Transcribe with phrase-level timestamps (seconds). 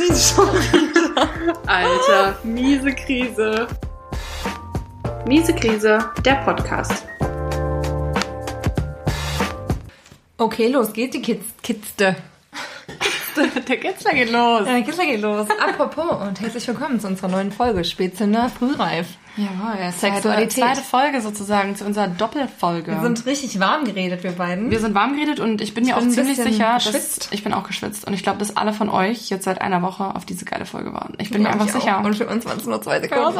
[0.00, 1.54] Krise schon wieder.
[1.66, 3.66] Alter, miese Krise.
[5.26, 7.06] Miese Krise, der Podcast.
[10.38, 12.16] Okay, los geht's, die Kids, Kitzte.
[13.68, 14.66] Der Kitzler geht los.
[14.66, 15.48] Ja, der Kitzler geht los.
[15.62, 19.06] Apropos und herzlich willkommen zu unserer neuen Folge Spätzünder Frühreif.
[19.36, 20.52] Jawohl, Sexualität.
[20.52, 22.92] Zweite, Folge sozusagen zu unserer Doppelfolge.
[22.92, 24.70] Wir sind richtig warm geredet, wir beiden.
[24.70, 27.28] Wir sind warm geredet und ich bin mir bin auch ziemlich sicher, dass geschwitzt.
[27.30, 30.14] ich bin auch geschwitzt und ich glaube, dass alle von euch jetzt seit einer Woche
[30.14, 31.14] auf diese geile Folge waren.
[31.18, 31.80] Ich bin mir Ja, einfach ich auch.
[31.80, 32.04] sicher.
[32.04, 33.38] Und für uns waren es nur zwei Für Sekunden.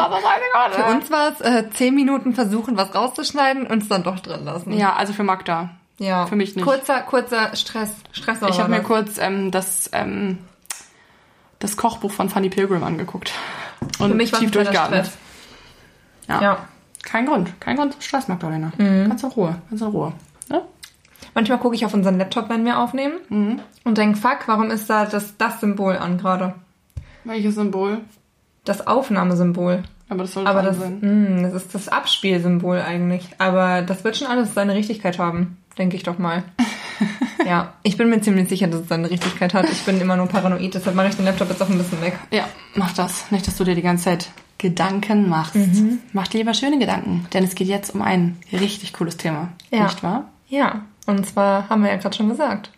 [0.73, 4.45] Für uns war es äh, zehn Minuten versuchen, was rauszuschneiden und es dann doch drin
[4.45, 4.73] lassen.
[4.73, 5.71] Ja, also für Magda.
[6.01, 6.27] Ja.
[6.27, 6.65] für mich nicht.
[6.65, 7.91] Kurzer, kurzer Stress.
[8.13, 10.39] Stress Ich habe mir kurz ähm, das, ähm,
[11.61, 13.33] das Kochbuch von Fanny Pilgrim angeguckt.
[13.99, 15.11] Und Für mich war tief durchgeatmet.
[16.29, 16.43] Ja.
[16.43, 16.67] Ja.
[17.03, 17.59] Kein Grund.
[17.61, 18.73] Kein Grund zum Stress, Magdalena.
[18.77, 19.09] Mhm.
[19.09, 19.57] Ganz in Ruhe.
[19.71, 20.13] Ganz in Ruhe.
[20.49, 20.63] Ne?
[21.35, 23.61] Manchmal gucke ich auf unseren Laptop, wenn wir aufnehmen Mhm.
[23.85, 26.55] und denke, fuck, warum ist da das, das Symbol an gerade?
[27.25, 28.01] Welches Symbol?
[28.65, 29.83] Das Aufnahmesymbol.
[30.11, 30.99] Aber das soll Aber das, sein.
[31.01, 33.27] mh, das ist das Abspielsymbol eigentlich.
[33.39, 36.43] Aber das wird schon alles seine Richtigkeit haben, denke ich doch mal.
[37.47, 39.71] ja, ich bin mir ziemlich sicher, dass es seine Richtigkeit hat.
[39.71, 42.19] Ich bin immer nur paranoid, deshalb mache ich den Laptop jetzt auch ein bisschen weg.
[42.33, 42.45] Ja,
[42.75, 43.31] mach das.
[43.31, 45.55] Nicht, dass du dir die ganze Zeit Gedanken machst.
[45.55, 46.01] Mhm.
[46.13, 49.49] Mach lieber schöne Gedanken, denn es geht jetzt um ein richtig cooles Thema.
[49.71, 49.85] Ja.
[49.85, 50.29] Nicht wahr?
[50.49, 52.71] Ja, und zwar haben wir ja gerade schon gesagt.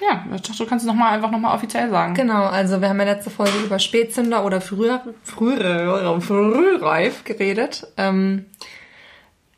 [0.00, 2.14] Ja, ich dachte, du kannst es noch mal, einfach nochmal offiziell sagen.
[2.14, 7.86] Genau, also wir haben ja letzte Folge über Spätzünder oder früher, früher, frühreif geredet.
[7.96, 8.46] Ähm,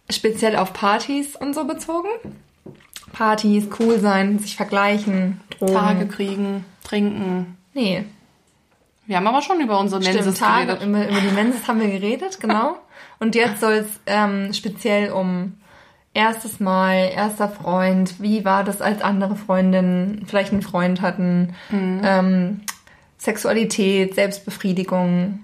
[0.08, 2.08] speziell auf Partys und so bezogen.
[3.12, 5.72] Partys, cool sein, sich vergleichen, Drogen.
[5.74, 7.56] Tage kriegen, trinken.
[7.74, 8.04] Nee,
[9.06, 10.88] Wir haben aber schon über unsere Stimmt, Menses Tage, geredet.
[10.88, 12.76] über, über die Menses haben wir geredet, genau.
[13.18, 15.58] Und jetzt soll es ähm, speziell um
[16.14, 22.00] erstes Mal, erster Freund, wie war das, als andere Freundinnen vielleicht einen Freund hatten, Mhm.
[22.04, 22.60] ähm,
[23.18, 25.40] Sexualität, Selbstbefriedigung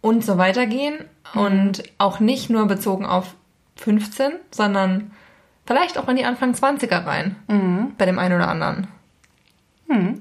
[0.00, 0.96] und so weiter gehen.
[1.34, 1.40] Mhm.
[1.40, 3.34] Und auch nicht nur bezogen auf
[3.76, 5.12] 15, sondern
[5.66, 7.36] vielleicht auch in die Anfang 20er rein.
[7.96, 8.88] Bei dem einen oder anderen.
[9.88, 9.94] Ja.
[9.96, 10.20] Mhm.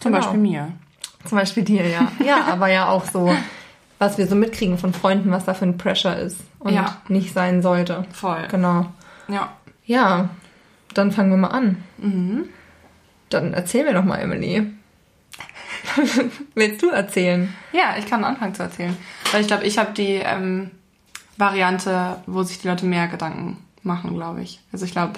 [0.00, 0.18] Zum genau.
[0.18, 0.68] Beispiel mir.
[1.24, 2.12] Zum Beispiel dir, ja.
[2.24, 3.34] Ja, aber ja auch so,
[4.04, 6.98] was wir so mitkriegen von Freunden, was da für ein Pressure ist und Ja.
[7.08, 8.04] nicht sein sollte.
[8.12, 8.46] Voll.
[8.50, 8.86] Genau.
[9.28, 9.52] Ja.
[9.86, 10.28] Ja,
[10.94, 11.82] dann fangen wir mal an.
[13.30, 14.70] Dann erzähl mir doch mal, Emily.
[16.54, 17.52] Willst du erzählen?
[17.72, 18.96] Ja, ich kann anfangen zu erzählen.
[19.32, 20.70] Weil ich glaube, ich habe die ähm,
[21.36, 24.60] Variante, wo sich die Leute mehr Gedanken machen, glaube ich.
[24.72, 25.14] Also ich glaube,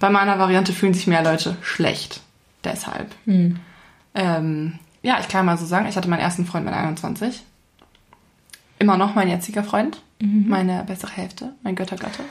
[0.00, 2.20] bei meiner Variante fühlen sich mehr Leute schlecht.
[2.64, 3.14] Deshalb.
[4.14, 7.42] Ähm, ja, ich kann mal so sagen, ich hatte meinen ersten Freund mit 21.
[8.78, 10.02] Immer noch mein jetziger Freund.
[10.20, 11.54] Meine bessere Hälfte.
[11.62, 12.22] Mein Göttergatte.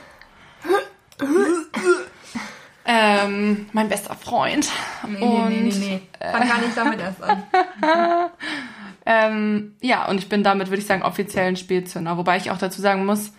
[2.84, 4.68] ähm, mein bester Freund.
[5.02, 5.74] Und
[6.20, 7.42] Fang gar nicht damit erst an.
[9.06, 12.16] Ähm, ja, und ich bin damit, würde ich sagen, offiziell ein Spätzünder.
[12.16, 13.32] Wobei ich auch dazu sagen muss,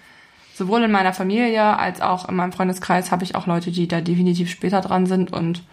[0.54, 4.02] sowohl in meiner Familie als auch in meinem Freundeskreis habe ich auch Leute, die da
[4.02, 5.34] definitiv später dran sind.
[5.34, 5.64] Und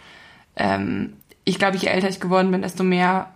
[0.57, 3.31] ähm, ich glaube, je älter ich geworden bin, desto mehr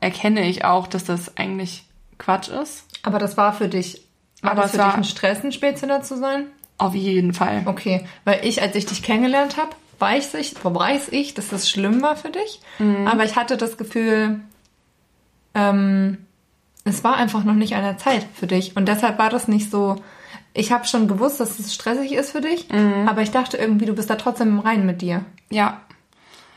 [0.00, 1.84] erkenne ich auch, dass das eigentlich
[2.18, 2.85] Quatsch ist.
[3.06, 4.02] Aber das war für dich,
[4.42, 6.46] war Aber das es für war- dich ein Stress, ein Spätzünder zu sein?
[6.76, 7.62] Auf jeden Fall.
[7.64, 12.02] Okay, weil ich, als ich dich kennengelernt habe, weiß ich, weiß ich, dass das schlimm
[12.02, 12.60] war für dich.
[13.06, 14.40] Aber ich hatte das Gefühl,
[15.54, 16.18] ähm,
[16.84, 18.76] es war einfach noch nicht an der Zeit für dich.
[18.76, 19.96] Und deshalb war das nicht so.
[20.52, 22.66] Ich habe schon gewusst, dass es stressig ist für dich,
[23.06, 25.24] aber ich dachte irgendwie, du bist da trotzdem im Reinen mit dir.
[25.50, 25.80] Ja.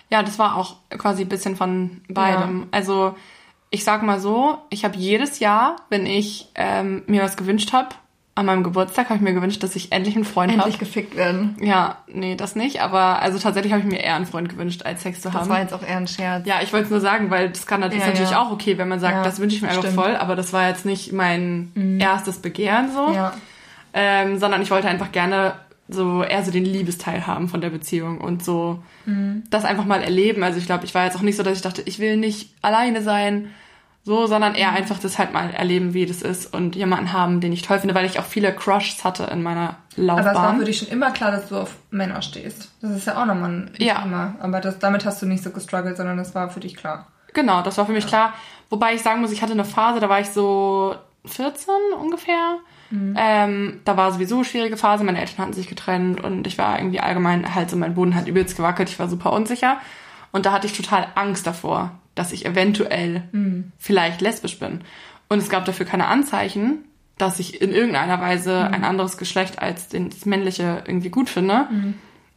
[0.10, 2.68] Ja, das war auch quasi ein bisschen von beidem.
[2.72, 3.16] Also
[3.72, 7.90] ich sag mal so, ich habe jedes Jahr, wenn ich ähm, mir was gewünscht habe,
[8.36, 10.62] an meinem Geburtstag habe ich mir gewünscht, dass ich endlich einen Freund habe.
[10.62, 11.58] Endlich gefickt werden.
[11.62, 12.82] Ja, nee, das nicht.
[12.82, 15.50] Aber also tatsächlich habe ich mir eher einen Freund gewünscht, als Sex zu Das haben.
[15.50, 16.48] war jetzt auch eher ein Scherz.
[16.48, 18.42] ja, ich wollte es nur sagen, weil das kann das ist Ja, natürlich ja.
[18.42, 19.98] auch okay, wenn man sagt, Ja, das wünsche ich mir einfach stimmt.
[19.98, 20.02] Mhm.
[20.02, 23.12] voll, aber das war jetzt nicht mein erstes Begehren so.
[23.14, 23.34] Ja.
[23.94, 25.56] Ähm, sondern ich wollte einfach gerne
[25.90, 29.44] so eher so den Liebesteil haben von der Beziehung und so Mhm.
[29.50, 30.44] das einfach mal erleben.
[30.44, 32.52] Also ich glaube, ich war jetzt auch nicht so, dass ich dachte, ich will nicht
[32.62, 33.50] alleine sein,
[34.04, 37.52] so, sondern eher einfach das halt mal erleben, wie das ist und jemanden haben, den
[37.52, 40.28] ich toll finde, weil ich auch viele Crushs hatte in meiner Laufbahn.
[40.28, 42.72] Aber es war für dich schon immer klar, dass du auf Männer stehst.
[42.82, 44.02] Das ist ja auch nochmal ein Ja.
[44.02, 44.36] Thema.
[44.40, 47.08] Aber das, damit hast du nicht so gestruggelt, sondern das war für dich klar.
[47.34, 48.34] Genau, das war für mich klar.
[48.70, 50.96] Wobei ich sagen muss, ich hatte eine Phase, da war ich so
[51.26, 52.58] 14 ungefähr.
[52.92, 55.04] Ähm, da war sowieso eine schwierige Phase.
[55.04, 58.28] Meine Eltern hatten sich getrennt und ich war irgendwie allgemein halt so, mein Boden hat
[58.28, 58.90] übelst gewackelt.
[58.90, 59.78] Ich war super unsicher.
[60.32, 63.24] Und da hatte ich total Angst davor, dass ich eventuell
[63.78, 64.82] vielleicht lesbisch bin.
[65.30, 66.80] Und es gab dafür keine Anzeichen,
[67.18, 71.68] dass ich in irgendeiner Weise ein anderes Geschlecht als das männliche irgendwie gut finde.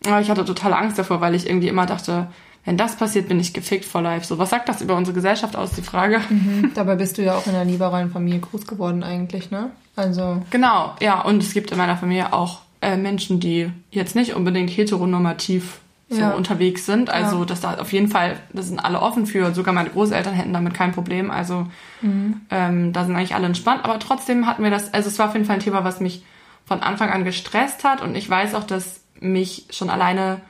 [0.06, 2.28] Aber ich hatte totale Angst davor, weil ich irgendwie immer dachte,
[2.64, 4.24] wenn das passiert, bin ich gefickt for life.
[4.24, 6.20] So, was sagt das über unsere Gesellschaft aus, die Frage?
[6.74, 9.70] Dabei bist du ja auch in einer liberalen Familie groß geworden eigentlich, ne?
[9.96, 10.42] Also.
[10.50, 14.70] Genau, ja, und es gibt in meiner Familie auch äh, Menschen, die jetzt nicht unbedingt
[14.70, 15.80] heteronormativ
[16.12, 16.30] so Ja.
[16.32, 17.10] unterwegs sind.
[17.10, 17.44] Also Ja.
[17.44, 19.52] das da auf jeden Fall, da sind alle offen für.
[19.54, 21.30] Sogar meine Großeltern hätten damit kein Problem.
[21.30, 21.66] Also
[22.00, 22.40] Mhm.
[22.50, 23.84] ähm, da sind eigentlich alle entspannt.
[23.84, 26.24] Aber trotzdem hatten wir das, also es war auf jeden Fall ein Thema, was mich
[26.66, 28.00] von Anfang an gestresst hat.
[28.02, 30.40] Und ich weiß auch, dass mich schon alleine,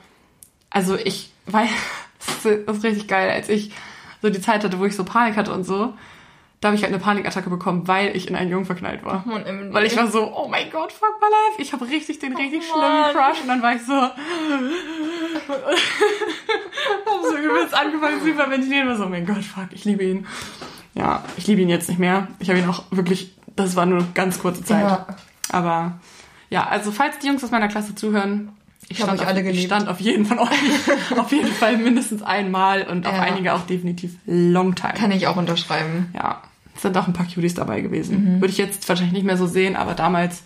[0.70, 1.70] also ich weiß,
[2.42, 3.72] das das ist richtig geil, als ich
[4.20, 5.94] so die Zeit hatte, wo ich so Panik hatte und so,
[6.62, 9.24] da habe ich halt eine Panikattacke bekommen, weil ich in einen Jungen verknallt war.
[9.44, 9.74] Emily.
[9.74, 11.60] Weil ich war so, oh mein Gott, fuck my life.
[11.60, 13.12] Ich habe richtig den richtig schlimmen Mann.
[13.12, 14.12] Crush und dann war ich so, hab
[17.30, 18.88] so übelst angefangen zu hyperventilieren.
[18.88, 20.26] War so, oh mein Gott, fuck, ich liebe ihn.
[20.94, 22.28] Ja, ich liebe ihn jetzt nicht mehr.
[22.38, 24.84] Ich habe ihn auch wirklich, das war nur eine ganz kurze Zeit.
[24.84, 25.06] Ja.
[25.50, 25.98] Aber
[26.48, 28.52] ja, also falls die Jungs aus meiner Klasse zuhören,
[28.88, 29.66] ich, hab stand, euch auf, alle ich geliebt.
[29.66, 30.48] stand auf jeden von euch
[31.18, 33.22] auf jeden Fall mindestens einmal und auf Ja.
[33.22, 34.92] einige auch definitiv long time.
[34.94, 36.10] Kann ich auch unterschreiben.
[36.14, 36.42] Ja,
[36.82, 38.36] sind auch ein paar Cuties dabei gewesen.
[38.36, 38.40] Mhm.
[38.40, 40.42] Würde ich jetzt wahrscheinlich nicht mehr so sehen, aber damals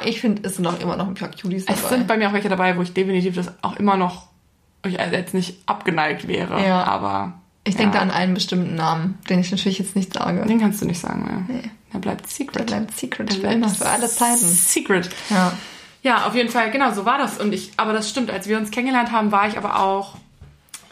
[0.00, 1.78] Ja, ich finde, es sind auch immer noch ein paar Cuties dabei.
[1.82, 4.28] es sind bei mir auch welche dabei, wo ich definitiv das auch immer noch
[4.84, 6.64] ich jetzt nicht abgeneigt wäre.
[6.66, 6.82] Ja.
[6.84, 7.34] Aber
[7.64, 10.44] ich denke ja, da an einen bestimmten Namen, den ich natürlich jetzt nicht sage.
[10.44, 11.56] den kannst du nicht sagen mehr.
[11.62, 11.70] Nee.
[11.92, 12.66] Er bleibt Der secret.
[12.66, 14.38] bleibt secret Der für bleibt für alle Zeiten.
[14.38, 15.10] Secret.
[15.30, 15.52] Ja.
[16.02, 17.38] Ja, auf jeden Fall, genau, so war das.
[17.38, 20.16] Und ich, aber das stimmt, als wir uns kennengelernt haben, war ich aber auch,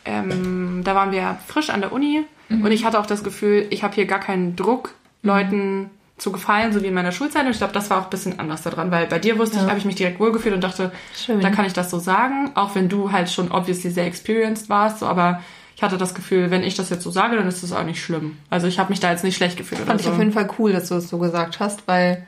[0.04, 2.64] ähm, da waren wir frisch an der Uni Mhm.
[2.64, 5.88] und ich hatte auch das Gefühl, ich habe hier gar keinen Druck, Leuten
[6.18, 7.44] zu gefallen, so wie in meiner Schulzeit.
[7.46, 9.62] Und ich glaube, das war auch ein bisschen anders daran, weil bei dir wusste ich,
[9.62, 9.68] Ja.
[9.68, 11.40] habe ich mich direkt wohlgefühlt und dachte, Schön.
[11.40, 14.98] da kann ich das so sagen, auch wenn du halt schon obviously sehr experienced warst,
[14.98, 15.42] so, aber
[15.76, 18.02] ich hatte das Gefühl, wenn ich das jetzt so sage, dann ist das auch nicht
[18.02, 18.36] schlimm.
[18.50, 20.12] Also ich habe mich da jetzt nicht schlecht gefühlt oder Fand ich so.
[20.12, 22.26] auf jeden Fall cool, dass du es so gesagt hast, weil,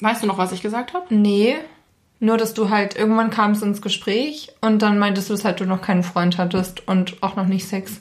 [0.00, 1.06] Weißt du noch, was ich gesagt habe?
[1.14, 1.56] nee,
[2.20, 5.64] nur dass du halt irgendwann kamst ins Gespräch und dann meintest du, dass halt du
[5.64, 8.00] noch keinen Freund hattest und auch noch nicht Sex.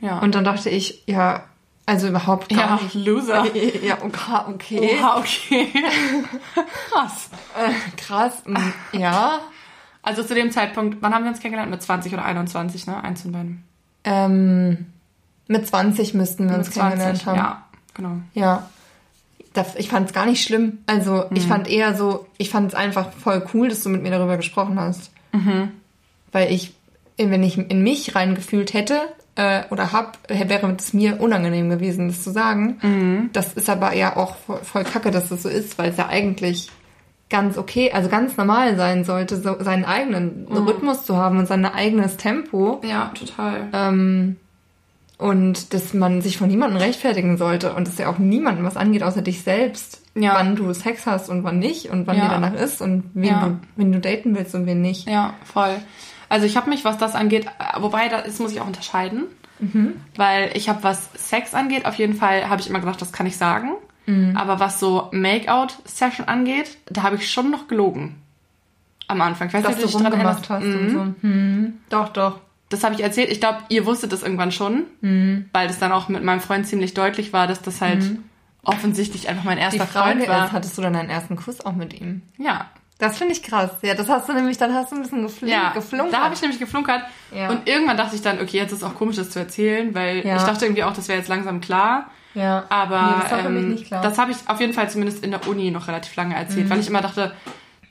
[0.00, 0.18] Ja.
[0.20, 1.44] Und dann dachte ich, ja,
[1.86, 2.94] also überhaupt gar ja, nicht.
[2.94, 3.46] Loser.
[3.82, 4.44] Ja, okay.
[4.48, 4.98] okay.
[5.00, 5.68] Oha, okay.
[6.90, 7.30] Krass.
[7.56, 8.42] Äh, krass.
[8.44, 8.56] mm,
[8.98, 9.40] Ja.
[10.02, 11.70] Also zu dem Zeitpunkt, wann haben wir uns kennengelernt?
[11.70, 13.02] Mit 20 oder 21, ne?
[13.02, 13.64] Eins von beiden.
[14.04, 14.86] Ähm,
[15.48, 17.36] mit 20 müssten wir uns Mit kennengelernt haben.
[17.36, 17.64] Ja,
[17.94, 18.16] genau.
[18.34, 18.68] Ja.
[19.52, 20.78] Das, ich fand es gar nicht schlimm.
[20.86, 21.36] Also Mhm.
[21.36, 24.36] ich fand eher so, ich fand es einfach voll cool, dass du mit mir darüber
[24.36, 25.10] gesprochen hast.
[25.32, 25.70] Mhm.
[26.30, 26.74] Weil ich,
[27.16, 29.00] wenn ich in mich reingefühlt hätte
[29.36, 32.78] äh, oder hab, äh, wäre es mir unangenehm gewesen, das zu sagen.
[32.82, 33.30] Mhm.
[33.32, 36.08] Das ist aber ja auch voll, voll kacke, dass das so ist, weil es ja
[36.08, 36.70] eigentlich
[37.28, 40.56] ganz okay, also ganz normal sein sollte, so seinen eigenen Mhm.
[40.66, 42.80] Rhythmus zu haben und sein eigenes Tempo.
[42.84, 43.68] Ja, total.
[43.72, 44.36] Ähm,
[45.18, 49.02] und dass man sich von niemandem rechtfertigen sollte und dass ja auch niemandem was angeht,
[49.02, 50.34] außer dich selbst, Ja.
[50.34, 52.24] wann du Sex hast und wann nicht und wann Ja.
[52.24, 53.40] dir danach ist und wen, Ja.
[53.48, 55.08] du, wen du daten willst und wen nicht.
[55.08, 55.76] Ja, voll.
[56.28, 59.24] Also ich habe mich, was das angeht, äh, wobei das muss ich auch unterscheiden,
[60.16, 63.26] weil ich habe, was Sex angeht, auf jeden Fall habe ich immer gedacht, das kann
[63.26, 63.70] ich sagen.
[64.36, 68.16] Aber was so Make-out-Session angeht, da habe ich schon noch gelogen.
[69.08, 69.48] Am Anfang.
[69.48, 71.06] Ich weiß Dass nicht, du ob du rumgemacht hast und so.
[71.22, 71.74] Hm.
[71.90, 72.38] Doch, doch.
[72.68, 73.30] Das habe ich erzählt.
[73.30, 75.48] Ich glaube, ihr wusstet das irgendwann schon, Mhm.
[75.52, 78.04] weil das dann auch mit meinem Freund ziemlich deutlich war, dass das halt
[78.64, 80.46] offensichtlich einfach mein Die erster Frage Freund war.
[80.46, 82.22] ist, hattest du dann deinen ersten Kuss auch mit ihm?
[82.38, 82.66] ja,
[82.98, 83.70] Das finde ich krass.
[83.82, 86.14] Ja, das hast du nämlich, dann hast du ein bisschen gefl ja, geflunkert.
[86.14, 87.02] da habe ich nämlich geflunkert.
[87.34, 87.50] Ja.
[87.50, 90.36] Und irgendwann dachte ich dann, okay, jetzt ist auch komisch, das zu erzählen, weil Ja.
[90.36, 92.10] ich dachte irgendwie auch, das wäre jetzt langsam klar.
[92.34, 92.64] ja.
[92.70, 95.88] Aber nee, das ähm, das habe ich auf jeden Fall zumindest in der Uni noch
[95.88, 96.70] relativ lange erzählt, Mhm.
[96.70, 97.34] weil ich immer dachte,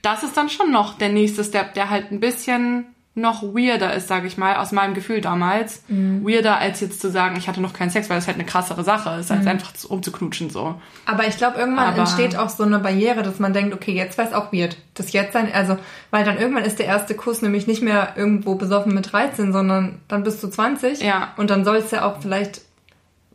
[0.01, 4.10] das ist dann schon noch der nächste Step, der halt ein bisschen noch weirder ist,
[4.10, 5.84] sage ich mal, aus meinem Gefühl damals.
[5.88, 6.27] Mhm.
[6.27, 8.84] Weirder als jetzt zu sagen, ich hatte noch keinen Sex, weil das halt eine krassere
[8.84, 9.38] Sache ist, Mhm.
[9.38, 10.75] als einfach zu- rumzuknutschen so.
[11.05, 14.17] Aber ich glaube, irgendwann Aber- entsteht auch so eine Barriere, dass man denkt, okay, jetzt
[14.17, 14.75] wäre es auch weird.
[14.95, 15.77] Das jetzt sein, also,
[16.12, 20.00] weil dann irgendwann ist der erste Kuss nämlich nicht mehr irgendwo besoffen mit 13, sondern
[20.10, 21.01] dann bist du 20.
[21.01, 21.29] Ja.
[21.38, 22.63] Und dann soll es ja auch vielleicht,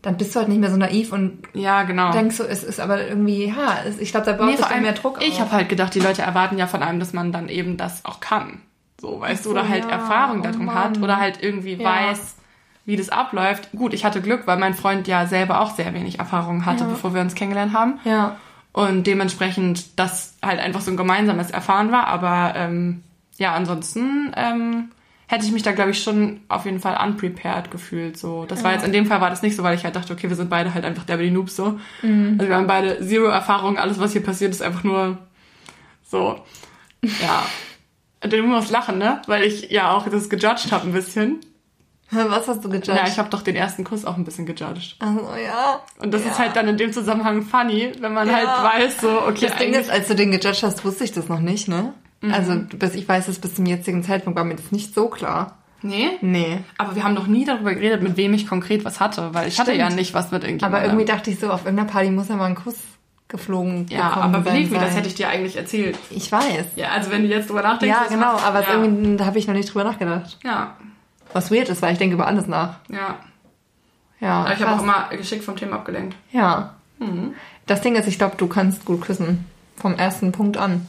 [0.02, 2.10] dann bist du halt nicht mehr so naiv und Ja, genau.
[2.12, 5.22] denkst so, es ist aber irgendwie, ja, ich glaube, da braucht Nee, es mehr Druck
[5.22, 8.04] ich habe halt gedacht, die Leute erwarten ja von einem, dass man dann eben das
[8.04, 8.60] auch kann.
[9.00, 9.90] So, weißt so, du, oder halt ja.
[9.90, 11.02] Erfahrung Oh darum hat Mann.
[11.04, 11.84] oder halt irgendwie Ja.
[11.84, 12.36] weiß,
[12.84, 13.70] wie das abläuft.
[13.72, 16.90] Gut, ich hatte Glück, weil mein Freund ja selber auch sehr wenig Erfahrung hatte, Ja.
[16.90, 17.98] bevor wir uns kennengelernt haben.
[18.04, 18.36] Ja.
[18.72, 22.06] Und dementsprechend das halt einfach so ein gemeinsames Erfahren war.
[22.08, 23.02] Aber ähm,
[23.38, 24.90] ja, ansonsten ähm,
[25.28, 28.16] hätte ich mich da, glaube ich, schon auf jeden Fall unprepared gefühlt.
[28.18, 30.12] So, das war jetzt in dem Fall war das nicht so, weil ich halt dachte,
[30.12, 31.78] okay, wir sind beide halt einfach der die Noobs so.
[32.02, 32.36] Mhm.
[32.38, 35.18] Also wir haben beide zero Erfahrung, alles was hier passiert ist einfach nur
[36.08, 36.38] so.
[37.02, 37.44] Ja.
[38.22, 39.22] Du musst lachen, ne?
[39.26, 41.40] Weil ich ja auch das gejudged habe ein bisschen.
[42.10, 42.88] Was hast du gejudged?
[42.88, 44.96] Ja, ich habe doch den ersten Kuss auch ein bisschen gejudged.
[44.98, 45.80] also, ja.
[45.98, 46.30] Und das ja.
[46.32, 48.34] ist halt dann in dem Zusammenhang funny, wenn man Ja.
[48.34, 51.28] halt weiß, so, okay, Das Ding ist, als du den gejudged hast, wusste ich das
[51.28, 51.94] noch nicht, ne?
[52.20, 52.34] Mhm.
[52.34, 55.56] Also bis, ich weiß es bis zum jetzigen Zeitpunkt war mir das nicht so klar.
[55.82, 56.10] Nee?
[56.20, 56.58] Nee.
[56.76, 59.58] Aber wir haben noch nie darüber geredet, mit wem ich konkret was hatte, weil ich
[59.58, 59.88] hatte Stimmt.
[59.90, 60.78] ja nicht was mit irgendjemandem.
[60.78, 62.76] Aber irgendwie dachte ich so, auf irgendeiner Party muss ja mal ein Kuss
[63.30, 65.98] geflogen Ja, aber believe me, das hätte ich dir eigentlich erzählt.
[66.10, 66.66] Ich weiß.
[66.76, 67.96] Ja, also wenn du jetzt drüber nachdenkst.
[67.96, 68.74] Ja, das genau, macht- aber ja.
[68.74, 70.38] irgendwie, da habe ich noch nicht drüber nachgedacht.
[70.44, 70.76] Ja,
[71.32, 72.74] Was weird ist, weil ich denke über alles nach.
[72.88, 73.16] ja.
[74.22, 76.14] Ja, Aber ich habe auch immer geschickt vom Thema abgelenkt.
[76.30, 76.74] Ja.
[76.98, 77.32] Mhm.
[77.66, 79.46] Das Ding ist, ich glaube, du kannst gut küssen.
[79.78, 80.86] Vom ersten Punkt an.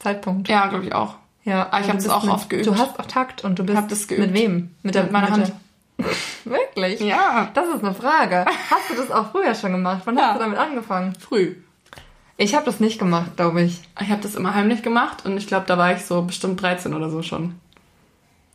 [0.00, 0.48] Zeitpunkt.
[0.48, 1.14] Ja, glaube ich auch.
[1.44, 2.66] Ja, Ah, ich du hab's bist auch mit, oft geübt.
[2.66, 4.26] Du hast auch Takt und du bist Hab das geübt.
[4.26, 4.74] mit wem?
[4.82, 5.52] Mit, der, Mit meiner der- Hand.
[6.44, 6.98] Wirklich?
[7.00, 7.50] Ja.
[7.54, 8.46] Das ist eine Frage.
[8.70, 10.02] Hast du das auch früher schon gemacht?
[10.04, 10.28] Wann Ja.
[10.30, 11.14] hast du damit angefangen?
[11.20, 11.54] Früh.
[12.36, 13.80] Ich habe das nicht gemacht, glaube ich.
[14.00, 16.94] Ich habe das immer heimlich gemacht und ich glaube, da war ich so bestimmt 13
[16.94, 17.54] oder so schon.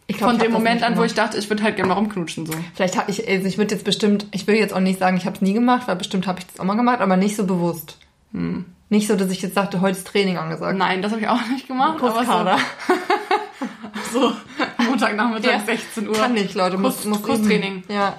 [0.08, 1.96] ich glaub, Von ich dem Moment an, wo ich dachte, ich würde halt gerne mal
[1.96, 2.54] rumknutschen so.
[2.74, 5.26] Vielleicht habe ich, also ich würde jetzt bestimmt, ich will jetzt auch nicht sagen, ich
[5.26, 7.46] habe es nie gemacht, weil bestimmt habe ich das auch mal gemacht, aber nicht so
[7.46, 7.98] bewusst.
[8.34, 8.66] Hm.
[8.90, 10.78] Nicht so, dass ich jetzt dachte, heute ist Training angesagt.
[10.78, 12.02] Nein, das habe ich auch nicht gemacht.
[12.02, 12.58] Aber
[14.14, 14.32] so,
[14.90, 15.60] Montagnachmittag Ja.
[15.60, 16.16] 16 Uhr.
[16.16, 16.78] Kann nicht, Leute.
[16.78, 17.84] Muss, Kuss- muss Kusstraining.
[17.84, 17.94] üben.
[17.94, 18.18] Ja.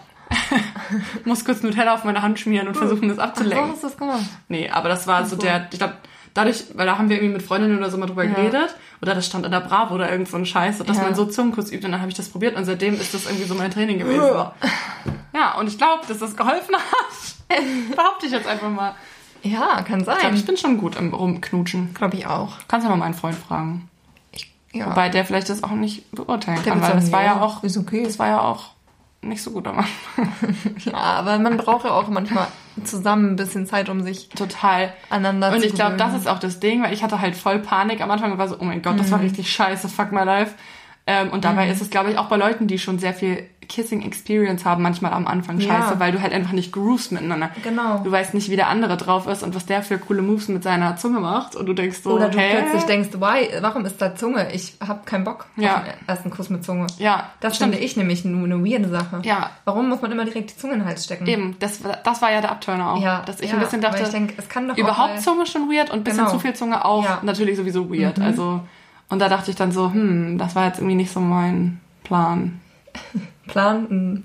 [1.24, 3.70] Muss kurz Nutella auf meine Hand schmieren und versuchen, das Ach, so abzulenken.
[3.72, 4.24] hast du das gemacht.
[4.48, 5.42] Nee, aber das war so so.
[5.42, 5.94] der, ich glaube,
[6.34, 8.34] dadurch, weil da haben wir irgendwie mit Freundinnen oder so mal drüber Ja.
[8.34, 8.74] geredet.
[9.00, 11.02] Oder das stand in der Bravo oder irgend so ein Scheiß, dass Ja.
[11.04, 13.44] man so Zungenkuss übt und dann habe ich das probiert und seitdem ist das irgendwie
[13.44, 14.20] so mein Training gewesen.
[15.34, 17.56] ja, und ich glaube, dass das geholfen hat.
[17.96, 18.94] Behaupte ich jetzt einfach mal.
[19.44, 20.34] Ja, kann Ich glaube, sein.
[20.34, 21.94] ich bin schon gut im Rumknutschen.
[21.94, 22.54] Glaube ich auch.
[22.66, 23.88] Kannst ja mal meinen Freund fragen.
[24.72, 24.90] Ja.
[24.90, 27.62] Wobei der vielleicht das auch nicht beurteilen Der kann, weil das war ja, ja auch,
[27.62, 28.02] ist okay.
[28.04, 28.70] das war ja auch
[29.20, 30.32] nicht so gut am Anfang.
[30.84, 32.46] ja, aber man braucht ja auch manchmal
[32.84, 34.92] zusammen ein bisschen Zeit, um sich Total.
[35.10, 38.00] aneinander Und ich glaube, das ist auch das Ding, weil ich hatte halt voll Panik
[38.00, 40.54] am Anfang und war so, oh mein Gott, das war richtig scheiße, fuck my life.
[41.06, 44.02] Ähm, und dabei ist es, glaube ich, auch bei Leuten, die schon sehr viel Kissing
[44.02, 45.68] Experience haben, manchmal am Anfang Ja.
[45.82, 47.50] scheiße, weil du halt einfach nicht groovst miteinander.
[47.62, 47.98] Genau.
[48.02, 50.62] Du weißt nicht, wie der andere drauf ist und was der für coole Moves mit
[50.62, 51.54] seiner Zunge macht.
[51.54, 52.56] Und du denkst so, Oder du hä?
[52.58, 54.50] plötzlich denkst, why, warum ist da Zunge?
[54.52, 55.76] Ich habe keinen Bock Ja.
[55.76, 56.86] auf den ersten Kuss mit Zunge.
[56.98, 57.74] Ja, Das stimmt.
[57.74, 59.20] finde ich nämlich nur eine weirde Sache.
[59.24, 59.50] Ja.
[59.64, 61.26] Warum muss man immer direkt die Zunge in den Hals stecken?
[61.26, 63.02] Eben, das, das war ja der Abturner auch.
[63.02, 65.70] Ja, dass ich ja, ein bisschen dachte, ich denk, es kann doch überhaupt Zunge schon
[65.70, 66.30] weird und ein bisschen Genau.
[66.30, 67.18] zu viel Zunge auch Ja.
[67.22, 68.18] natürlich sowieso weird.
[68.20, 68.60] Also,
[69.10, 72.60] und da dachte ich dann so, hm, das war jetzt irgendwie nicht so mein Plan.
[73.46, 74.20] Plan mh,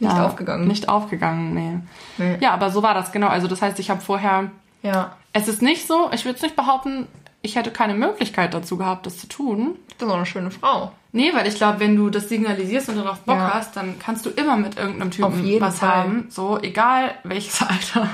[0.00, 0.66] nicht ja, aufgegangen.
[0.68, 1.78] Nicht aufgegangen, nee.
[2.18, 2.38] Nee.
[2.40, 3.28] Ja, aber so war das, genau.
[3.28, 4.50] Also das heißt, ich habe vorher,
[4.82, 7.06] Ja, es ist nicht so, ich würde es nicht behaupten,
[7.42, 9.76] ich hätte keine Möglichkeit dazu gehabt, das zu tun.
[9.98, 10.92] du bist auch eine schöne Frau.
[11.12, 13.54] Nee, weil ich glaube, wenn du das signalisierst und darauf Bock Ja.
[13.54, 15.88] hast, dann kannst du immer mit irgendeinem Auf Typen jeden was Fall.
[15.90, 16.26] haben.
[16.30, 18.08] So, egal welches Alter.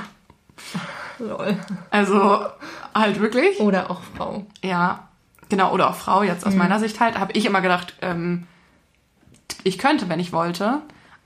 [1.19, 1.57] Lol.
[1.89, 2.45] Also
[2.93, 3.59] halt wirklich.
[3.59, 4.45] Oder auch Frau.
[4.63, 5.07] Ja,
[5.49, 6.51] genau, oder auch Frau, jetzt Mhm.
[6.51, 8.45] aus meiner Sicht halt, habe ich immer gedacht, ähm,
[9.63, 10.79] ich könnte, wenn ich wollte,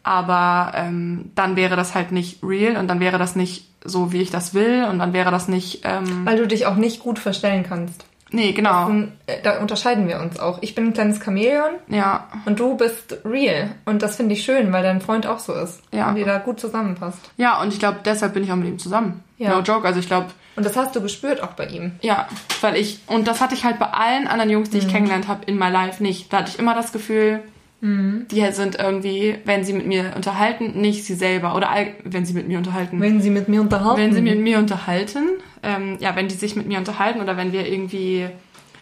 [0.03, 4.21] aber ähm, dann wäre das halt nicht real und dann wäre das nicht so, wie
[4.21, 7.19] ich das will und dann wäre das nicht, ähm, Weil du dich auch nicht gut
[7.19, 8.05] verstellen kannst.
[8.31, 10.57] nee, genau, Und, äh, Da unterscheiden wir uns auch.
[10.61, 13.71] Ich bin ein kleines Chamäleon ja, und du bist real.
[13.85, 15.81] Und das finde ich schön, weil dein Freund auch so ist.
[15.91, 16.09] Ja.
[16.09, 17.19] Und ihr da gut zusammenpasst.
[17.37, 19.23] ja, und ich glaube, deshalb bin ich auch mit ihm zusammen.
[19.37, 19.51] Ja.
[19.51, 21.93] No joke, also ich glaube, Und das hast du gespürt auch bei ihm.
[22.01, 22.27] ja,
[22.61, 24.71] weil ich, und das hatte ich halt bei allen anderen Jungs, Mhm.
[24.73, 26.31] die ich kennengelernt habe, in my life nicht.
[26.33, 27.41] Da hatte ich immer das Gefühl,
[27.85, 28.27] Mhm.
[28.31, 31.55] die sind irgendwie, wenn sie mit mir unterhalten, nicht sie selber.
[31.55, 32.99] Oder all, wenn sie mit mir unterhalten.
[32.99, 34.01] Wenn sie mit mir unterhalten.
[34.01, 35.29] Wenn sie mit mir unterhalten,
[35.63, 38.27] ähm, ja, wenn die sich mit mir unterhalten oder wenn wir irgendwie,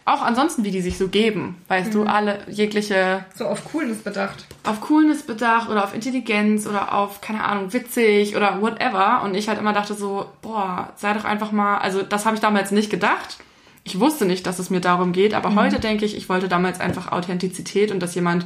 [0.06, 1.94] auch ansonsten, wie die sich so geben, weißt Mhm.
[1.94, 4.46] du, alle jegliche, so auf Coolness bedacht.
[4.66, 9.22] auf Coolness bedacht oder auf Intelligenz oder auf, keine Ahnung, witzig oder whatever.
[9.24, 12.42] Und ich halt immer dachte so, boah, sei doch einfach mal, also das habe ich
[12.42, 13.38] damals nicht gedacht.
[13.86, 16.80] Ich wusste nicht, dass es mir darum geht, aber heute denke ich, ich wollte damals
[16.80, 18.46] einfach Authentizität und dass jemand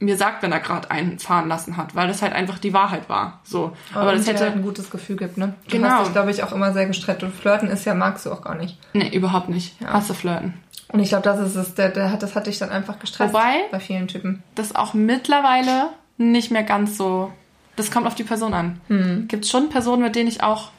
[0.00, 3.08] mir sagt, wenn er gerade einen fahren lassen hat, weil das halt einfach die Wahrheit
[3.08, 3.40] war.
[3.44, 3.72] So.
[3.94, 4.44] Aber das und dir hätte.
[4.44, 5.54] halt ein gutes Gefühl gibt, ne?
[5.66, 5.88] Du Genau.
[5.88, 7.22] hast dich, glaube ich, auch immer sehr gestreckt.
[7.22, 8.78] Und flirten ist ja, magst du auch gar nicht.
[8.92, 9.76] Nee, überhaupt nicht.
[9.86, 10.54] Hasse flirten.
[10.88, 13.32] Und ich glaube, das ist es, der, der hat, das hat dich dann einfach gestresst.
[13.32, 14.42] Wobei- Bei vielen Typen.
[14.54, 17.32] das auch mittlerweile nicht mehr ganz so.
[17.76, 18.80] Das kommt auf die Person an.
[18.88, 19.26] Hm.
[19.28, 20.70] Gibt schon Personen, mit denen ich auch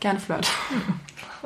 [0.00, 0.48] gerne flirte.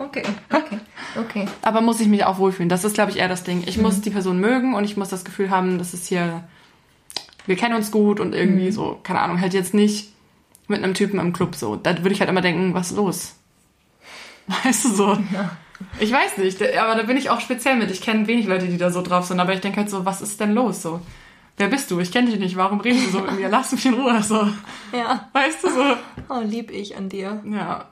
[0.00, 0.22] Okay,
[0.54, 0.78] okay,
[1.18, 1.48] okay.
[1.62, 2.68] Aber muss ich mich auch wohlfühlen.
[2.68, 3.64] Das ist, glaube ich, eher das Ding.
[3.66, 3.82] Ich Hm.
[3.82, 6.44] muss die Person mögen und ich muss das Gefühl haben, dass es hier.
[7.48, 10.12] Wir kennen uns gut und irgendwie so, keine Ahnung, halt jetzt nicht
[10.68, 11.76] mit einem Typen im Club so.
[11.76, 13.34] Da würde ich halt immer denken, was ist los?
[14.64, 15.18] Weißt du so?
[16.00, 17.90] Ich weiß nicht, aber da bin ich auch speziell mit.
[17.90, 20.20] Ich kenne wenig Leute, die da so drauf sind, aber ich denke halt so, was
[20.20, 21.00] ist denn los so?
[21.56, 21.98] Wer bist du?
[22.00, 22.56] Ich kenne dich nicht.
[22.56, 23.48] Warum redest du so mit mir?
[23.48, 24.22] Lass mich in Ruhe.
[24.22, 24.46] So.
[24.92, 25.28] Ja.
[25.32, 25.82] Weißt du so?
[26.28, 27.42] Oh, lieb ich an dir.
[27.50, 27.86] Ja.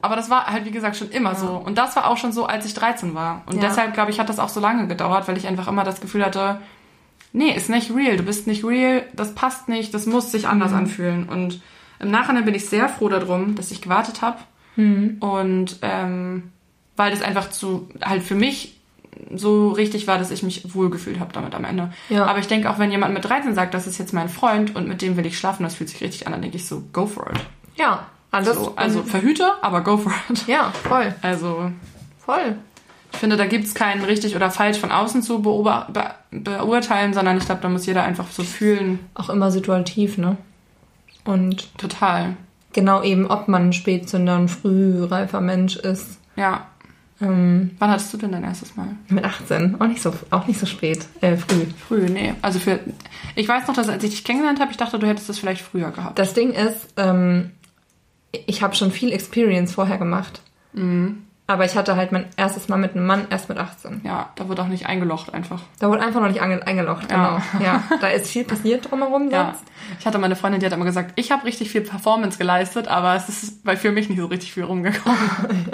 [0.00, 1.48] Aber das war halt, wie gesagt, schon immer so.
[1.48, 3.42] Und das war auch schon so, als ich 13 war.
[3.46, 3.68] Und Ja.
[3.68, 6.24] deshalb, glaube ich, hat das auch so lange gedauert, weil ich einfach immer das Gefühl
[6.24, 6.60] hatte,
[7.32, 8.16] nee, ist nicht real.
[8.16, 9.04] Du bist nicht real.
[9.14, 9.92] Das passt nicht.
[9.94, 11.28] Das muss sich anders anfühlen.
[11.28, 11.60] Und
[11.98, 14.38] im Nachhinein bin ich sehr froh darum, dass ich gewartet habe.
[15.20, 16.50] Und ähm,
[16.96, 18.78] weil das einfach zu, halt für mich
[19.34, 21.92] so richtig war, dass ich mich wohlgefühlt habe damit am Ende.
[22.08, 22.24] Ja.
[22.26, 24.88] Aber ich denke auch, wenn jemand mit 13 sagt, das ist jetzt mein Freund und
[24.88, 27.06] mit dem will ich schlafen, das fühlt sich richtig an, dann denke ich so, go
[27.06, 27.40] for it.
[27.76, 28.56] Ja, alles.
[28.56, 30.46] So, also verhüte, aber go for it.
[30.46, 31.70] ja, voll, Also
[32.18, 32.56] voll.
[33.12, 37.36] Ich finde, da gibt's keinen richtig oder falsch von außen zu beober be beurteilen, sondern
[37.36, 39.00] ich glaube, da muss jeder einfach so fühlen.
[39.14, 40.38] Auch immer situativ, ne?
[41.24, 42.36] Und Total.
[42.72, 46.18] genau eben, ob man ein Spätzünder, ein frühreifer Mensch ist.
[46.36, 46.66] Ja.
[47.20, 48.88] Ähm, Wann hattest du denn dein erstes Mal?
[49.08, 51.66] mit 18, auch nicht so, auch nicht so spät, äh, früh.
[51.86, 52.34] Früh, nee.
[52.42, 52.80] Also für.
[53.36, 55.60] Ich weiß noch, dass als ich dich kennengelernt habe, ich dachte, du hättest das vielleicht
[55.60, 56.18] früher gehabt.
[56.18, 57.52] Das Ding ist, ähm,
[58.32, 60.40] ich habe schon viel Experience vorher gemacht.
[61.48, 64.02] Aber ich hatte halt mein erstes Mal mit einem Mann erst mit 18.
[64.04, 65.60] Ja, da wird auch nicht eingelocht einfach.
[65.80, 67.38] Da wurde einfach noch nicht ange eingelocht, genau.
[67.58, 67.60] Ja.
[67.60, 67.82] Ja.
[68.00, 69.46] da ist viel passiert drumherum Ja.
[69.46, 69.64] sonst.
[69.98, 73.16] Ich hatte meine Freundin, die hat immer gesagt, ich habe richtig viel Performance geleistet, aber
[73.16, 75.18] es ist bei für mich nicht so richtig viel rumgekommen.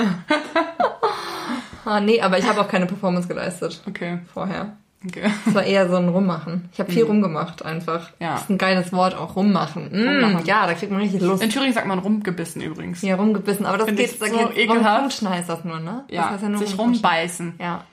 [1.85, 4.19] Ah, nee, aber ich habe auch keine Performance geleistet Okay.
[4.35, 4.77] vorher.
[5.07, 5.31] Okay.
[5.47, 6.69] Es war eher so ein Rummachen.
[6.73, 8.11] Ich habe viel rumgemacht einfach.
[8.19, 8.33] Ja.
[8.33, 9.91] Das ist ein geiles Wort, auch rummachen.
[9.93, 10.47] Mm, Rummachen.
[10.47, 11.41] Ja, da kriegt man richtig Lust.
[11.43, 13.01] In Thüringen sagt man rumgebissen übrigens.
[13.01, 14.95] Hier rumgebissen, aber das Find geht, da so geht ekelhaft.
[14.97, 16.05] Rumknutschen heißt das nur, ne?
[16.11, 17.55] Ja, das heißt ja nur sich rumbeißen.
[17.61, 17.85] Ja.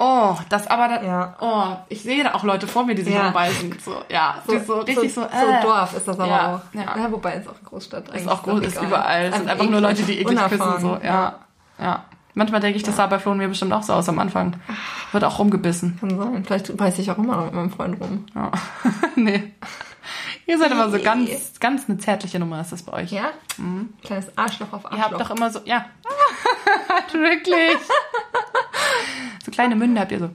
[0.00, 1.36] Oh, das aber, da, Ja.
[1.40, 3.24] oh, ich sehe da auch Leute vor mir, die sich Ja.
[3.24, 3.76] rumbeißen.
[3.84, 5.60] So, ja, so, so richtig so, so, äh.
[5.62, 6.60] Dorf ist das aber Ja, auch.
[6.74, 7.12] ja.
[7.12, 8.08] wobei ist auch eine Großstadt.
[8.14, 9.24] Ist auch groß, ist überall.
[9.26, 10.80] Es sind einfach nur Leute, die eklig pissen.
[10.80, 10.98] So.
[11.02, 11.40] Ja.
[11.80, 12.04] ja.
[12.38, 14.54] Manchmal denke ich, das sah bei Flo und mir bestimmt auch so aus am Anfang.
[15.10, 15.98] Wird auch rumgebissen.
[15.98, 16.44] Kann sein.
[16.44, 18.26] Vielleicht beiß ich auch immer noch mit meinem Freund rum.
[18.32, 18.52] Ja.
[19.16, 19.52] nee.
[20.46, 23.10] Ihr seid aber so ganz, ganz eine zärtliche Nummer ist das bei euch.
[23.10, 23.30] Ja?
[24.04, 25.10] Kleines Arschloch auf Ihr Arschloch.
[25.10, 25.86] habt doch immer so, ja.
[27.12, 27.76] Wirklich.
[29.44, 30.30] so kleine Münde habt ihr so.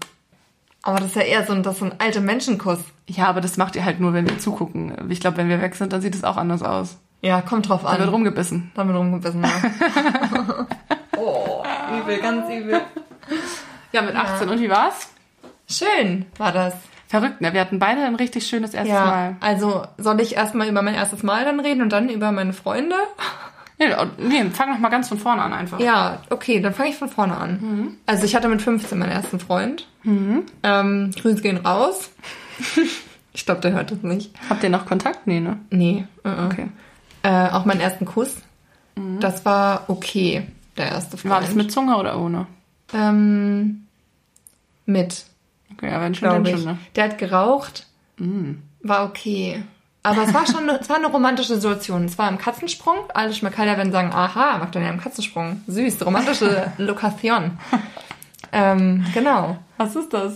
[0.84, 2.80] aber das ist ja eher so ein, das ist ein alter Menschenkuss.
[3.08, 5.10] Ja, aber das macht ihr halt nur, wenn wir zugucken.
[5.10, 6.98] Ich glaube, wenn wir weg sind, dann sieht es auch anders aus.
[7.22, 8.10] Ja, kommt drauf Da wird an.
[8.10, 8.72] rumgebissen.
[8.76, 9.50] Damit rumgebissen, ja.
[12.14, 12.82] oh, übel, ganz übel.
[13.92, 14.50] Ja, mit 18.
[14.50, 15.10] Und wie war's?
[15.70, 16.74] Schön war das.
[17.08, 17.54] Verrückt, ne?
[17.54, 19.36] Wir hatten beide ein richtig schönes erstes Ja, Mal.
[19.40, 22.96] also soll ich erstmal über mein erstes Mal dann reden und dann über meine Freunde?
[23.78, 25.80] Nee, nee, fang doch mal ganz von vorne an einfach.
[25.80, 27.98] Ja, okay, dann fange ich von vorne an.
[28.06, 29.88] Also ich hatte mit 15 meinen ersten Freund.
[30.06, 32.12] Ähm, Grüße gehen raus.
[33.34, 34.32] ich glaube, der hört das nicht.
[34.50, 35.28] Habt ihr noch Kontakt?
[35.28, 35.60] Nee, ne?
[35.70, 36.06] Nee.
[36.26, 36.46] Uh -uh.
[36.48, 36.68] Okay.
[37.24, 38.36] Äh, auch meinen ersten Kuss.
[39.20, 41.34] Das war okay, der erste Freund.
[41.34, 42.48] War das mit Zunge oder ohne?
[42.94, 43.88] Ähm,
[44.86, 45.26] mit,
[45.74, 46.78] Okay, ja, wenn schon, dann schon, ne?
[46.96, 47.88] Der hat geraucht.
[48.82, 49.64] War okay.
[50.04, 52.06] Aber es war schon eine, es war eine romantische Situation.
[52.06, 52.96] Es war im Katzensprung.
[53.14, 55.62] Alle Schmackalder werden sagen, aha, macht er ja im Katzensprung.
[55.68, 57.58] Süß, romantische Lokation.
[58.52, 59.58] ähm, genau.
[59.78, 60.34] Was ist das?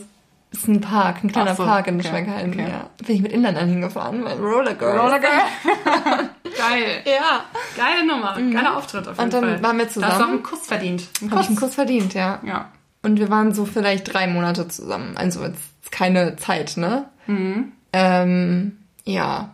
[0.58, 2.52] Es ist ein Park, ein kleiner so, Park in okay, Schweighalden.
[2.54, 2.67] okay.
[2.67, 2.89] Ja.
[3.06, 5.20] Bin ich mit Inlandern hingefahren, mit Roller Girl.
[5.20, 7.04] Geil.
[7.06, 7.43] Ja.
[7.76, 8.34] Geile Nummer.
[8.36, 9.63] Geiler Auftritt auf jeden Und dann Fall.
[9.63, 10.24] waren wir Da hast du zusammen.
[10.24, 11.08] auch einen Kuss verdient.
[11.22, 11.58] Einen Habe ich Kuss.
[11.58, 12.39] einen Kuss verdient, ja.
[12.43, 12.70] Ja.
[13.04, 15.15] Und wir waren so vielleicht drei Monate zusammen.
[15.15, 17.06] Also jetzt keine Zeit, ne?
[17.28, 17.72] Mhm.
[17.93, 19.54] Ähm, ja.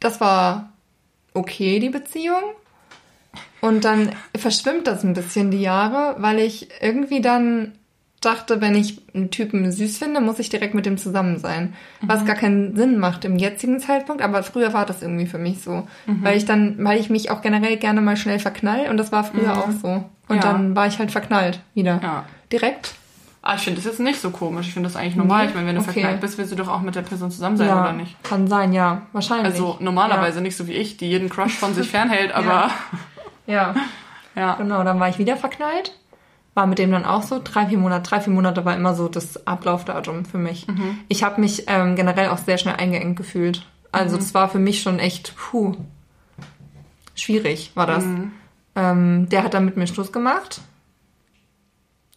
[0.00, 0.70] Das war
[1.34, 2.42] okay, die Beziehung.
[3.60, 7.72] Und dann verschwimmt das ein bisschen die Jahre, weil ich irgendwie dann
[8.20, 11.74] dachte, wenn ich einen Typen süß finde, muss ich direkt mit dem zusammen sein.
[12.02, 15.62] Was gar keinen Sinn macht im jetzigen Zeitpunkt, aber früher war das irgendwie für mich
[15.62, 15.86] so.
[16.06, 19.24] Weil ich dann, weil ich mich auch generell gerne mal schnell verknall und das war
[19.24, 20.04] früher auch so.
[20.28, 20.42] Und Ja.
[20.42, 21.98] dann war ich halt verknallt wieder.
[22.02, 22.24] Ja.
[22.52, 22.94] Direkt.
[23.42, 24.66] Ah, ich finde das jetzt nicht so komisch.
[24.68, 25.46] Ich finde das eigentlich normal.
[25.46, 25.92] Ich meine, wenn du Okay.
[25.92, 28.22] verknallt bist, willst du doch auch mit der Person zusammen sein, ja, oder nicht?
[28.22, 29.02] kann sein, ja.
[29.12, 29.46] Wahrscheinlich.
[29.46, 32.70] Also normalerweise nicht so wie ich, die jeden Crush von sich fernhält, aber
[33.46, 33.74] Ja.
[34.36, 34.54] ja.
[34.56, 35.94] Genau, dann war ich wieder verknallt.
[36.54, 37.40] War mit dem dann auch so.
[37.42, 38.08] Drei, vier Monate.
[38.10, 40.66] Drei, vier Monate war immer so das Ablaufdatum für mich.
[41.08, 43.66] Ich habe mich ähm, generell auch sehr schnell eingeengt gefühlt.
[43.92, 45.76] Also das war für mich schon echt, puh,
[47.14, 48.04] schwierig war das.
[48.76, 50.60] Ähm, der hat dann mit mir Schluss gemacht.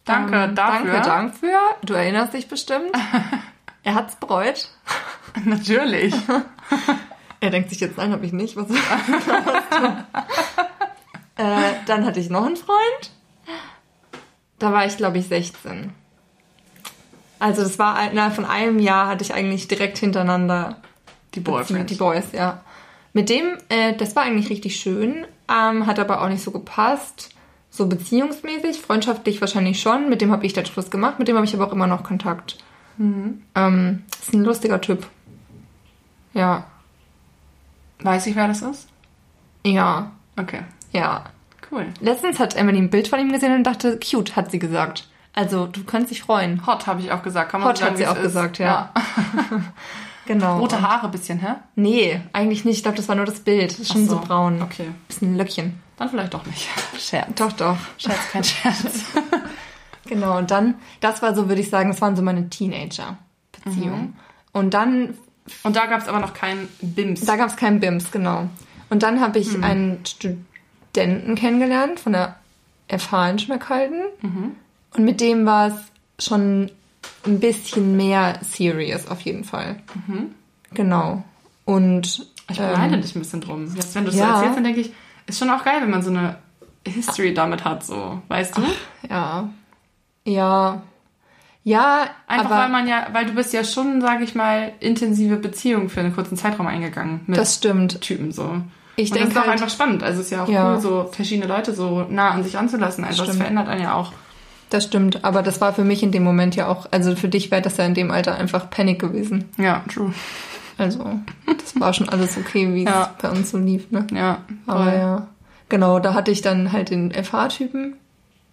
[0.04, 1.00] Danke Ähm, dafür.
[1.00, 1.58] Danke dafür.
[1.82, 2.92] Du erinnerst dich bestimmt.
[3.82, 4.68] er hat's bereut.
[5.44, 6.14] Natürlich.
[7.40, 8.56] Er denkt sich jetzt, nein, habe ich nicht.
[8.56, 8.70] Was,
[11.36, 13.10] äh, dann hatte ich noch einen Freund.
[14.58, 15.92] Da war ich, glaube ich, 16.
[17.38, 20.76] Also das war innerhalb von einem Jahr hatte ich eigentlich direkt hintereinander
[21.34, 21.92] Die Boyfriends.
[21.92, 22.62] die Boys, ja.
[23.12, 27.30] Mit dem, äh, das war eigentlich richtig schön, ähm, hat aber auch nicht so gepasst.
[27.70, 30.08] So beziehungsmäßig, freundschaftlich wahrscheinlich schon.
[30.08, 32.04] Mit dem habe ich dann Schluss gemacht, mit dem habe ich aber auch immer noch
[32.04, 32.56] Kontakt.
[32.98, 35.06] Ähm, ist ein lustiger Typ.
[36.34, 36.64] Ja.
[38.00, 38.88] Weiß ich, wer das ist?
[39.66, 40.12] Ja.
[40.36, 40.60] Okay.
[40.92, 41.24] Ja.
[41.74, 41.86] Cool.
[42.00, 45.08] Letztens hat Emily ein Bild von ihm gesehen und dachte, cute, hat sie gesagt.
[45.32, 46.64] Also, du kannst dich freuen.
[46.66, 47.50] Hot habe ich auch gesagt.
[47.50, 48.22] Kann man Hot sagen, hat sie auch ist.
[48.22, 48.92] gesagt, ja.
[50.26, 50.58] Genau.
[50.58, 51.56] Rote Haare bisschen, hä?
[51.74, 52.78] Nee, eigentlich nicht.
[52.78, 53.72] Ich glaube, das war nur das Bild.
[53.72, 54.20] Das ist schon Ach so.
[54.20, 54.62] braun.
[54.62, 54.86] Okay.
[55.06, 55.78] Bisschen Löckchen.
[55.98, 56.66] Dann vielleicht doch nicht.
[56.98, 57.28] Scherz.
[57.36, 57.76] Doch, doch.
[57.98, 59.04] Scherz, kein Scherz.
[60.06, 64.00] Genau, und dann, das war so, würde ich sagen, das waren so meine Teenager-Beziehungen.
[64.02, 64.14] Mhm.
[64.52, 65.14] Und dann,
[65.62, 67.22] Und da gab es aber noch keinen Bims.
[67.24, 68.48] da gab es keinen BIMS, genau.
[68.90, 69.44] Und dann habe Mhm.
[69.46, 70.46] ich einen Studenten
[71.36, 72.36] kennengelernt von der
[72.88, 74.00] in Schmeckhalden.
[74.22, 74.52] Mhm.
[74.96, 76.70] Und mit dem war es schon
[77.26, 79.76] ein bisschen mehr serious auf jeden Fall.
[80.72, 81.22] Genau.
[81.64, 82.24] Und Mhm.
[82.50, 83.74] ich ähm, beneide dich ein bisschen drum.
[83.74, 84.26] Jetzt, wenn du es ja.
[84.26, 84.92] so erzählst, dann denke ich,
[85.26, 86.36] ist schon auch geil, wenn man so eine
[86.86, 88.62] History damit hat, so, weißt du?
[89.08, 89.48] ja,
[90.26, 90.82] ja,
[91.66, 95.36] ja, Einfach aber weil man ja, weil du bist ja schon, sage ich mal, intensive
[95.36, 98.02] Beziehungen für einen kurzen Zeitraum eingegangen mit das stimmt.
[98.02, 98.60] Typen so.
[98.96, 100.02] Ich denke das ist auch halt, einfach spannend.
[100.02, 100.74] Also es ist ja auch Ja.
[100.74, 103.04] cool, so verschiedene Leute so nah an sich anzulassen.
[103.04, 104.12] Also das verändert einen ja auch.
[104.70, 107.50] das stimmt, aber das war für mich in dem Moment ja auch, also für dich
[107.50, 109.48] wäre das ja in dem Alter einfach Panic gewesen.
[109.58, 110.12] Ja, true.
[110.78, 113.12] Also, das war schon alles okay, wie Ja.
[113.16, 114.06] es bei uns so lief, ne?
[114.12, 114.92] Ja, Aber voll.
[114.94, 115.28] ja.
[115.68, 117.94] Genau, da hatte ich dann halt den FH-Typen,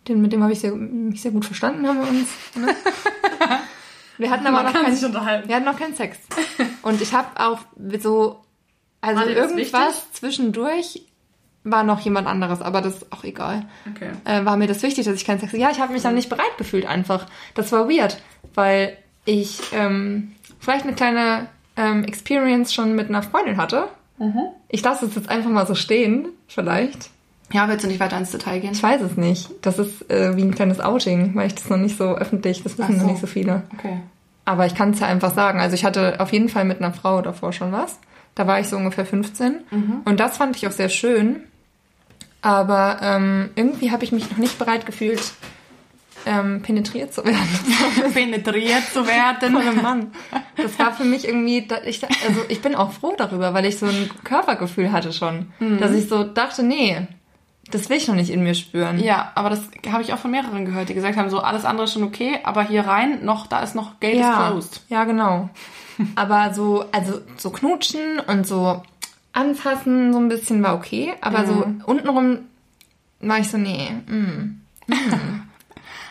[0.08, 2.28] den, mit dem habe ich sehr, mich sehr gut verstanden, haben wir uns.
[2.56, 2.76] Ne?
[4.18, 6.18] Wir hatten aber Man noch keinen, wir hatten noch keinen Sex.
[6.84, 7.58] Und ich habe auch
[8.00, 8.40] so,
[9.02, 11.02] also irgendwas zwischendurch
[11.64, 13.66] war noch jemand anderes, aber das ist auch egal.
[13.94, 14.12] Okay.
[14.26, 15.54] Äh, war mir das wichtig, dass ich keinen Sex.
[15.54, 17.28] Ja, ich habe mich dann nicht bereit gefühlt einfach.
[17.54, 18.18] Das war weird,
[18.56, 23.88] weil ich ähm, vielleicht eine kleine ähm, Experience schon mit einer Freundin hatte.
[24.70, 27.10] Ich lasse es jetzt einfach mal so stehen, vielleicht.
[27.52, 28.72] Ja, willst du nicht weiter ins Detail gehen?
[28.72, 29.50] Ich weiß es nicht.
[29.62, 32.78] Das ist äh, wie ein kleines Outing, weil ich das noch nicht so öffentlich, das
[32.78, 33.02] wissen so.
[33.02, 33.64] noch nicht so viele.
[33.78, 34.00] Okay.
[34.46, 35.60] Aber ich kann es ja einfach sagen.
[35.60, 38.00] Also ich hatte auf jeden Fall mit einer Frau davor schon was.
[38.36, 39.60] Da war ich so ungefähr 15.
[40.06, 41.44] Und das fand ich auch sehr schön.
[42.42, 45.22] Aber ähm, irgendwie habe ich mich noch nicht bereit gefühlt,
[46.26, 47.50] ähm, penetriert zu werden.
[48.14, 49.54] Penetriert zu werden.
[49.54, 50.12] Voll Mann.
[50.56, 53.86] Das war für mich irgendwie, ich, also ich bin auch froh darüber, weil ich so
[53.86, 55.52] ein Körpergefühl hatte schon.
[55.80, 57.08] Dass ich so dachte, nee,
[57.70, 59.00] das will ich noch nicht in mir spüren.
[59.00, 61.86] Ja, aber das habe ich auch von mehreren gehört, die gesagt haben, so alles andere
[61.86, 64.82] ist schon okay, aber hier rein noch, da ist noch Gate is ja, closed.
[64.90, 65.50] ja, genau.
[66.16, 68.82] Aber so, also so knutschen und so
[69.34, 72.40] anfassen so ein bisschen war okay, aber so untenrum
[73.22, 73.92] war ich so, nee.
[74.08, 74.62] Mm.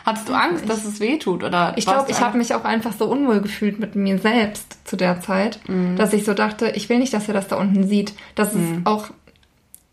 [0.05, 1.43] Hattest du Angst, dass es weh tut?
[1.43, 4.95] Oder Ich glaube, ich habe mich auch einfach so unwohl gefühlt mit mir selbst zu
[4.95, 5.59] der Zeit,
[5.95, 8.13] dass ich so dachte, ich will nicht, dass er das da unten sieht.
[8.33, 9.09] Das ist auch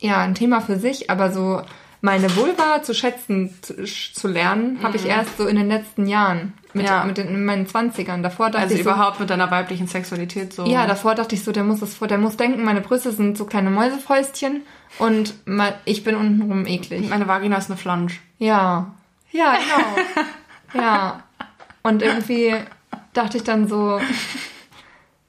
[0.00, 1.60] ja ein Thema für sich, aber so
[2.00, 6.54] meine Vulva zu schätzen zu, zu lernen, habe ich erst so in den letzten Jahren
[6.78, 7.04] mit, Ja.
[7.04, 8.22] mit den, in meinen Zwanzigern.
[8.22, 10.64] Davor dachte also ich so, überhaupt mit deiner weiblichen Sexualität so.
[10.66, 13.36] ja, davor dachte ich so, der muss das vor, der muss denken, meine Brüste sind
[13.36, 14.62] so kleine Mäusefäustchen
[14.98, 17.08] und ma- ich bin untenrum eklig.
[17.10, 18.20] Meine Vagina ist eine Flansch.
[18.38, 18.92] Ja.
[19.30, 19.54] Ja,
[20.72, 20.82] genau.
[20.84, 21.22] ja.
[21.82, 22.54] Und irgendwie
[23.12, 24.00] dachte ich dann so,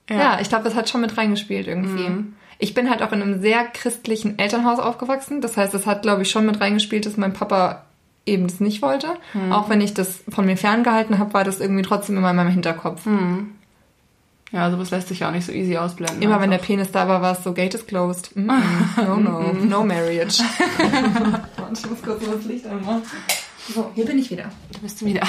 [0.09, 2.09] ja, ich glaube, das hat schon mit reingespielt irgendwie.
[2.57, 5.39] Ich bin halt auch in einem sehr christlichen Elternhaus aufgewachsen.
[5.39, 7.83] Das heißt, es hat, glaube ich, schon mit reingespielt, dass mein Papa
[8.29, 9.15] eben das nicht wollte.
[9.51, 12.51] Auch wenn ich das von mir ferngehalten habe, war das irgendwie trotzdem immer in meinem
[12.51, 13.05] Hinterkopf.
[14.51, 16.21] Ja, sowas lässt sich ja auch nicht so easy ausblenden.
[16.21, 16.67] Immer wenn der einfach.
[16.67, 18.35] Penis da war, war es so, Gate is closed.
[18.35, 19.05] Mm -mm.
[19.05, 20.39] No, no, no marriage.
[21.57, 23.03] Warte, ich muss kurz das Licht anmachen.
[23.73, 24.45] So, hier bin ich wieder.
[24.73, 25.21] Du bist wieder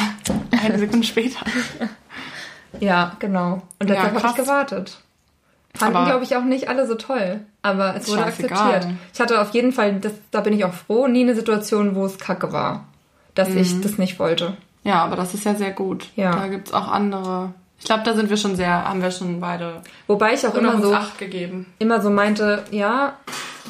[0.50, 1.40] eine Sekunde später.
[2.78, 3.62] Ja, genau.
[3.80, 4.30] Und deshalb habe krass.
[4.30, 5.00] ich gewartet.
[5.74, 7.40] Fanden, glaube ich, auch nicht alle so toll.
[7.62, 8.86] Aber es wurde akzeptiert.
[9.12, 12.06] Ich hatte auf jeden Fall, das, da bin ich auch froh, nie eine Situation, wo
[12.06, 12.86] es kacke war.
[13.34, 14.56] Dass ich das nicht wollte.
[14.84, 16.06] Ja, aber das ist ja sehr gut.
[16.16, 16.32] Ja.
[16.32, 17.52] Da gibt's auch andere.
[17.78, 20.80] Ich glaube, da sind wir schon sehr, haben wir schon beide Wobei ich auch immer
[20.82, 21.66] so, Acht gegeben.
[21.78, 23.14] immer so meinte, ja,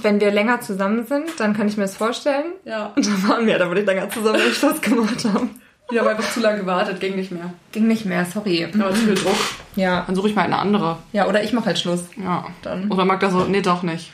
[0.02, 2.46] wenn wir länger zusammen sind, dann kann ich mir das vorstellen.
[2.64, 2.92] Ja.
[2.96, 5.50] Und dann waren wir, da würde ich länger zusammen, wenn ich das gemacht haben.
[5.92, 7.52] Ich habe einfach zu lange gewartet, ging nicht mehr.
[7.72, 8.64] Ging nicht mehr, sorry.
[8.64, 9.34] Aber zu viel Druck.
[9.74, 10.04] Ja.
[10.06, 10.98] Dann suche ich mal eine andere.
[11.12, 12.04] Ja, oder ich mache halt Schluss.
[12.16, 12.46] Ja.
[12.62, 12.90] Dann.
[12.90, 14.12] Oder mag das so, nee, doch nicht.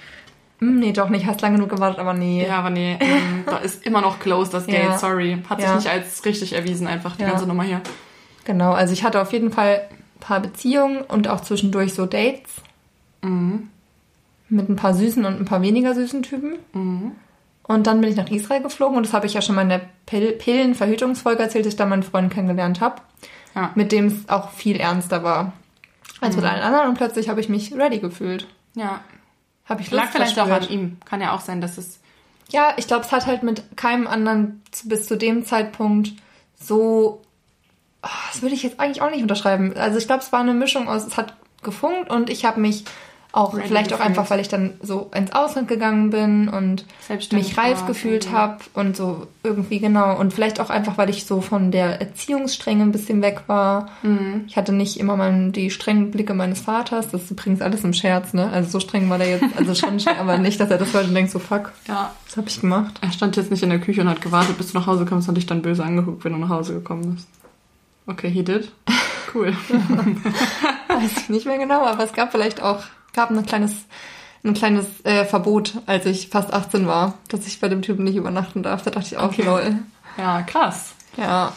[0.58, 2.46] Hm, nee, doch nicht, hast lange genug gewartet, aber nee.
[2.46, 4.98] Ja, aber nee, ähm, da ist immer noch closed das Gate, Ja.
[4.98, 5.42] sorry.
[5.50, 5.76] Hat sich Ja.
[5.76, 7.30] nicht als richtig erwiesen, einfach die Ja.
[7.30, 7.80] ganze Nummer hier.
[8.44, 12.50] Genau, also ich hatte auf jeden Fall ein paar Beziehungen und auch zwischendurch so Dates.
[14.48, 16.54] Mit ein paar süßen und ein paar weniger süßen Typen.
[17.64, 19.68] Und dann bin ich nach Israel geflogen und das habe ich ja schon mal in
[19.70, 23.02] der Pill Pillenverhütungsfolge erzählt, dass ich da meinen Freund kennengelernt habe,
[23.56, 23.72] Ja.
[23.74, 25.52] mit dem es auch viel ernster war
[26.20, 28.46] als mit allen anderen und plötzlich habe ich mich ready gefühlt.
[28.74, 29.00] Ja.
[29.68, 30.70] Habe ich Lust Lag vielleicht auch an verspürt.
[30.70, 30.96] ihm.
[31.04, 32.00] Kann ja auch sein, dass es.
[32.50, 36.12] Ja, ich glaube, es hat halt mit keinem anderen bis zu dem Zeitpunkt
[36.58, 37.22] so.
[38.02, 39.74] Ah, Das würde ich jetzt eigentlich auch nicht unterschreiben.
[39.76, 42.84] Also ich glaube, es war eine Mischung aus, es hat gefunkt und ich habe mich
[43.32, 46.86] Auch Ready vielleicht auch einfach, weil ich dann so ins Ausland gegangen bin und
[47.32, 48.36] mich reif war, gefühlt irgendwie.
[48.36, 50.18] habe und so irgendwie genau.
[50.18, 53.90] Und vielleicht auch einfach, weil ich so von der Erziehungsstrenge ein bisschen weg war.
[54.02, 54.44] Mhm.
[54.46, 57.10] Ich hatte nicht immer mal die strengen Blicke meines Vaters.
[57.10, 58.48] Das ist übrigens alles im Scherz, ne?
[58.50, 61.08] Also so streng war der jetzt, also schon streng, aber nicht, dass er das heute
[61.08, 62.12] denkt, so fuck, Ja.
[62.26, 62.98] was habe ich gemacht?
[63.02, 65.28] Er stand jetzt nicht in der Küche und hat gewartet, bis du nach Hause kommst
[65.28, 67.28] und dich dann böse angeguckt, wenn du nach Hause gekommen bist.
[68.06, 68.72] Okay, he did.
[69.34, 69.52] Cool.
[70.88, 72.80] Weiß ich nicht mehr genau, aber es gab vielleicht auch,
[73.16, 73.72] gab ein kleines,
[74.44, 78.14] ein kleines äh, Verbot, als ich fast 18 war, dass ich bei dem Typen nicht
[78.16, 78.82] übernachten darf.
[78.82, 79.42] Da dachte ich auch, Okay.
[79.42, 79.78] lol.
[80.16, 80.94] ja, krass.
[81.16, 81.52] Ja.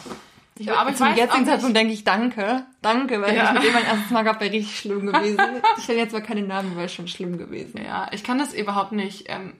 [0.58, 2.64] Ja, aber ich Zum jetzigen Zeitpunkt denke ich danke.
[2.82, 3.44] Danke, weil Ja.
[3.44, 5.38] ich mit dem mein erstes Mal gab, wäre richtig schlimm gewesen.
[5.78, 7.80] Ich nenne jetzt mal keine Namen, weil es schon schlimm gewesen.
[7.82, 9.54] Ja, ich kann das überhaupt nicht ähm,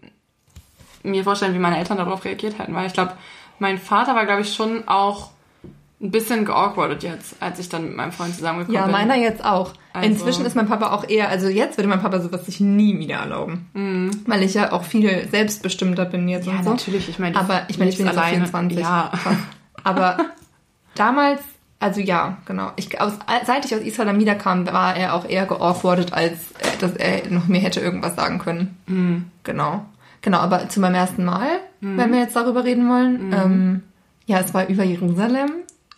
[1.02, 3.12] mir vorstellen, wie meine Eltern darauf reagiert hätten, weil ich glaube,
[3.58, 5.30] mein Vater war, glaube ich, schon auch
[6.02, 8.92] ein bisschen geawkwardet jetzt, als ich dann mit meinem Freund zusammengekommen Ja, bin.
[8.92, 9.74] meiner jetzt auch.
[9.92, 12.98] Also- Inzwischen ist mein Papa auch eher, also jetzt würde mein Papa sowas sich nie
[12.98, 14.10] wieder erlauben.
[14.26, 16.52] Weil ich ja auch viel selbstbestimmter bin jetzt Mhm.
[16.52, 16.70] Ja, und so.
[16.70, 17.08] natürlich.
[17.10, 18.78] Ich meine, Aber ich meine, ich bin auf 24.
[18.78, 19.10] Ja.
[19.84, 20.16] Aber
[20.94, 21.40] damals,
[21.80, 22.70] also ja, genau.
[22.76, 23.12] Ich, aus,
[23.46, 26.38] seit ich aus Israel wiederkam, war er auch eher geawkwardet, als
[26.80, 28.76] dass er noch mir hätte irgendwas sagen können.
[28.86, 29.24] Mhm.
[29.44, 29.84] Genau.
[30.22, 31.46] Genau, aber zu meinem ersten Mal,
[31.80, 33.32] wenn wir jetzt darüber reden wollen, Mhm.
[33.32, 33.82] ähm,
[34.26, 35.50] ja, es war über Jerusalem.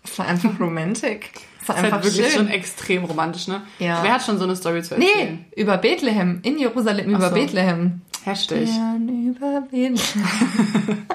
[0.05, 1.31] Es war einfach romantic.
[1.61, 2.47] Es war Das ist einfach halt wirklich schön.
[2.47, 3.63] schon extrem romantisch, ne?
[3.79, 4.03] Ja.
[4.03, 5.47] Wer hat schon so eine Story zu erzählen?
[5.55, 6.41] Nee, über Bethlehem.
[6.43, 7.35] In Jerusalem, über so.
[7.35, 8.03] Bethlehem.
[8.25, 8.69] Heftig.
[8.69, 9.97] Stern über Bethlehem.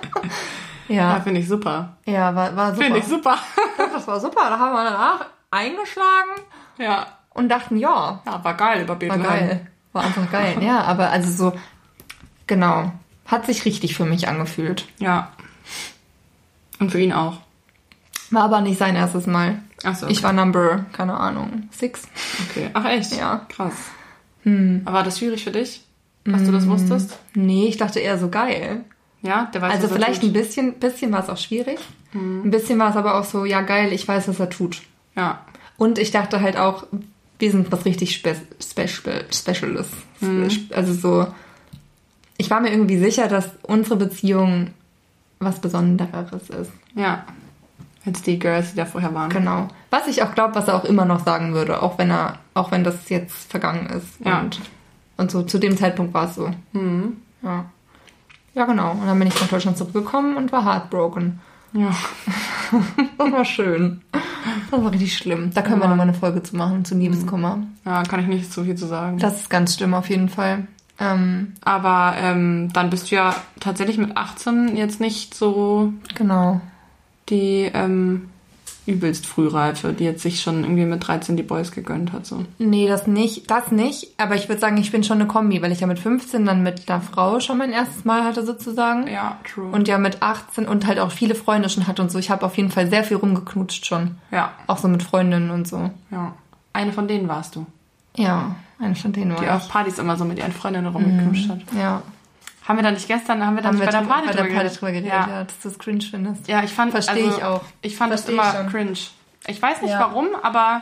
[0.90, 1.98] Ja, ja, finde ich super.
[2.06, 2.84] ja, war, war super.
[2.86, 3.38] Finde ich super.
[3.78, 4.50] Das war super.
[4.50, 6.32] Da haben wir danach eingeschlagen
[6.78, 7.08] ja.
[7.34, 9.24] und dachten, ja, Ja, war geil über war Bethlehem.
[9.24, 9.68] geil.
[9.92, 10.56] War einfach geil.
[10.62, 11.60] Ja, aber also so,
[12.48, 12.94] genau.
[13.26, 14.86] Hat sich richtig für mich angefühlt.
[15.00, 15.34] Ja.
[16.80, 17.40] Und für ihn auch.
[18.32, 19.60] War aber nicht sein erstes Mal.
[19.84, 20.08] Achso.
[20.08, 22.04] Ich war Number, keine Ahnung, six.
[22.50, 22.70] Okay.
[22.74, 23.16] Ach echt?
[23.16, 23.46] Ja.
[23.50, 23.74] Krass.
[24.46, 25.84] Aber war das schwierig für dich,
[26.24, 27.18] dass du das wusstest?
[27.34, 28.82] Nee, ich dachte eher so geil.
[29.22, 30.30] Ja, der weiß, Also was er vielleicht tut.
[30.30, 31.80] ein bisschen, bisschen war es auch schwierig.
[32.14, 34.82] Ein bisschen war es aber auch so, ja geil, ich weiß, was er tut.
[35.16, 35.42] Ja.
[35.78, 36.86] Und ich dachte halt auch,
[37.40, 39.88] wir sind was richtig Spe Special, Speciales.
[40.72, 41.28] Also so,
[42.38, 44.72] ich war mir irgendwie sicher, dass unsere Beziehung
[45.40, 46.72] was Besondereres ist.
[46.96, 47.26] Ja.
[48.08, 49.30] Als die Girls, die da vorher waren.
[49.30, 49.68] Genau.
[49.92, 52.72] Was ich auch glaube, was er auch immer noch sagen würde, auch wenn er, auch
[52.72, 54.08] wenn das jetzt vergangen ist.
[54.26, 54.40] Ja.
[54.40, 54.60] Und,
[55.18, 56.50] und so zu dem Zeitpunkt war es so.
[57.44, 57.66] Ja.
[58.54, 58.92] Ja, genau.
[58.92, 61.40] Und dann bin ich nach Deutschland zurückgekommen und war heartbroken.
[61.74, 61.90] Ja.
[63.18, 64.02] Das war schön.
[64.72, 65.52] Das war richtig schlimm.
[65.54, 65.90] Da können wir Ja.
[65.90, 67.60] nochmal eine Folge zu machen, zu Liebeskummer.
[67.86, 69.18] Ja, kann ich nicht so viel zu sagen.
[69.20, 70.66] Das ist ganz schlimm auf jeden Fall.
[71.00, 76.62] Ähm, Aber ähm, dann bist du ja tatsächlich mit 18 jetzt nicht so genau.
[77.30, 78.30] Die ähm,
[78.86, 82.26] übelst Frühreife, die jetzt sich schon irgendwie mit 13 die Boys gegönnt hat.
[82.26, 82.46] So.
[82.58, 84.08] Nee, das nicht, das nicht.
[84.18, 86.64] Aber ich würde sagen, ich bin schon eine Kombi, weil ich ja mit 15 dann
[86.64, 89.08] mit einer Frau schon mein erstes Mal hatte sozusagen.
[89.08, 89.70] Ja, true.
[89.72, 92.18] Und ja mit 18 und halt auch viele Freunde schon hatte und so.
[92.18, 94.16] Ich habe auf jeden Fall sehr viel rumgeknutscht schon.
[94.32, 95.92] ja, Auch so mit Freundinnen und so.
[96.12, 96.34] ja.
[96.74, 97.66] Eine von denen warst du,
[98.16, 99.52] Ja, eine von denen war die ich.
[99.52, 101.60] auf Partys immer so mit ihren Freundinnen rumgeknutscht hat.
[101.78, 102.04] Ja.
[102.68, 104.34] Haben wir da nicht gestern, haben wir da Haben nicht wir bei der Party bei
[104.34, 104.82] der drüber Party geredet?
[104.82, 105.28] drüber geredet, Ja.
[105.30, 105.44] ja.
[105.46, 106.48] dass du es cringe findest.
[106.48, 107.62] Ja, ich fand, Verstehe also, ich auch.
[107.82, 108.68] Ich fand das ich immer schon.
[108.70, 108.98] cringe.
[109.48, 110.00] Ich weiß nicht Ja.
[110.02, 110.82] warum, aber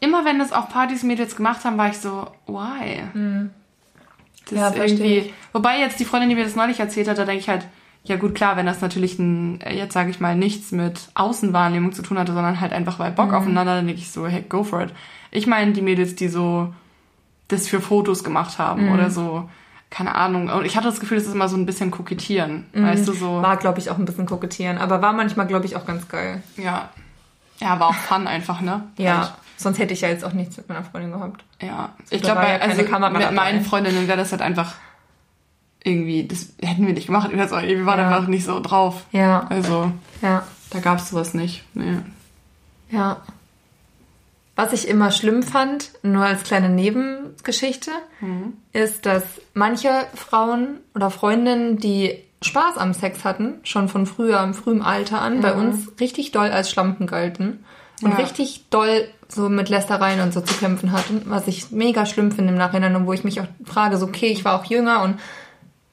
[0.00, 3.02] immer wenn das auf Partys Mädels gemacht haben, war ich so, why?
[3.02, 3.50] Das Hm.
[4.50, 5.16] Ja, ist irgendwie.
[5.18, 5.34] ich.
[5.52, 7.66] Wobei jetzt die Freundin, die mir das neulich erzählt hat, da denke ich halt,
[8.04, 11.92] ja gut, klar, wenn das natürlich ein, äh, jetzt sage ich mal, nichts mit Außenwahrnehmung
[11.92, 13.16] zu tun hatte, sondern halt einfach weil Mhm.
[13.16, 14.90] Bock aufeinander, dann denke ich so, hey, go for it.
[15.30, 16.72] Ich meine die Mädels, die so
[17.48, 18.92] das für Fotos gemacht haben Mhm.
[18.92, 19.48] oder so,
[19.90, 20.48] keine Ahnung.
[20.48, 23.38] Und ich hatte das Gefühl, das ist immer so ein bisschen kokettieren, weißt du, so.
[23.38, 23.42] Mhm.
[23.42, 24.78] War, glaube ich, auch ein bisschen kokettieren.
[24.78, 26.42] Aber war manchmal, glaube ich, auch ganz geil.
[26.56, 26.88] Ja.
[27.58, 28.84] Ja, war auch fun einfach, ne?
[28.96, 29.34] Ja.
[29.56, 31.44] Sonst hätte ich ja jetzt auch nichts mit meiner Freundin gehabt.
[31.60, 34.74] Ja, ich Da glaube, war ja also Kamera mit meinen Freundinnen wäre das halt einfach
[35.84, 37.30] irgendwie, das hätten wir nicht gemacht.
[37.32, 38.08] Wir waren Ja.
[38.08, 39.04] einfach nicht so drauf.
[39.12, 39.46] Ja.
[39.50, 40.44] Also, Ja.
[40.70, 41.64] da gab es sowas nicht.
[41.74, 41.98] Nee.
[42.90, 43.18] Ja.
[44.60, 47.90] Was ich immer schlimm fand, nur als kleine Nebengeschichte,
[48.74, 49.22] ist, dass
[49.54, 55.22] manche Frauen oder Freundinnen, die Spaß am Sex hatten, schon von früher, im frühen Alter
[55.22, 57.64] an, bei uns richtig doll als Schlampen galten
[58.02, 58.16] und Ja.
[58.18, 62.52] richtig doll so mit Lästereien und so zu kämpfen hatten, was ich mega schlimm finde
[62.52, 65.18] im Nachhinein und wo ich mich auch frage, so okay, ich war auch jünger und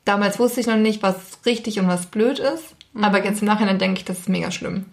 [0.05, 3.77] damals wusste ich noch nicht, was richtig und was blöd ist, aber jetzt im Nachhinein
[3.79, 4.85] denke ich, das ist mega schlimm.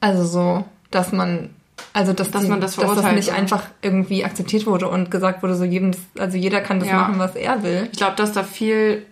[0.00, 1.50] Also so, dass man,
[1.92, 5.42] also dass, Dass die, man das dass das nicht einfach irgendwie akzeptiert wurde und gesagt
[5.42, 6.96] wurde, so jedem, also jeder kann das Ja.
[6.96, 7.88] machen, was er will.
[7.92, 9.04] Ich glaube, dass da viel,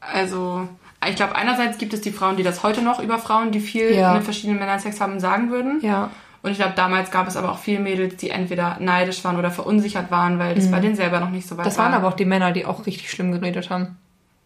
[0.00, 0.68] also,
[1.08, 3.94] ich glaube, einerseits gibt es die Frauen, die das heute noch über Frauen, die viel
[3.94, 4.14] Ja.
[4.14, 5.80] mit verschiedenen Männern Sex haben, sagen würden.
[5.82, 6.10] Ja.
[6.42, 9.50] Und ich glaube, damals gab es aber auch viele Mädels, die entweder neidisch waren oder
[9.50, 11.86] verunsichert waren, weil das bei denen selber noch nicht so weit Das war.
[11.86, 13.96] waren aber auch die Männer, die auch richtig schlimm geredet haben.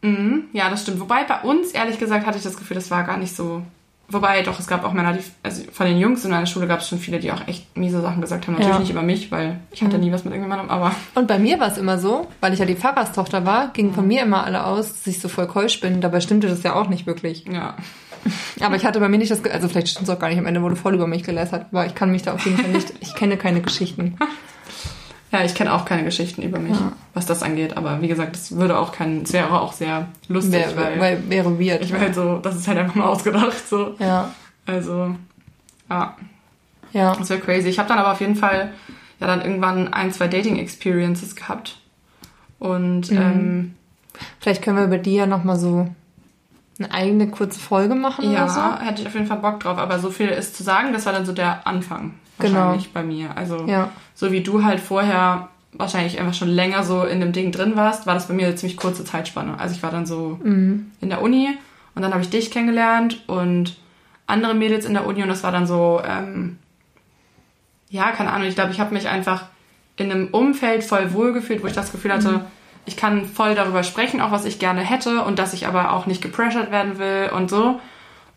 [0.03, 1.01] Mhm, ja, das stimmt.
[1.01, 3.63] Wobei bei uns, ehrlich gesagt, hatte ich das Gefühl, das war gar nicht so.
[4.11, 6.81] Wobei, doch, es gab auch Männer, die, also von den Jungs in meiner Schule gab
[6.81, 8.55] es schon viele, die auch echt miese Sachen gesagt haben.
[8.55, 8.81] Natürlich Ja.
[8.81, 11.69] nicht über mich, weil ich hatte nie was mit irgendjemandem, aber Und bei mir war
[11.71, 14.89] es immer so, weil ich ja die Pfarrerstochter war, gingen von mir immer alle aus,
[14.89, 16.01] dass ich so voll keusch bin.
[16.01, 17.45] Dabei stimmte das ja auch nicht wirklich.
[17.53, 17.75] ja.
[18.61, 20.39] Aber ich hatte bei mir nicht das, Ge- also vielleicht stimmt es auch gar nicht,
[20.39, 22.71] am Ende wurde voll über mich gelästert, aber ich kann mich da auf jeden Fall
[22.73, 24.17] nicht, ich kenne keine Geschichten.
[25.31, 26.93] Ja, ich kenne auch keine Geschichten über mich, Ja.
[27.15, 27.77] was das angeht.
[27.77, 31.31] Aber wie gesagt, das würde auch kein, es wäre auch sehr lustig, Wäre weil, weil,
[31.31, 31.83] wäre weird.
[31.83, 33.95] ich wäre halt so, das ist halt einfach mal ausgedacht, so.
[33.99, 34.33] ja,
[34.67, 35.15] Also,
[35.91, 36.17] ja,
[36.93, 37.15] ja.
[37.15, 37.69] das wäre crazy.
[37.69, 38.73] Ich habe dann aber auf jeden Fall
[39.21, 41.77] ja dann irgendwann ein, zwei Dating-Experiences gehabt.
[42.59, 43.75] Und, ähm,
[44.41, 45.89] Vielleicht können wir über die ja nochmal so
[46.79, 48.85] eine eigene kurze Folge machen Ja, oder so.
[48.87, 49.79] hätte ich auf jeden Fall Bock drauf.
[49.79, 52.55] Aber so viel ist zu sagen, das war dann so der Anfang Genau.
[52.59, 53.37] wahrscheinlich bei mir.
[53.37, 53.91] Also Ja.
[54.15, 58.07] so wie du halt vorher wahrscheinlich einfach schon länger so in dem Ding drin warst,
[58.07, 59.59] war das bei mir eine ziemlich kurze Zeitspanne.
[59.59, 60.91] Also ich war dann so Mhm.
[61.01, 61.49] in der Uni
[61.95, 63.77] und dann habe ich dich kennengelernt und
[64.27, 66.59] andere Mädels in der Uni und das war dann so, ähm,
[67.91, 69.47] ja, keine Ahnung, ich glaube, ich habe mich einfach
[69.97, 72.41] in einem Umfeld voll wohlgefühlt, wo ich das Gefühl hatte,
[72.87, 76.07] ich kann voll darüber sprechen, auch was ich gerne hätte und dass ich aber auch
[76.07, 77.81] nicht gepressured werden will und so.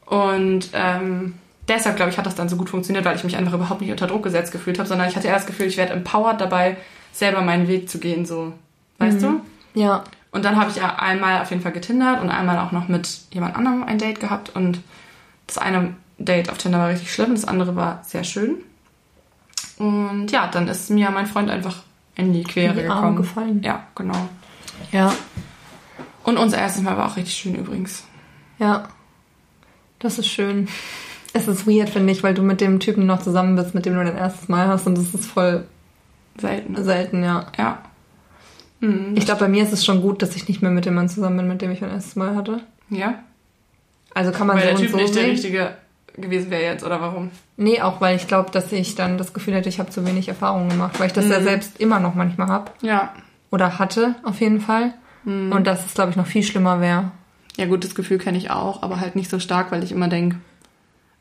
[0.06, 1.36] Und ähm,
[1.68, 3.92] deshalb, glaube ich, hat das dann so gut funktioniert, weil ich mich einfach überhaupt nicht
[3.92, 6.78] unter Druck gesetzt gefühlt habe, sondern ich hatte eher das Gefühl, ich werde empowered dabei,
[7.12, 8.54] selber meinen Weg zu gehen, so.
[8.98, 9.42] Weißt du?
[9.74, 10.04] Ja.
[10.32, 13.22] Und dann habe ich ja einmal auf jeden Fall getindert und einmal auch noch mit
[13.32, 14.50] jemand anderem ein Date gehabt.
[14.56, 14.80] Und
[15.48, 18.58] das eine Date auf Tinder war richtig schlimm, das andere war sehr schön.
[19.78, 21.78] Und ja, dann ist mir mein Freund einfach
[22.16, 23.16] in die Quere In die gekommen.
[23.16, 23.64] gefallen.
[23.64, 24.30] Ja, genau.
[24.92, 25.14] Ja.
[26.24, 28.04] Und unser erstes Mal war auch richtig schön übrigens.
[28.60, 28.88] Ja.
[30.00, 30.68] Das ist schön.
[31.34, 33.94] Es ist weird, finde ich, weil du mit dem Typen noch zusammen bist, mit dem
[33.96, 35.66] du dein erstes Mal hast und das ist voll
[36.38, 36.84] Selten.
[36.84, 37.46] selten, ja.
[37.58, 37.80] Ja.
[38.82, 39.14] Mhm.
[39.16, 41.08] Ich glaube, bei mir ist es schon gut, dass ich nicht mehr mit dem Mann
[41.10, 42.62] zusammen bin, mit dem ich mein erstes Mal hatte.
[42.90, 43.20] Ja.
[44.14, 45.32] Also kann man Weil so der Typ so nicht der sehen.
[45.32, 45.72] richtige
[46.18, 47.32] gewesen wäre jetzt, oder warum?
[47.56, 50.28] Nee, auch weil ich glaube, dass ich dann das Gefühl hätte, ich habe zu wenig
[50.28, 52.72] Erfahrung gemacht, weil ich das ja selbst immer noch manchmal habe.
[52.82, 53.14] Ja.
[53.50, 54.94] Oder hatte, auf jeden Fall.
[55.24, 57.12] Und dass es, glaube ich, noch viel schlimmer wäre.
[57.56, 60.08] Ja gut, das Gefühl kenne ich auch, aber halt nicht so stark, weil ich immer
[60.08, 60.38] denke,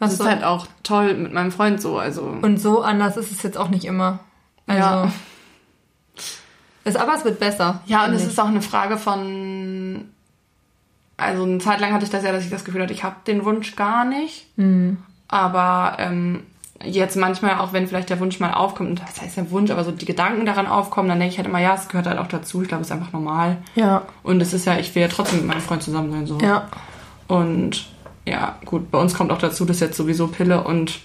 [0.00, 2.22] das Was ist so- halt auch toll mit meinem Freund so, also...
[2.22, 4.18] Und so anders ist es jetzt auch nicht immer.
[4.66, 4.80] Also.
[4.82, 5.12] Ja.
[6.84, 7.80] Es, aber es wird besser.
[7.86, 10.08] Ja, und es ist auch eine Frage von.
[11.16, 13.16] Also eine Zeit lang hatte ich das ja, dass ich das Gefühl hatte, ich habe
[13.26, 14.46] den Wunsch gar nicht.
[14.56, 14.96] Mhm.
[15.28, 16.44] Aber ähm,
[16.82, 19.84] jetzt manchmal, auch wenn vielleicht der Wunsch mal aufkommt, und das heißt der Wunsch, aber
[19.84, 22.28] so die Gedanken daran aufkommen, dann denke ich halt immer, ja, es gehört halt auch
[22.28, 22.62] dazu.
[22.62, 23.58] Ich glaube, es ist einfach normal.
[23.74, 24.02] Ja.
[24.22, 26.26] Und es ist ja, ich will ja trotzdem mit meinem Freund zusammen sein.
[26.26, 26.38] So.
[26.38, 26.68] Ja.
[27.28, 27.86] Und
[28.30, 31.00] ja, gut, bei uns kommt auch dazu, dass jetzt sowieso Pille und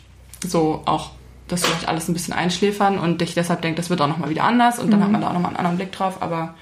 [0.46, 1.12] so auch
[1.48, 4.44] das vielleicht alles ein bisschen einschläfern und ich deshalb denke, das wird auch nochmal wieder
[4.44, 6.22] anders und dann hat man da auch nochmal einen anderen Blick drauf.
[6.22, 6.56] Aber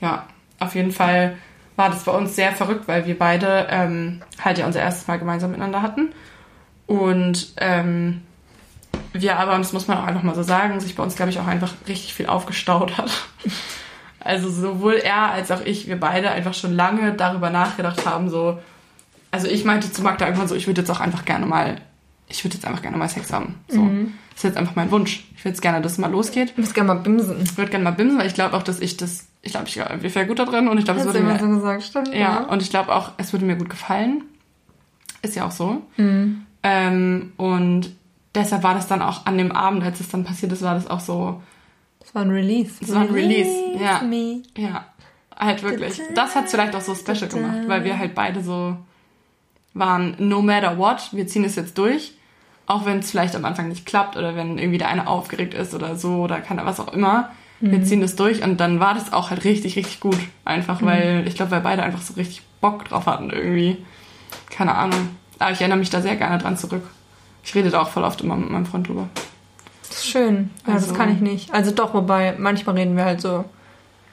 [0.00, 0.26] ja,
[0.58, 1.36] auf jeden Fall
[1.76, 5.18] war das bei uns sehr verrückt, weil wir beide ähm, halt ja unser erstes Mal
[5.18, 6.12] gemeinsam miteinander hatten.
[6.86, 8.22] Und ähm,
[9.12, 11.30] wir aber, und das muss man auch einfach mal so sagen, sich bei uns, glaube
[11.30, 13.10] ich, auch einfach richtig viel aufgestaut hat.
[14.24, 18.60] Also sowohl er als auch ich, wir beide einfach schon lange darüber nachgedacht haben, so,
[19.32, 21.80] also ich meinte zu Magda irgendwann so, ich würde jetzt auch einfach gerne mal,
[22.28, 23.56] ich würde jetzt einfach gerne mal Sex haben.
[23.66, 23.80] So.
[23.82, 25.24] Das ist jetzt einfach mein Wunsch.
[25.34, 26.52] Ich würde jetzt gerne, dass es mal losgeht.
[26.56, 27.42] Du musst gerne mal bimsen.
[27.42, 29.76] Ich würde gerne mal bimsen, weil ich glaube auch, dass ich das, ich glaube, ich,
[29.76, 32.14] wir wären gut da drin und ich glaube, es würde mir, so gesagt, stimmt?
[32.14, 34.22] ja, und ich glaube auch, es würde mir gut gefallen.
[35.22, 35.82] Ist ja auch so.
[35.96, 36.42] Mhm.
[36.62, 37.90] Ähm, und
[38.34, 40.88] deshalb war das dann auch an dem Abend, als es dann passiert ist, war das
[40.88, 41.42] auch so,
[42.00, 42.74] Das war ein Release.
[42.80, 44.02] Das war ein Release, ja.
[44.02, 44.42] Me.
[44.56, 44.86] Ja,
[45.36, 46.00] halt wirklich.
[46.14, 48.76] Das hat vielleicht auch so special gemacht, weil wir halt beide so
[49.74, 52.12] waren, no matter what, wir ziehen es jetzt durch.
[52.66, 55.74] Auch wenn es vielleicht am Anfang nicht klappt oder wenn irgendwie der eine aufgeregt ist
[55.74, 57.30] oder so oder kann was auch immer.
[57.64, 60.16] Wir ziehen das durch und dann war das auch halt richtig, richtig gut.
[60.44, 63.76] Einfach, weil ich glaube, wir beide einfach so richtig Bock drauf hatten irgendwie.
[64.50, 65.10] Keine Ahnung.
[65.38, 66.82] Aber ich erinnere mich da sehr gerne dran zurück.
[67.44, 69.08] Ich rede da auch voll oft immer mit meinem Freund drüber.
[69.88, 70.50] Das ist schön.
[70.66, 71.52] Ja, Also- das kann ich nicht.
[71.54, 73.44] Also doch, wobei, manchmal reden wir halt so.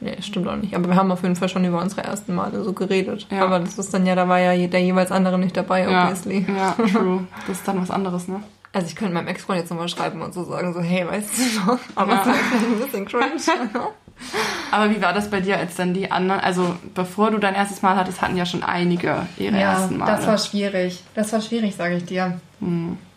[0.02, 0.74] Nee, stimmt auch nicht.
[0.76, 3.28] Aber wir haben auf jeden Fall schon über unsere ersten Male so geredet.
[3.32, 3.44] Ja.
[3.44, 6.46] Aber das ist dann ja, da war ja der jeweils andere nicht dabei, Ja, obviously.
[6.48, 7.28] ja, true.
[7.48, 8.42] Das ist dann was anderes, ne?
[8.72, 11.60] Also ich könnte meinem Ex-Freund jetzt nochmal schreiben und so sagen, so, hey, weißt du
[11.72, 11.80] noch?
[11.96, 12.22] Aber Ja.
[12.22, 13.72] es war vielleicht ein bisschen cringe.
[14.72, 17.82] Aber wie war das bei dir, als dann die anderen, also bevor du dein erstes
[17.82, 20.12] Mal hattest, hatten ja schon einige ihre ersten Male.
[20.12, 21.04] das war schwierig.
[21.16, 22.40] Das war schwierig, sage ich dir.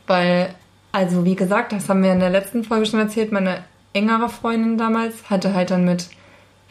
[0.06, 0.54] Weil,
[0.92, 4.78] also wie gesagt, das haben wir in der letzten Folge schon erzählt, meine engere Freundin
[4.78, 6.08] damals hatte halt dann mit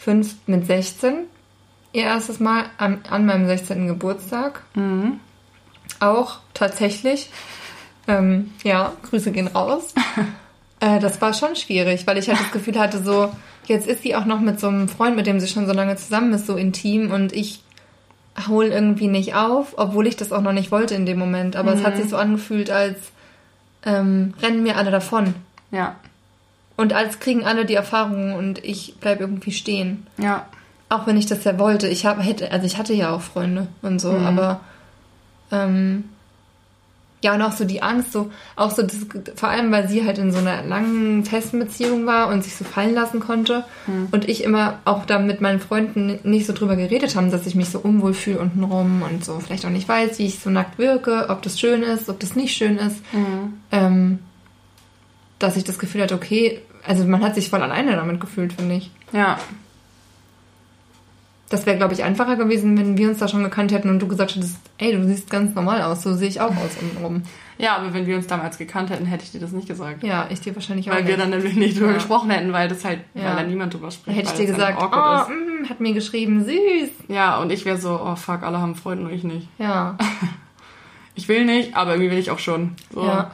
[0.01, 1.25] fünf, mit 16
[1.93, 3.87] ihr erstes Mal an, an meinem 16.
[3.87, 4.63] Geburtstag.
[5.99, 7.29] Auch tatsächlich.
[8.07, 9.93] Ähm, ja, Grüße gehen raus.
[10.79, 13.31] äh, das war schon schwierig, weil ich halt das Gefühl hatte, so,
[13.65, 15.95] jetzt ist sie auch noch mit so einem Freund, mit dem sie schon so lange
[15.97, 17.61] zusammen ist, so intim und ich
[18.47, 21.55] hole irgendwie nicht auf, obwohl ich das auch noch nicht wollte in dem Moment.
[21.55, 22.97] Aber es hat sich so angefühlt, als
[23.85, 25.35] ähm, rennen mir alle davon.
[25.69, 25.97] Ja.
[26.77, 30.07] Und als kriegen alle die Erfahrungen und ich bleib irgendwie stehen.
[30.17, 30.47] Ja.
[30.89, 31.87] Auch wenn ich das ja wollte.
[31.87, 34.61] Ich habe hätte, also ich hatte ja auch Freunde und so, aber
[35.51, 36.05] ähm,
[37.23, 38.97] ja, und auch so die Angst, so, auch so, das,
[39.35, 42.63] vor allem, weil sie halt in so einer langen, festen Beziehung war und sich so
[42.63, 43.63] fallen lassen konnte.
[44.11, 47.53] Und ich immer auch da mit meinen Freunden nicht so drüber geredet haben, dass ich
[47.53, 50.79] mich so unwohl fühle untenrum und so vielleicht auch nicht weiß, wie ich so nackt
[50.79, 52.97] wirke, ob das schön ist, ob das nicht schön ist.
[53.71, 54.19] Ähm,
[55.43, 58.75] dass ich das Gefühl hatte, okay, also man hat sich voll alleine damit gefühlt, finde
[58.75, 58.91] ich.
[59.11, 59.37] Ja.
[61.49, 64.07] Das wäre, glaube ich, einfacher gewesen, wenn wir uns da schon gekannt hätten und du
[64.07, 67.23] gesagt hättest, ey, du siehst ganz normal aus, so sehe ich auch aus untenrum.
[67.57, 70.01] Ja, aber wenn wir uns damals gekannt hätten, hätte ich dir das nicht gesagt.
[70.01, 71.19] Ja, ich dir wahrscheinlich auch Weil wir nicht.
[71.21, 71.95] dann nämlich nicht drüber Ja.
[71.95, 73.25] gesprochen hätten, weil das halt, Ja.
[73.25, 74.17] weil da niemand drüber spricht.
[74.17, 75.29] Hätte ich dir gesagt, oh, ist.
[75.29, 76.89] mm, hat mir geschrieben, süß.
[77.09, 79.47] Ja, und ich wäre so, oh fuck, alle haben Freunde und ich nicht.
[79.59, 79.97] Ja,
[81.15, 82.77] Ich will nicht, aber irgendwie will ich auch schon.
[82.93, 83.31] So, ja,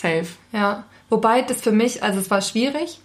[0.00, 0.26] safe.
[0.52, 0.84] ja.
[1.10, 2.98] Wobei das für mich, also es war schwierig,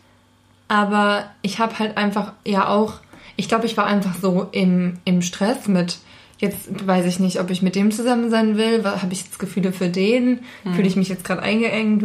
[0.67, 2.93] aber ich habe halt einfach ja auch,
[3.35, 5.97] ich glaube, ich war einfach so im, im Stress mit,
[6.39, 9.73] jetzt weiß ich nicht, ob ich mit dem zusammen sein will, habe ich jetzt Gefühle
[9.73, 10.39] für den,
[10.73, 12.03] fühle ich mich jetzt gerade eingeengt,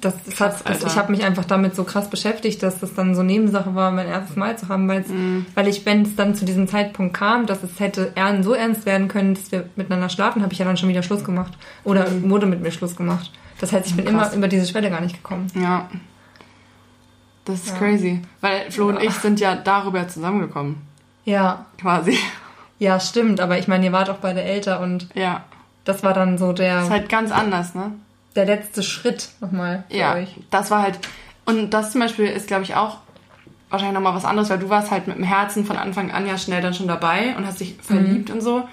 [0.00, 0.86] das, das Krass, hat, das, Alter.
[0.88, 4.08] ich habe mich einfach damit so krass beschäftigt, dass das dann so Nebensache war, mein
[4.08, 5.08] erstes Mal zu haben, weil's,
[5.54, 9.08] weil ich, wenn es dann zu diesem Zeitpunkt kam, dass es hätte so ernst werden
[9.08, 11.52] können, dass wir miteinander schlafen, habe ich ja dann schon wieder Schluss gemacht
[11.84, 13.30] oder wurde mit mir Schluss gemacht.
[13.60, 14.28] Das heißt, ich bin Krass.
[14.32, 15.46] immer über diese Schwelle gar nicht gekommen.
[15.54, 15.88] Ja.
[17.44, 17.74] Das ist Ja.
[17.78, 18.22] crazy.
[18.40, 19.02] Weil Flo und Ja.
[19.02, 20.82] ich sind ja darüber zusammengekommen.
[21.24, 22.18] Ja, Quasi.
[22.78, 23.40] ja, stimmt.
[23.40, 25.44] Aber ich meine, ihr wart auch beide älter und Ja.
[25.84, 27.92] das war dann so der, Ist halt ganz anders, ne?
[28.34, 30.14] der letzte Schritt nochmal für Ja.
[30.14, 30.36] euch.
[30.50, 30.98] Das war halt.
[31.44, 32.98] Und das zum Beispiel ist, glaube ich, auch
[33.70, 36.36] wahrscheinlich nochmal was anderes, weil du warst halt mit dem Herzen von Anfang an ja
[36.38, 38.68] schnell dann schon dabei und hast dich verliebt und so.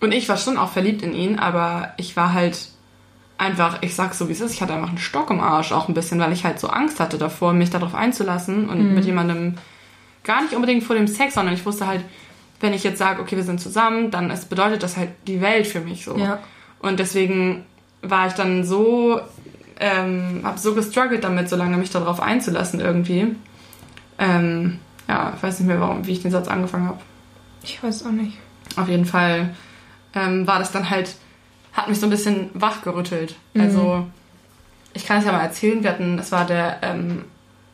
[0.00, 2.68] Und ich war schon auch verliebt in ihn, aber ich war halt
[3.40, 5.88] einfach, ich sag's so wie es ist, ich hatte einfach einen Stock im Arsch auch
[5.88, 9.56] ein bisschen, weil ich halt so Angst hatte davor, mich darauf einzulassen und mit jemandem
[10.24, 12.04] gar nicht unbedingt vor dem Sex, sondern ich wusste halt,
[12.60, 15.66] wenn ich jetzt sage, okay, wir sind zusammen, dann ist, bedeutet das halt die Welt
[15.66, 16.16] für mich so.
[16.16, 16.38] Ja.
[16.80, 17.64] Und deswegen
[18.02, 19.20] war ich dann so,
[19.78, 23.34] ähm, habe so gestruggelt damit, so lange mich darauf einzulassen irgendwie.
[24.18, 24.78] Ähm,
[25.08, 26.98] ja, ich weiß nicht mehr, warum, wie ich den Satz angefangen habe.
[27.62, 28.36] Ich weiß auch nicht.
[28.76, 29.54] Auf jeden Fall
[30.14, 31.14] ähm, war das dann halt,
[31.72, 33.34] hat mich so ein bisschen wachgerüttelt.
[33.56, 34.06] Also,
[34.92, 37.24] ich kann es ja mal erzählen, wir hatten, es war der, ähm,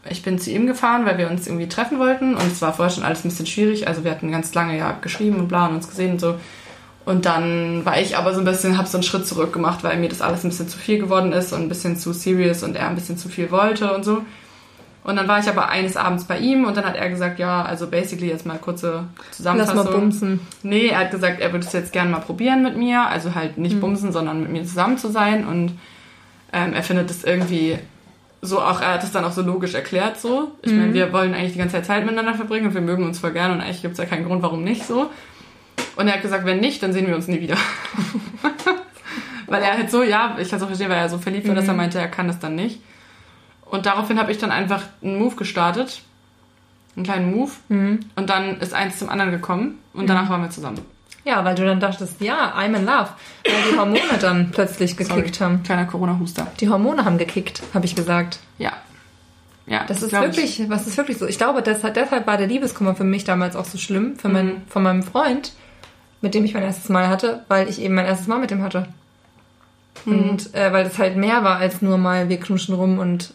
[0.09, 2.95] ich bin zu ihm gefahren, weil wir uns irgendwie treffen wollten und es war vorher
[2.95, 3.89] schon alles ein bisschen schwierig.
[3.89, 6.37] Also wir hatten ganz lange ja geschrieben und bla und uns gesehen und so.
[7.05, 9.97] Und dann war ich aber so ein bisschen, habe so einen Schritt zurück gemacht, weil
[9.97, 12.77] mir das alles ein bisschen zu viel geworden ist und ein bisschen zu serious und
[12.77, 14.23] er ein bisschen zu viel wollte und so.
[15.07, 17.63] Und dann war ich aber eines Abends bei ihm und dann hat er gesagt, ja,
[17.63, 19.77] also basically jetzt mal kurze Lass Zusammenfassung.
[19.85, 20.41] mal bumsen.
[20.65, 23.07] Nee, er hat gesagt, er würde es jetzt gerne mal probieren mit mir.
[23.07, 23.63] Also halt Hm.
[23.63, 25.47] nicht bumsen, sondern mit mir zusammen zu sein.
[25.47, 25.79] Und
[26.53, 27.79] ähm, er findet es irgendwie
[28.43, 30.51] so auch, er hat es dann auch so logisch erklärt so.
[30.63, 30.79] Ich Hm.
[30.81, 33.31] meine, wir wollen eigentlich die ganze Zeit Zeit miteinander verbringen und wir mögen uns voll
[33.33, 35.11] gerne und eigentlich gibt es ja keinen Grund, warum nicht so.
[35.95, 37.57] Und er hat gesagt, wenn nicht, dann sehen wir uns nie wieder.
[39.47, 41.55] weil er halt so, ja, ich kann es auch verstehen, weil er so verliebt war,
[41.55, 41.77] dass er Mhm.
[41.79, 42.81] meinte, er kann das dann nicht.
[43.71, 46.03] Und daraufhin habe ich dann einfach einen Move gestartet.
[46.95, 47.51] Einen kleinen Move.
[47.69, 48.01] Mhm.
[48.17, 50.81] Und dann ist eins zum anderen gekommen und danach waren wir zusammen.
[51.25, 53.09] Ja, weil du dann dachtest, ja, I'm in love.
[53.45, 55.63] Weil die Hormone dann plötzlich gekickt haben.
[55.65, 56.47] Kleiner Corona-Huster.
[56.61, 58.39] Die Hormone haben gekickt, habe ich gesagt.
[58.59, 58.73] Ja.
[59.67, 61.27] Ja, Das ist wirklich, was ist wirklich so.
[61.27, 64.35] Ich glaube, deshalb, deshalb war der Liebeskummer für mich damals auch so schlimm, für Mhm.
[64.35, 65.53] mein, von meinem Freund,
[66.21, 68.63] mit dem ich mein erstes Mal hatte, weil ich eben mein erstes Mal mit dem
[68.63, 68.87] hatte.
[70.05, 70.19] Mhm.
[70.31, 73.35] Und äh, weil das halt mehr war als nur mal, wir knutschen rum und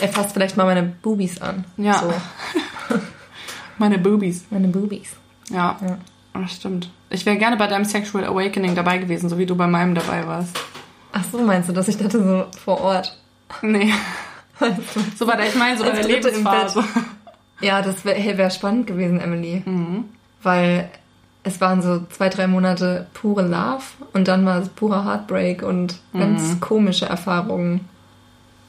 [0.00, 1.64] er fasst vielleicht mal meine Boobies an.
[1.76, 1.98] Ja.
[2.00, 2.12] So.
[3.78, 4.44] Meine Boobies.
[4.50, 5.10] meine Boobies.
[5.50, 5.76] Ja.
[5.80, 5.98] Ja.
[6.40, 6.90] Das stimmt.
[7.10, 10.26] Ich wäre gerne bei deinem Sexual Awakening dabei gewesen, so wie du bei meinem dabei
[10.26, 10.58] warst.
[11.12, 13.16] Ach so, meinst du, dass ich dachte so vor Ort?
[13.62, 13.92] Nee.
[15.16, 16.82] So bei der, ich meine, so bei Als der Lebensphase.
[17.60, 19.62] Ja, das wäre wär spannend gewesen, Emily.
[19.64, 20.06] Mhm.
[20.42, 20.88] Weil
[21.44, 23.84] es waren so zwei, drei Monate pure Love
[24.14, 26.60] und dann war es purer Heartbreak und ganz Mhm.
[26.60, 27.88] komische Erfahrungen.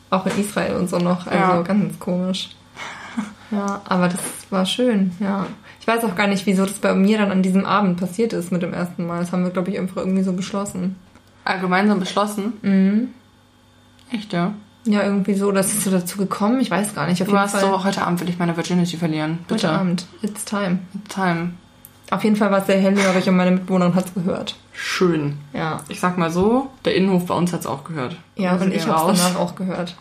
[0.10, 1.28] Auch in Israel und so noch.
[1.28, 1.62] Also Ja.
[1.62, 2.50] ganz komisch.
[3.52, 4.20] Ja, aber das
[4.52, 5.48] war schön, ja.
[5.82, 8.52] Ich weiß auch gar nicht, wieso das bei mir dann an diesem Abend passiert ist
[8.52, 9.22] mit dem ersten Mal.
[9.22, 10.98] Das haben wir, glaube ich, einfach irgendwie so beschlossen.
[11.46, 12.54] Allgemein so beschlossen.
[12.62, 13.08] Mhm.
[14.12, 14.54] Echt, ja.
[14.86, 16.60] Ja, irgendwie so, das ist so dazu gekommen.
[16.60, 17.22] Ich weiß gar nicht.
[17.24, 19.40] Auf Du jeden Fall so, heute Abend will ich meine Virginity verlieren.
[19.46, 19.70] heute Bitte.
[19.72, 20.06] Abend.
[20.22, 20.78] It's time.
[21.10, 21.54] Time.
[22.12, 24.56] Auf jeden Fall war es sehr hellhörig und meine Mitbewohnerin hat es gehört.
[24.82, 25.38] Schön.
[25.54, 25.82] Ja.
[25.90, 28.18] Ich sag mal so, der Innenhof bei uns hat's auch gehört.
[28.36, 29.20] Ja, Müssen und ich hab's raus.
[29.22, 29.96] danach auch gehört.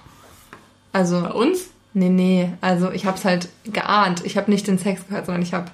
[0.92, 1.68] Also, Bei uns?
[1.94, 4.24] nee, nee, also ich hab's halt geahnt.
[4.24, 5.70] Ich habe nicht den Sex gehört, sondern ich habe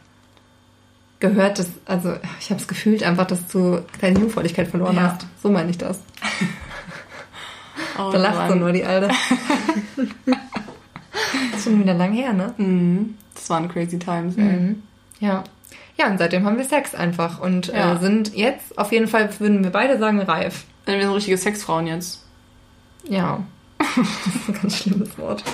[1.21, 5.03] gehört, dass, also ich habe es gefühlt einfach, dass du deine Jungfräulichkeit verloren Ja.
[5.13, 5.27] hast.
[5.43, 6.01] So meine ich das.
[7.99, 9.09] Oh, Da lacht so nur die Alte.
[10.27, 12.53] das ist schon wieder lang her, ne?
[12.57, 13.15] Mhm.
[13.35, 14.43] Das waren crazy times, ey.
[14.45, 14.83] Mhm.
[15.21, 15.45] Ja.
[15.97, 17.95] Ja, und seitdem haben wir Sex einfach und Ja.
[17.95, 20.64] äh, sind jetzt, auf jeden Fall würden wir beide sagen, reif.
[20.86, 22.24] Dann wir sind richtige Sexfrauen jetzt.
[23.09, 23.40] Ja.
[23.78, 25.45] Das ist ein ganz schlimmes Wort.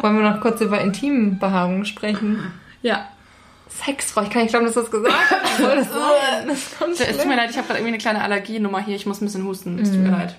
[0.00, 2.52] Wollen wir noch kurz über Intimbehaarung sprechen?
[2.82, 3.06] Ja.
[3.68, 5.60] Sexfrau, ich kann nicht glauben, dass du das gesagt hast.
[5.60, 5.88] Das?
[6.46, 8.94] Das Es tut mir leid, ich habe gerade irgendwie eine kleine Allergienummer hier.
[8.96, 9.78] Ich muss ein bisschen husten.
[9.80, 10.04] Es tut Mhm.
[10.04, 10.36] mir leid.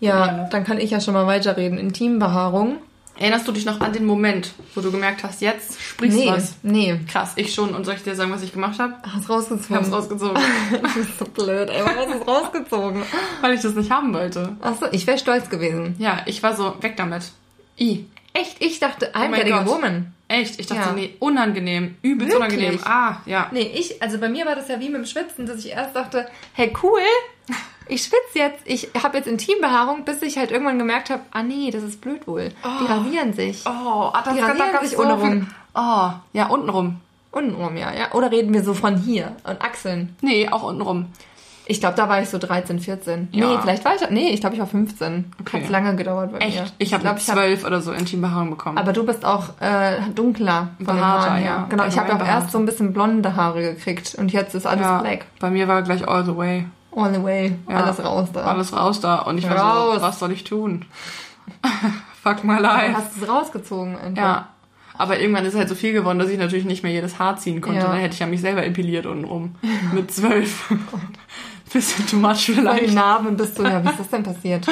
[0.00, 1.78] Ja, dann kann ich ja schon mal weiterreden.
[1.78, 2.76] Intimbehaarung.
[3.18, 6.32] Erinnerst du dich noch an den Moment, wo du gemerkt hast, jetzt sprichst Nee, du
[6.32, 6.54] was?
[6.62, 7.00] nee.
[7.10, 7.74] Krass, ich schon.
[7.74, 8.94] Und soll ich dir sagen, was ich gemacht habe?
[9.10, 9.76] Hast Ich rausgezogen.
[9.76, 10.42] habe es rausgezogen,
[10.82, 11.82] Das ist so blöd, ey.
[11.84, 13.02] Warum hast du es rausgezogen?
[13.40, 14.56] weil ich das nicht haben wollte.
[14.60, 15.94] Achso, ich wäre stolz gewesen.
[15.98, 17.22] Ja, ich war so, weg damit.
[17.80, 18.04] I.
[18.34, 18.56] Echt?
[18.60, 19.66] Ich dachte, mein einwärtige Gott.
[19.66, 20.12] Woman.
[20.28, 20.58] Echt?
[20.58, 20.92] Ich dachte, Ja.
[20.92, 21.96] nee, unangenehm.
[22.02, 22.58] Übelst Wirklich?
[22.58, 22.80] unangenehm.
[22.84, 23.48] Ah, ja.
[23.52, 25.94] Nee, ich, also bei mir war das ja wie mit dem Schwitzen, dass ich erst
[25.94, 27.00] dachte, hey cool,
[27.88, 31.70] ich schwitze jetzt, ich habe jetzt Intimbehaarung, bis ich halt irgendwann gemerkt habe, ah nee,
[31.70, 32.48] das ist blöd wohl.
[32.80, 33.62] Die rasieren sich.
[33.66, 33.70] Oh,
[34.12, 35.48] ah, das Die rasieren gab sich so untenrum.
[35.74, 37.00] Oh, ja, untenrum.
[37.30, 38.12] Untenrum, ja, ja.
[38.12, 40.16] Oder reden wir so von hier und Achseln.
[40.22, 41.06] Nee, auch untenrum.
[41.68, 43.28] Ich glaube, da war ich so 13, 14.
[43.32, 43.46] Ja.
[43.48, 44.08] Nee, vielleicht weiter.
[44.10, 45.32] Nee, ich glaube, ich war 15.
[45.40, 45.62] Okay.
[45.62, 46.60] Hat lange gedauert bei Echt?
[46.60, 46.66] mir.
[46.78, 48.78] Ich habe glaub, mit zwölf oder so Intimbehaarung bekommen.
[48.78, 51.66] Aber du bist auch äh, dunkler von Behaarter, Haaren, ja.
[51.68, 54.64] Genau, ich habe ja auch erst so ein bisschen blonde Haare gekriegt und jetzt ist
[54.66, 55.26] alles ja, black.
[55.40, 56.66] bei mir war gleich all the way.
[56.94, 57.82] All the way, Ja.
[57.82, 58.42] alles raus da.
[58.44, 59.16] Alles raus da.
[59.18, 59.96] Und ich war Raus.
[59.96, 60.84] so, was soll ich tun?
[62.22, 62.94] Fuck my life.
[62.94, 64.22] hast du es rausgezogen einfach.
[64.22, 64.48] Ja.
[64.98, 67.60] Aber irgendwann ist halt so viel geworden, dass ich natürlich nicht mehr jedes Haar ziehen
[67.60, 67.80] konnte.
[67.80, 67.88] Ja.
[67.88, 69.56] Dann hätte ich ja mich selber epiliert untenrum.
[69.92, 70.72] Mit zwölf.
[71.76, 72.94] Bisschen too much vielleicht.
[72.94, 74.66] Narben bist du, ja, wie ist das denn passiert?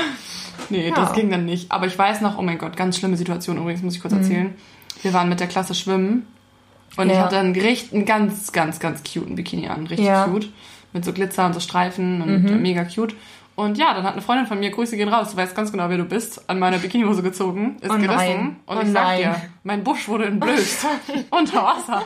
[0.70, 0.94] Nee, Ja.
[0.94, 1.70] das ging dann nicht.
[1.70, 4.54] Aber ich weiß noch, oh mein Gott, ganz schlimme Situation übrigens, muss ich kurz erzählen.
[5.02, 6.26] Wir waren mit der Klasse schwimmen
[6.96, 7.18] und ich Mhm.
[7.18, 7.24] Ja.
[7.24, 9.86] hatte einen, richtig, einen ganz, ganz, ganz cuten Bikini an.
[9.86, 10.26] Richtig Ja.
[10.26, 10.32] Mhm.
[10.32, 10.48] cute.
[10.94, 13.14] Mit so Glitzer und so Streifen und äh, mega cute.
[13.56, 15.88] Und ja, dann hat eine Freundin von mir, Grüße gehen raus, du weißt ganz genau,
[15.88, 18.56] wer du bist, an meiner Bikinihose gezogen, ist Oh gerissen.
[18.66, 19.18] Und Oh ich sag nein.
[19.18, 20.86] dir, mein Busch wurde entblößt.
[21.30, 21.98] unter Wasser.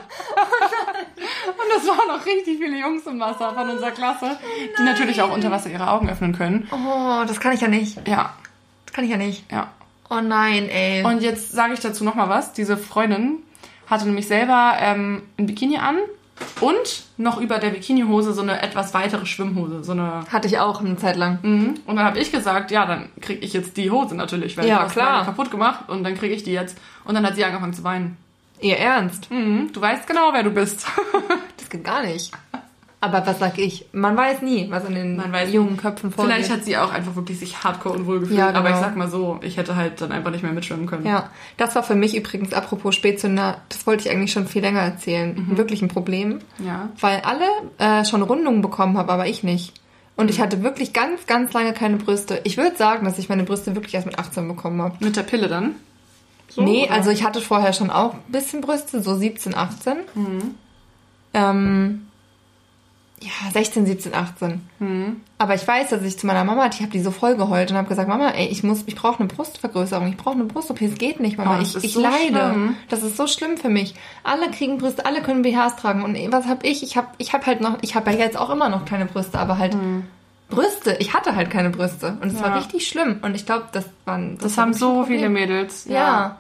[0.77, 4.39] und es waren noch richtig viele Jungs im Wasser von unserer Klasse,
[4.79, 6.69] die natürlich auch unter Wasser ihre Augen öffnen können.
[6.71, 8.07] Oh, das kann ich ja nicht.
[8.07, 8.35] Ja,
[8.87, 9.51] Das kann ich ja nicht.
[9.51, 9.69] ja.
[10.11, 11.03] Oh nein, ey.
[11.05, 12.55] Und jetzt sage ich dazu noch mal was.
[12.55, 13.39] Diese Freundin
[13.89, 15.97] hatte nämlich selber ähm, ein Bikini an
[16.61, 19.85] und noch über der Bikinihose so eine etwas weitere Schwimmhose.
[19.85, 21.39] So eine Hatte ich auch eine Zeit lang.
[21.43, 21.75] mhm.
[21.87, 24.81] Und dann habe ich gesagt, ja, dann kriege ich jetzt die Hose natürlich, weil Ja,
[24.81, 25.25] hast klar.
[25.25, 26.79] kaputt gemacht und dann kriege ich die jetzt.
[27.05, 28.17] Und dann hat sie angefangen zu weinen.
[28.61, 29.31] Ihr Ernst?
[29.31, 29.71] Mhm.
[29.73, 30.87] Du weißt genau, wer du bist.
[31.59, 32.33] Das geht gar nicht.
[33.01, 33.87] Aber was sag ich?
[33.93, 36.35] Man weiß nie, was in den weiß jungen Köpfen vorgeht.
[36.35, 38.39] Vielleicht hat sie auch einfach wirklich sich hardcore unwohl gefühlt.
[38.39, 38.59] Ja, genau.
[38.59, 41.07] Aber ich sag mal so, ich hätte halt dann einfach nicht mehr mitschwimmen können.
[41.07, 44.81] Ja, das war für mich übrigens, apropos Spätzünder, das wollte ich eigentlich schon viel länger
[44.81, 45.47] erzählen.
[45.49, 45.57] Mhm.
[45.57, 46.41] Wirklich ein Problem.
[46.59, 46.89] Ja.
[47.01, 47.45] Weil alle
[47.79, 49.75] äh, schon Rundungen bekommen haben, aber ich nicht.
[50.17, 50.31] Und Mhm.
[50.31, 52.41] ich hatte wirklich ganz, ganz lange keine Brüste.
[52.43, 54.97] Ich würde sagen, dass ich meine Brüste wirklich erst mit 18 bekommen habe.
[54.99, 55.77] Mit der Pille dann?
[56.49, 56.95] So, nee, oder?
[56.95, 59.99] also ich hatte vorher schon auch ein bisschen Brüste, so 17, 18.
[60.17, 60.55] Mhm.
[61.35, 62.08] Ähm,
[63.21, 64.61] ja, 16, 17, 18.
[64.79, 65.21] Mhm.
[65.39, 67.77] Aber ich weiß, dass ich zu meiner Mama, ich habe die so voll geheult und
[67.77, 70.95] habe gesagt, Mama, ey, ich muss, ich brauche eine Brustvergrößerung, ich brauche eine Brust-OP, es
[70.97, 72.19] geht nicht, Mama, Oh, das ich, ich so leide.
[72.51, 72.77] schlimm.
[72.89, 73.95] Das ist so schlimm für mich.
[74.25, 76.83] Alle kriegen Brüste, alle können BHs tragen und was habe ich?
[76.83, 79.39] Ich habe, ich habe halt noch, ich habe ja jetzt auch immer noch keine Brüste,
[79.39, 79.77] aber halt
[80.51, 80.97] Brüste.
[80.99, 82.35] Ich hatte halt keine Brüste und es.
[82.41, 82.43] Ja.
[82.47, 85.19] war richtig schlimm und ich glaube, das waren, Das war haben so Problem.
[85.19, 85.85] viele Mädels.
[85.87, 86.39] Ja.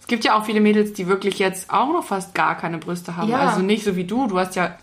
[0.00, 3.16] Es gibt ja auch viele Mädels, die wirklich jetzt auch noch fast gar keine Brüste
[3.16, 3.30] haben.
[3.30, 3.38] Ja.
[3.38, 4.26] Also nicht so wie du.
[4.26, 4.76] Du hast ja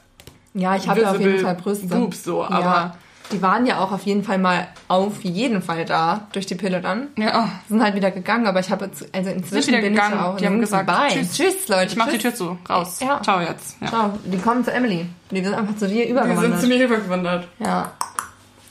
[0.53, 1.87] Ja, ich habe ja auf jeden Fall Brüste.
[1.87, 2.49] Boobs so, ja.
[2.49, 2.95] aber-
[3.31, 6.81] die waren ja auch auf jeden Fall mal auf jeden Fall da durch die Pille
[6.81, 7.09] dann.
[7.15, 7.47] ja.
[7.69, 10.13] sind halt wieder gegangen, aber ich habe jetzt, also inzwischen wieder bin gegangen.
[10.15, 11.09] ich ja auch Die haben gesagt, dabei.
[11.09, 11.33] tschüss.
[11.33, 12.17] tschüss Leute, Ich mach die.
[12.17, 12.57] Tür zu.
[12.67, 12.99] Raus.
[13.01, 13.21] Ja.
[13.21, 13.75] Ciao jetzt.
[13.81, 13.87] Ja.
[13.89, 15.05] Ciao, die kommen zu Emily.
[15.29, 16.59] Die sind einfach zu dir Die sind übergewandert.
[16.61, 17.47] zu mir rübergewandert.
[17.59, 17.91] ja.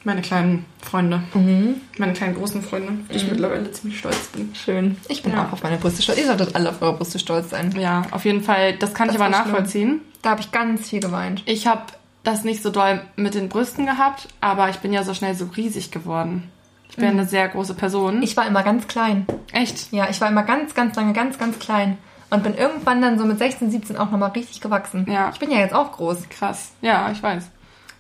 [0.04, 1.22] Meine kleinen Freunde.
[1.34, 1.76] Mhm.
[1.98, 4.54] Meine kleinen großen Freunde, auf die ich mittlerweile ziemlich stolz bin.
[4.54, 4.96] Schön.
[5.08, 5.44] Ich bin Ja.
[5.46, 6.18] auch auf meine Brüste stolz.
[6.18, 7.74] Ihr solltet alle auf eure Brüste stolz sein.
[7.78, 8.74] Ja, auf jeden Fall.
[8.74, 10.00] Das kann Das ich aber war schlimm.
[10.22, 11.42] Da habe ich ganz viel geweint.
[11.46, 11.82] Ich habe
[12.24, 15.46] das nicht so doll mit den Brüsten gehabt, aber ich bin ja so schnell so
[15.56, 16.50] riesig geworden.
[16.90, 18.22] Ich bin eine sehr große Person.
[18.22, 19.26] Ich war immer ganz klein.
[19.52, 19.92] Echt?
[19.92, 21.96] Ja, ich war immer ganz, ganz lange, ganz, ganz klein.
[22.30, 25.06] Und bin irgendwann dann so mit 16, 17 auch nochmal richtig gewachsen.
[25.08, 25.30] Ja.
[25.32, 26.28] Ich bin ja jetzt auch groß.
[26.28, 26.72] Krass.
[26.82, 27.50] Ja, ich weiß.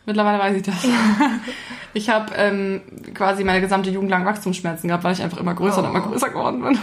[0.04, 0.74] Mittlerweile weiß ich das.
[1.94, 2.82] Ich habe ähm,
[3.14, 6.28] quasi meine gesamte Jugend lang Wachstumsschmerzen gehabt, weil ich einfach immer größer und immer größer
[6.28, 6.78] geworden bin.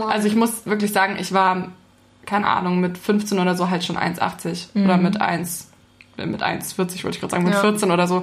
[0.08, 1.68] Also ich muss wirklich sagen, ich war,
[2.26, 5.70] keine Ahnung, mit 15 oder so halt schon 1,80 oder mit 1,
[6.18, 7.60] äh, mit 1,40 wollte ich gerade sagen, mit Ja.
[7.60, 8.22] 14 oder so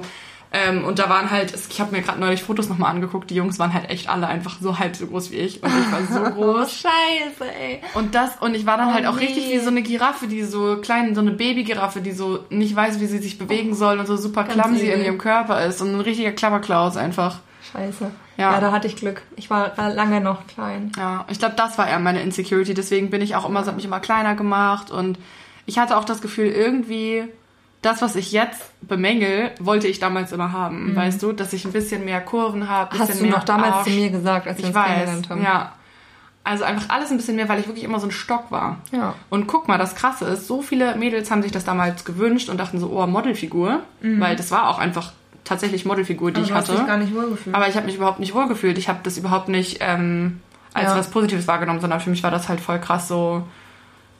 [0.50, 3.58] Ähm, und da waren halt, ich habe mir gerade neulich Fotos nochmal angeguckt, die Jungs
[3.58, 6.20] waren halt echt alle einfach so halb so groß wie ich und ich war so
[6.40, 6.72] Oh, groß.
[6.72, 7.80] scheiße, ey.
[7.92, 9.26] Und das, und ich war dann Oh, halt auch nee.
[9.26, 12.98] richtig wie so eine Giraffe, die so klein, so eine Babygiraffe, die so nicht weiß,
[12.98, 15.94] wie sie sich bewegen soll und so super Ganz clumsy in ihrem Körper ist und
[15.94, 17.40] ein richtiger Klapperklaus einfach.
[17.70, 18.10] Scheiße.
[18.38, 18.52] Ja.
[18.52, 18.60] Ja.
[18.60, 19.22] da hatte ich Glück.
[19.36, 20.92] Ich war lange noch klein.
[20.96, 22.72] Ja, ich glaube, das war eher meine Insecurity.
[22.72, 25.18] Deswegen bin ich auch immer, so hab mich immer kleiner gemacht und
[25.66, 27.24] ich hatte auch das Gefühl, irgendwie
[27.82, 30.96] das, was ich jetzt bemängel, wollte ich damals immer haben.
[30.96, 33.10] Weißt du, dass ich ein bisschen mehr Kurven habe, bisschen Mhm.
[33.12, 33.84] Hast du noch damals Arsch.
[33.88, 35.42] zu mir gesagt, als wir Ich uns weiß, kennengelernt haben?
[35.42, 35.72] ja.
[36.44, 38.78] Also einfach alles ein bisschen mehr, weil ich wirklich immer so ein Stock war.
[38.90, 39.14] Ja.
[39.28, 42.56] Und guck mal, das Krasse ist, so viele Mädels haben sich das damals gewünscht und
[42.58, 43.80] dachten so, oh, Modelfigur.
[44.00, 45.12] Weil das war auch einfach
[45.48, 46.72] tatsächlich Modelfigur, die ich hatte.
[46.98, 47.54] nicht wohlgefühlt.
[47.56, 48.78] Aber ich habe mich überhaupt nicht wohlgefühlt.
[48.78, 50.40] Ich habe das überhaupt nicht ähm,
[50.74, 50.96] als Ja.
[50.98, 53.42] was Positives wahrgenommen, sondern für mich war das halt voll krass so,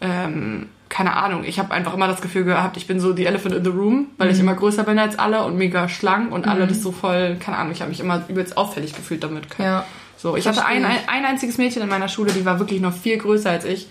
[0.01, 1.45] ähm, keine Ahnung.
[1.45, 4.07] Ich habe einfach immer das Gefühl gehabt, ich bin so die Elephant in the room,
[4.17, 4.35] weil Mhm.
[4.35, 7.59] ich immer größer bin als alle und mega schlank und alle das so voll, keine
[7.59, 9.45] Ahnung, ich habe mich immer übelst auffällig gefühlt damit.
[9.59, 9.85] Ja.
[10.17, 12.93] So, ich hatte ein, ein, ein einziges Mädchen in meiner Schule, die war wirklich noch
[12.93, 13.89] viel größer als ich.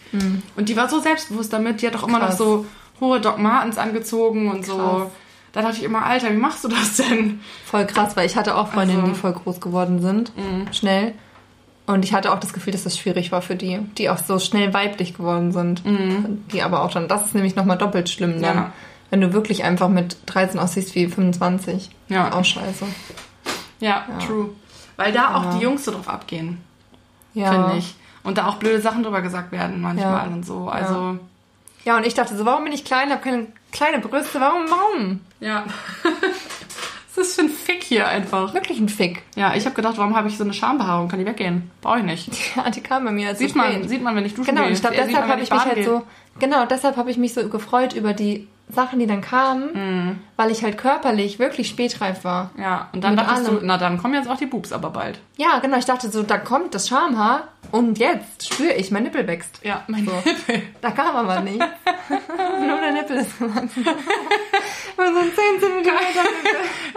[0.58, 2.30] Und die war so selbstbewusst damit, die hat auch immer noch Mhm.
[2.32, 2.38] Krass.
[2.38, 2.66] so
[3.00, 5.10] hohe Doc Martens angezogen und so.
[5.54, 7.40] Da dachte ich immer, Alter, wie machst du das denn?
[7.66, 10.32] Voll krass, weil ich hatte auch Freundinnen, Also- die voll groß geworden sind.
[10.72, 11.14] Schnell.
[11.88, 14.40] Und ich hatte auch das Gefühl, dass das schwierig war für die, die auch so
[14.40, 15.84] schnell weiblich geworden sind.
[16.52, 18.56] Die aber auch dann, das ist nämlich nochmal doppelt schlimm dann.
[18.56, 18.62] Mhm.
[18.64, 18.72] Ja.
[19.10, 21.90] Wenn du wirklich einfach mit 13 aussiehst wie 25.
[22.10, 22.34] Ja.
[22.34, 22.86] Auch scheiße.
[23.80, 24.50] Ja, true.
[24.98, 25.52] Weil da auch Ja.
[25.54, 26.58] die Jungs so drauf abgehen,
[27.34, 27.52] Ja.
[27.52, 27.96] finde ich.
[28.24, 30.34] Und da auch blöde Sachen drüber gesagt werden manchmal Ja.
[30.34, 30.68] und so.
[30.68, 31.18] Also,
[31.86, 35.22] Ja, und ich dachte so, warum bin ich klein, habe keine kleine Brüste, warum, warum?
[35.40, 35.66] Ja.
[37.16, 38.54] Was ist das für ein Fick hier einfach?
[38.54, 39.24] Wirklich ein Fick.
[39.36, 41.08] Ja, ich habe gedacht, warum habe ich so eine Schambehaarung?
[41.08, 41.72] Kann die weggehen?
[41.82, 42.30] Brauche ich nicht.
[42.56, 44.68] Ja, die kam bei mir als Sieht man, sieht man, wenn ich duschen Genau, gehe.
[44.70, 46.04] und ich glaube, deshalb habe ich mich halt so,
[46.40, 50.20] genau, deshalb habe ich mich so gefreut über die Sachen, die dann kamen, Mhm.
[50.36, 52.52] weil ich halt körperlich wirklich spätreif war.
[52.60, 53.60] Ja, und dann Mit dachtest allem.
[53.62, 55.20] du, na dann kommen jetzt auch die Boobs aber bald.
[55.38, 59.26] Ja, genau, ich dachte so, da kommt das Schamhaar und jetzt spüre ich, mein Nippel
[59.26, 59.62] wächst.
[59.64, 60.12] Ja, mein So.
[60.26, 60.64] Nippel.
[60.82, 61.66] Da kam aber nichts.
[62.68, 63.86] Nur der Nippel ist gewachsen.
[64.98, 66.28] So ein 10 Zentimeter.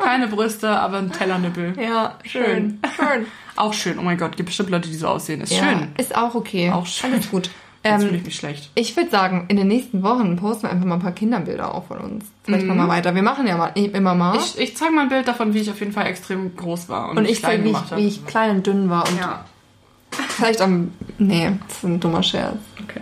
[0.02, 1.74] Keine Brüste, aber ein Tellernippel.
[1.78, 2.42] Ja, Schön.
[2.44, 2.80] schön.
[2.96, 3.26] Schön.
[3.56, 3.98] Auch schön.
[3.98, 5.42] Oh mein Gott, gibt bestimmt Leute, die so aussehen.
[5.42, 5.88] Ist Ja, schön.
[5.98, 6.70] Ist auch okay.
[6.72, 7.12] Auch schön.
[7.12, 7.50] Alles gut.
[7.82, 8.70] Jetzt fühle Ähm, ich mich schlecht.
[8.74, 11.86] ich würde sagen, in den nächsten Wochen posten wir einfach mal ein paar Kinderbilder auch
[11.86, 12.24] von uns.
[12.44, 13.14] Vielleicht mal, mal weiter.
[13.14, 14.36] Wir machen ja mal, immer mal.
[14.36, 17.10] Ich, ich zeige mal ein Bild davon, wie ich auf jeden Fall extrem groß war.
[17.10, 19.08] Und, und ich zeige, wie, wie ich klein und dünn war.
[19.08, 19.44] Und Ja,
[20.28, 20.92] vielleicht am.
[21.18, 22.56] Nee, das ist ein dummer Scherz.
[22.82, 23.00] okay.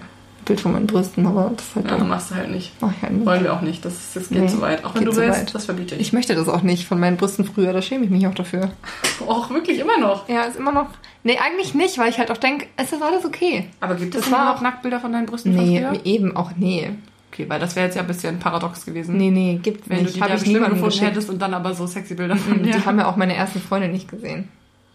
[0.49, 2.09] Bild von meinen Brüsten, aber das halt Ja, dumm.
[2.09, 2.72] machst du halt nicht.
[2.80, 3.24] Mach ich halt nicht.
[3.26, 3.84] Wollen wir auch nicht.
[3.84, 4.84] Das, das geht Nee, zu weit.
[4.84, 5.55] Auch wenn du willst, weit.
[5.55, 6.01] das verbiete ich.
[6.01, 8.70] Ich möchte das auch nicht von meinen Brüsten früher, da schäme ich mich auch dafür.
[9.28, 10.28] Auch wirklich immer noch.
[10.28, 10.86] Ja, ist immer noch.
[11.22, 13.66] Nee, eigentlich nicht, weil ich halt auch denke, es ist alles okay.
[13.80, 16.90] Aber gibt es immer noch Nacktbilder von deinen Brüsten Nee, eben auch nee.
[17.32, 19.16] Okay, weil das wäre jetzt ja ein bisschen paradox gewesen.
[19.18, 20.16] Nee, nee, gibt's Wenn du nicht.
[20.16, 21.05] die Habe da ich gefunden geschickt.
[21.07, 22.72] hättest und dann aber so sexy Bilder von dir.
[22.72, 24.49] Die haben ja auch meine ersten Freunde nicht gesehen.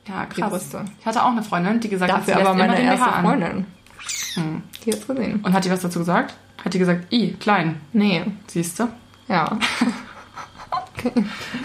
[0.07, 0.49] ja, die krass.
[0.49, 0.85] Brüste.
[0.99, 2.99] Ich hatte auch eine Freundin, die gesagt Dafür hat, sie aber lässt meine immer den
[2.99, 3.65] erste BH an.
[4.35, 4.63] Hm.
[4.85, 5.39] Die hat's gesehen.
[5.43, 6.33] Und hat die was dazu gesagt?
[6.63, 8.87] Hat die gesagt, i, klein, Nee, siehst du?
[9.27, 9.57] ja.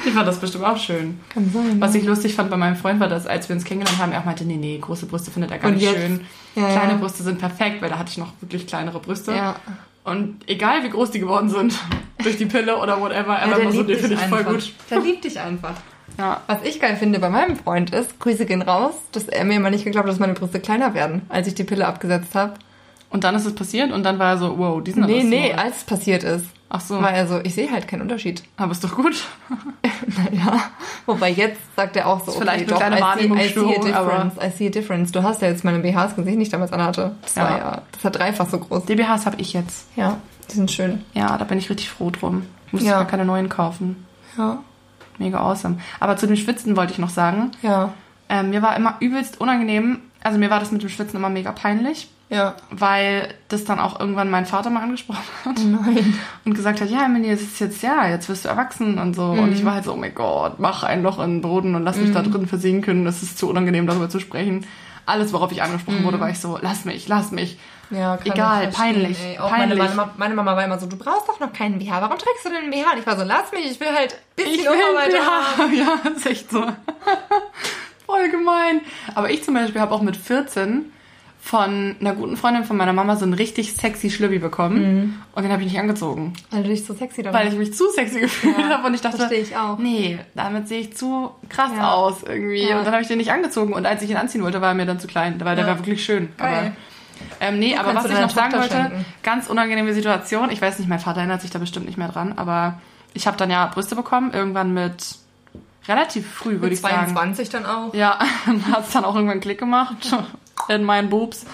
[0.05, 1.21] Ich fand das bestimmt auch schön.
[1.33, 1.81] Kann sein.
[1.81, 4.21] Was ich lustig fand bei meinem Freund war, dass als wir uns kennengelernt haben, er
[4.21, 5.97] auch meinte, nee, nee, große Brüste findet er gar Und nicht jetzt?
[5.97, 6.21] schön.
[6.57, 6.99] Ja, Kleine ja.
[6.99, 9.33] Brüste sind perfekt, weil da hatte ich noch wirklich kleinere Brüste.
[9.33, 9.55] Ja.
[10.03, 11.79] Und egal wie groß die geworden sind,
[12.23, 14.73] durch die Pille oder whatever, er war so, den finde ich voll gut.
[14.91, 15.75] Der liebt dich einfach.
[16.19, 16.41] Ja.
[16.49, 19.71] Was ich geil finde bei meinem Freund ist, Grüße gehen raus, dass er mir immer
[19.71, 22.55] nicht geglaubt hat, dass meine Brüste kleiner werden, als ich die Pille abgesetzt habe.
[23.11, 25.23] Und dann ist es passiert und dann war er so, wow, die sind aber Nee,
[25.23, 26.45] nee, als es passiert ist.
[26.71, 28.43] Ach so, War er so, ich sehe halt keinen Unterschied.
[28.59, 29.25] aber ist doch gut.
[30.33, 30.61] Naja,
[31.07, 33.77] wobei jetzt sagt er auch so, Ist vielleicht eine doch, kleine I see, I see
[33.77, 35.13] a difference, I see a difference.
[35.13, 37.13] Du hast ja jetzt meine BHs gesehen, die ich damals anhatte.
[37.23, 37.43] Das Ja.
[37.45, 38.85] war ja, das war dreifach so groß.
[38.87, 39.87] DBHs habe ich jetzt.
[39.97, 40.19] Ja,
[40.51, 41.05] die sind schön.
[41.15, 42.45] Ja, da bin ich richtig froh drum.
[42.73, 43.01] Muss Ja.
[43.01, 43.05] ja.
[43.05, 44.05] keine neuen kaufen.
[44.37, 44.59] Ja,
[45.19, 45.79] Mega awesome.
[46.01, 47.51] Aber zu dem Schwitzen wollte ich noch sagen.
[47.63, 47.93] ja,
[48.29, 50.01] Ähm, mir war immer übelst unangenehm.
[50.23, 52.57] Also mir war das mit dem Schwitzen immer mega peinlich, ja.
[52.71, 56.15] weil das dann auch irgendwann mein Vater mal angesprochen hat Nein.
[56.45, 59.25] und gesagt hat, ja, Emily, es ist jetzt ja, jetzt wirst du erwachsen und so.
[59.25, 61.85] Und ich war halt so, oh mein Gott, mach ein Loch in den Boden und
[61.85, 63.07] lass mich da drin versinken.
[63.07, 64.67] Es ist zu unangenehm, darüber zu sprechen.
[65.07, 67.59] Alles, worauf ich angesprochen wurde, war ich so, lass mich, lass mich.
[67.91, 69.39] Ja, Egal, peinlich, ey.
[69.39, 69.79] Auch peinlich.
[69.79, 72.01] Meine, meine, meine Mama war immer so, du brauchst doch noch keinen BH.
[72.03, 72.93] Warum trägst du denn einen BH?
[72.93, 75.75] Und ich war so, lass mich, ich will halt ein bisschen Ich will, Oberweite haben.
[76.05, 76.63] ja, ist echt so.
[78.07, 78.81] Voll gemein.
[79.15, 80.93] Aber ich zum Beispiel habe auch mit 14
[81.41, 85.23] von einer guten Freundin von meiner Mama so einen richtig sexy Schlübbi bekommen.
[85.35, 87.73] Und den habe ich nicht angezogen, Weil du dich so sexy damit weil ich mich
[87.73, 88.87] zu sexy gefühlt Ja, habe.
[88.89, 91.93] Und ich dachte, ich nee, damit sehe ich zu krass Ja.
[91.93, 92.69] aus irgendwie.
[92.69, 92.79] Ja.
[92.79, 93.73] Und dann habe ich den nicht angezogen.
[93.73, 95.79] Und als ich ihn anziehen wollte, war er mir dann zu klein, weil der war
[95.79, 96.29] wirklich schön.
[96.37, 96.55] Geil.
[96.59, 96.73] Aber,
[97.41, 99.05] ähm, nee, aber was ich noch sagen wollte, schenken.
[99.23, 100.51] ganz unangenehme Situation.
[100.51, 102.81] Ich weiß nicht, mein Vater erinnert sich da bestimmt nicht mehr dran, aber
[103.15, 105.17] ich habe dann ja Brüste bekommen, irgendwann mit
[105.87, 107.13] relativ früh, würde ich sagen.
[107.13, 107.95] 22 dann auch.
[107.95, 108.19] Ja,
[108.73, 110.15] hat es dann auch irgendwann Klick gemacht
[110.69, 111.47] in meinen Boobs.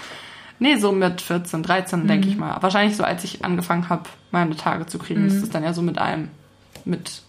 [0.59, 2.57] Nee, so mit 14, 13, denke ich mal.
[2.62, 5.82] Wahrscheinlich so, als ich angefangen habe, meine Tage zu kriegen, ist das dann ja so
[5.82, 6.30] mit einem,
[6.85, 7.22] mit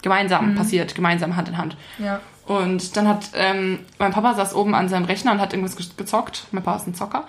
[0.00, 1.76] gemeinsam passiert, gemeinsam Hand in Hand.
[1.98, 2.20] Ja.
[2.48, 5.86] Und dann hat, ähm, mein Papa saß oben an seinem Rechner und hat irgendwas ge-
[5.96, 6.46] gezockt.
[6.50, 7.24] Mein Papa ist ein Zocker.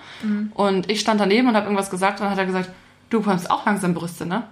[0.54, 2.70] Und ich stand daneben und habe irgendwas gesagt und dann hat er gesagt,
[3.10, 4.44] du bekommst auch langsam Brüste, ne?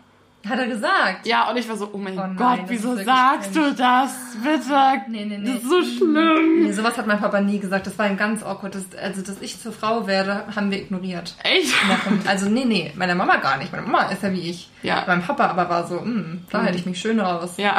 [0.48, 1.26] Hat er gesagt.
[1.26, 4.12] Ja, und ich war so, oh mein Oh nein, Gott, wieso sagst du das?
[4.42, 5.02] Bitte.
[5.08, 5.46] Nee, nee, nee.
[5.54, 6.62] Das ist so schlimm.
[6.62, 7.86] Nee, sowas hat mein Papa nie gesagt.
[7.88, 8.74] Das war ein ganz awkward.
[8.76, 11.34] Das, also, dass ich zur Frau werde, haben wir ignoriert.
[11.42, 11.74] Echt?
[12.26, 13.72] Also, nee, nee, meiner Mama gar nicht.
[13.72, 14.70] Meine Mama ist ja wie ich.
[14.82, 15.02] Ja.
[15.08, 17.54] Mein Papa aber war so, hm, da hätte ich mich schön raus.
[17.56, 17.78] Ja.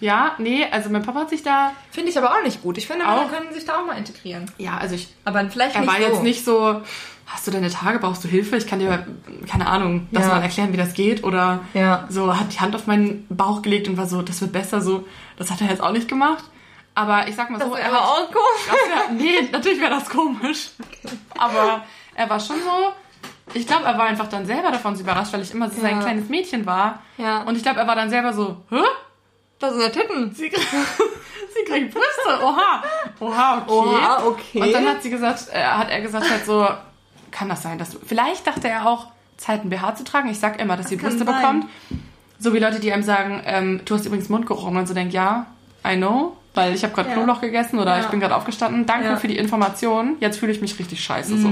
[0.00, 2.78] Ja, nee, also mein Papa hat sich da, Finde ich aber auch nicht gut.
[2.78, 3.16] Ich finde, Auch?
[3.16, 4.50] Männer können sich da auch mal integrieren.
[4.58, 6.02] ja, also ich, Aber vielleicht er nicht war so.
[6.02, 6.80] jetzt nicht so,
[7.26, 8.56] hast du deine Tage, brauchst du Hilfe?
[8.56, 9.06] Ich kann dir,
[9.50, 10.34] keine Ahnung, das Ja.
[10.34, 11.24] mal erklären, wie das geht.
[11.24, 12.06] Oder Ja.
[12.08, 15.06] so, hat die Hand auf meinen Bauch gelegt und war so, das wird besser, so.
[15.36, 16.44] Das hat er jetzt auch nicht gemacht.
[16.94, 18.82] Aber ich sag mal so, Das ist er hat, auch komisch.
[18.88, 20.70] wär, nee, natürlich wäre das komisch.
[21.38, 21.84] Aber
[22.14, 22.92] er war schon so,
[23.54, 25.96] ich glaube, er war einfach dann selber davon so überrascht, weil ich immer so sein
[25.98, 26.02] Ja.
[26.02, 27.00] kleines Mädchen war.
[27.16, 27.42] Ja.
[27.42, 28.82] Und ich glaube, er war dann selber so, hä?
[29.58, 30.32] Das sind ja Titten.
[30.34, 30.68] Sie, kriegt-
[31.54, 32.44] sie kriegt Brüste.
[32.44, 32.82] Oha.
[33.20, 33.72] Oha, okay.
[33.72, 34.60] Oha, okay.
[34.60, 36.66] Und dann hat sie gesagt, äh, hat er gesagt halt so,
[37.30, 37.98] kann das sein, dass du.
[38.06, 40.28] Vielleicht dachte er auch, Zeit ein BH zu tragen.
[40.30, 41.26] Ich sag immer, dass sie Brüste sein.
[41.26, 41.66] bekommt.
[42.38, 45.12] So wie Leute, die einem sagen, ähm, du hast übrigens Mundgeruch und man so denkt,
[45.12, 45.46] ja,
[45.86, 47.14] I know, weil ich habe gerade Ja.
[47.14, 48.00] Knoblauch gegessen oder Ja.
[48.04, 48.86] ich bin gerade aufgestanden.
[48.86, 49.16] Danke Ja.
[49.16, 50.16] für die Information.
[50.20, 51.50] Jetzt fühle ich mich richtig scheiße so.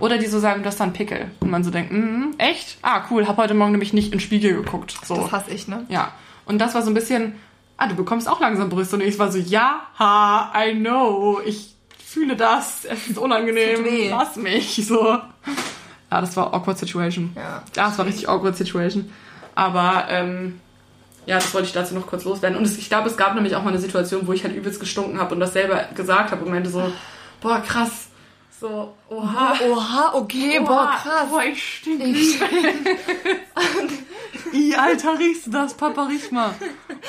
[0.00, 2.78] Oder die so sagen, du hast da einen Pickel und man so denkt, mm, echt?
[2.82, 4.96] Ah, cool, hab heute Morgen nämlich nicht in den Spiegel geguckt.
[5.04, 5.16] So.
[5.16, 5.84] Das hasse ich, ne?
[5.88, 6.12] Ja,
[6.46, 7.34] und das war so ein bisschen,
[7.78, 8.96] ah, du bekommst auch langsam Brüste.
[8.96, 11.74] Und ich war so, ja, ha, I know, ich
[12.04, 15.18] fühle das, es ist unangenehm, lass mich, so.
[16.10, 17.32] Ja, das war awkward situation.
[17.36, 17.62] Ja.
[17.74, 19.10] das war richtig awkward situation.
[19.54, 20.60] Aber, ähm,
[21.26, 22.56] ja, das wollte ich dazu noch kurz loswerden.
[22.56, 24.80] Und es, ich glaube, es gab nämlich auch mal eine Situation, wo ich halt übelst
[24.80, 26.90] gestunken habe und das selber gesagt habe und meinte so,
[27.40, 28.07] boah, krass,
[28.60, 30.98] so, oha, Oha, okay, Boah,
[31.30, 32.04] Boah, ich stinke.
[34.52, 35.74] I, Alter, riechst du das?
[35.74, 36.50] Papa, riech mal.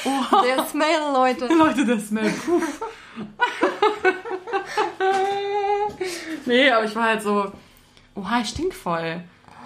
[0.06, 0.44] Oha.
[0.44, 1.48] Der Smell, Leute.
[1.54, 2.32] Leute, das smell.
[2.46, 2.62] Puh.
[6.46, 7.52] nee, aber ich war halt so,
[8.16, 9.24] oha, ich stink voll.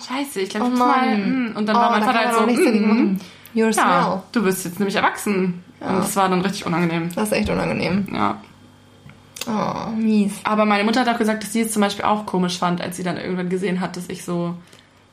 [0.07, 1.17] Scheiße, ich glaube, Oh ich muss mal.
[1.17, 1.55] Mm.
[1.55, 3.19] Und dann war mein Vater halt so, mm, mm.
[3.55, 3.85] Your smell.
[3.85, 5.63] ja, du bist jetzt nämlich erwachsen.
[5.79, 7.09] Und das war dann richtig unangenehm.
[7.13, 8.07] Das ist echt unangenehm.
[8.13, 8.41] Ja.
[9.47, 10.33] Oh, mies.
[10.43, 12.95] Aber meine Mutter hat auch gesagt, dass sie es zum Beispiel auch komisch fand, als
[12.97, 14.55] sie dann irgendwann gesehen hat, dass ich so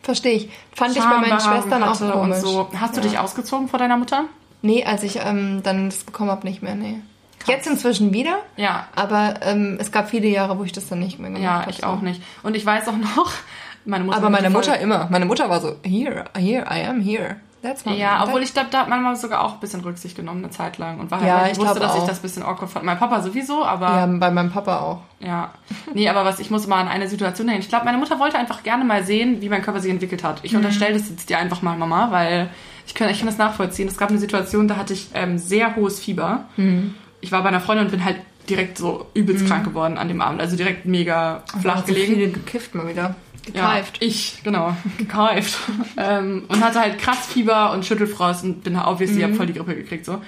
[0.03, 0.51] Verstehe ich.
[0.75, 2.39] Fand ich bei meinen Schwestern auch komisch.
[2.39, 2.69] so.
[2.79, 3.07] Hast du Ja.
[3.09, 4.25] dich ausgezogen vor deiner Mutter?
[4.63, 7.01] Nee, als ich ähm, dann das bekommen habe, nicht mehr, nee.
[7.47, 11.19] Jetzt inzwischen wieder, Ja, aber ähm, es gab viele Jahre, wo ich das dann nicht
[11.19, 11.71] mehr gemacht ja, habe.
[11.71, 12.23] ich auch nicht.
[12.43, 13.33] Und ich weiß auch noch,
[13.85, 14.17] meine Mutter.
[14.19, 15.09] Aber meine Mutter immer.
[15.11, 17.37] Meine Mutter war so, here, here, I am here.
[17.63, 20.17] That's my Ja, obwohl ich glaube, da hat meine Mama sogar auch ein bisschen Rücksicht
[20.17, 20.99] genommen, eine Zeit lang.
[20.99, 22.07] Und war halt, Ja, ich wusste, dass ich auch.
[22.07, 22.85] das ein bisschen awkward fand.
[22.87, 25.01] Mein Papa sowieso, aber Ja, bei meinem Papa auch.
[25.19, 25.51] Ja.
[25.93, 27.63] Nee, aber was, ich muss mal an eine Situation denken.
[27.63, 30.37] Ich glaube, meine Mutter wollte einfach gerne mal sehen, wie mein Körper sich entwickelt hat.
[30.37, 30.45] Mhm.
[30.45, 32.49] Ich unterstelle das jetzt dir einfach mal, Mama, weil
[32.87, 33.89] ich kann, ich kann das nachvollziehen.
[33.89, 36.45] Es gab eine Situation, da hatte ich ähm, sehr hohes Fieber.
[36.57, 36.95] Mhm.
[37.21, 38.17] Ich war bei einer Freundin und bin halt
[38.49, 40.41] direkt so übelst krank geworden an dem Abend.
[40.41, 42.15] Also direkt mega flach Hast du gelegen.
[42.15, 43.15] viel gekifft mal wieder.
[43.55, 43.97] Ja, Gekeift.
[44.01, 45.57] ich, genau, gekeift.
[45.97, 49.31] ähm, und hatte halt krass Fieber und Schüttelfrost und bin obviously, Mhm.
[49.31, 50.21] hab voll die Grippe gekriegt so.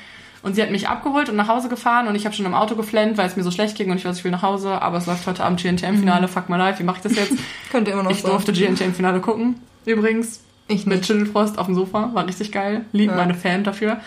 [0.43, 2.75] Und sie hat mich abgeholt und nach Hause gefahren und ich habe schon im Auto
[2.75, 4.99] geflennt, weil es mir so schlecht ging und ich weiß, ich will nach Hause, aber
[4.99, 7.35] es läuft heute Abend GNTM-Finale, fuck my life, wie mach ich das jetzt?
[7.71, 10.41] Könnte immer noch ich durfte GNTM-Finale gucken, übrigens.
[10.69, 11.05] Ich Mit.
[11.07, 12.85] Schüttelfrost auf dem Sofa, war richtig geil.
[12.93, 13.17] Lieb Ja.
[13.17, 14.01] meine Fan dafür.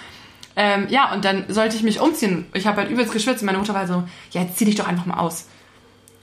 [0.57, 2.45] Ähm, ja, und dann sollte ich mich umziehen.
[2.53, 4.87] Ich habe halt übelst geschwitzt und meine Mutter war so, ja, jetzt zieh dich doch
[4.87, 5.47] einfach mal aus.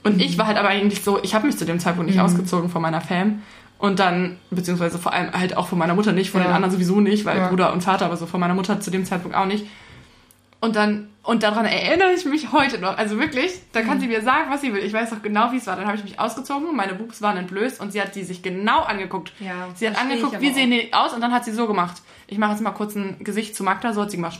[0.03, 2.15] Und ich war halt aber eigentlich so, ich habe mich zu dem Zeitpunkt Mhm.
[2.17, 3.41] nicht ausgezogen von meiner Fam.
[3.79, 6.47] Und dann, beziehungsweise vor allem halt auch von meiner Mutter nicht, von Ja.
[6.47, 7.47] den anderen sowieso nicht, weil Ja.
[7.47, 9.65] Bruder und Vater, aber so von meiner Mutter zu dem Zeitpunkt auch nicht.
[10.61, 12.97] Und dann, und daran erinnere ich mich heute noch.
[12.97, 14.81] Also wirklich, da kann sie mir sagen, was sie will.
[14.83, 15.75] Ich weiß noch genau, wie es war.
[15.75, 18.79] Dann habe ich mich ausgezogen, meine Boobs waren entblößt und sie hat die sich genau
[18.83, 19.33] angeguckt.
[19.41, 22.01] Ja, sie hat angeguckt, wie sehen die aus und dann hat sie so gemacht.
[22.27, 24.39] Ich mache jetzt mal kurz ein Gesicht zu Magda, so hat sie gemacht.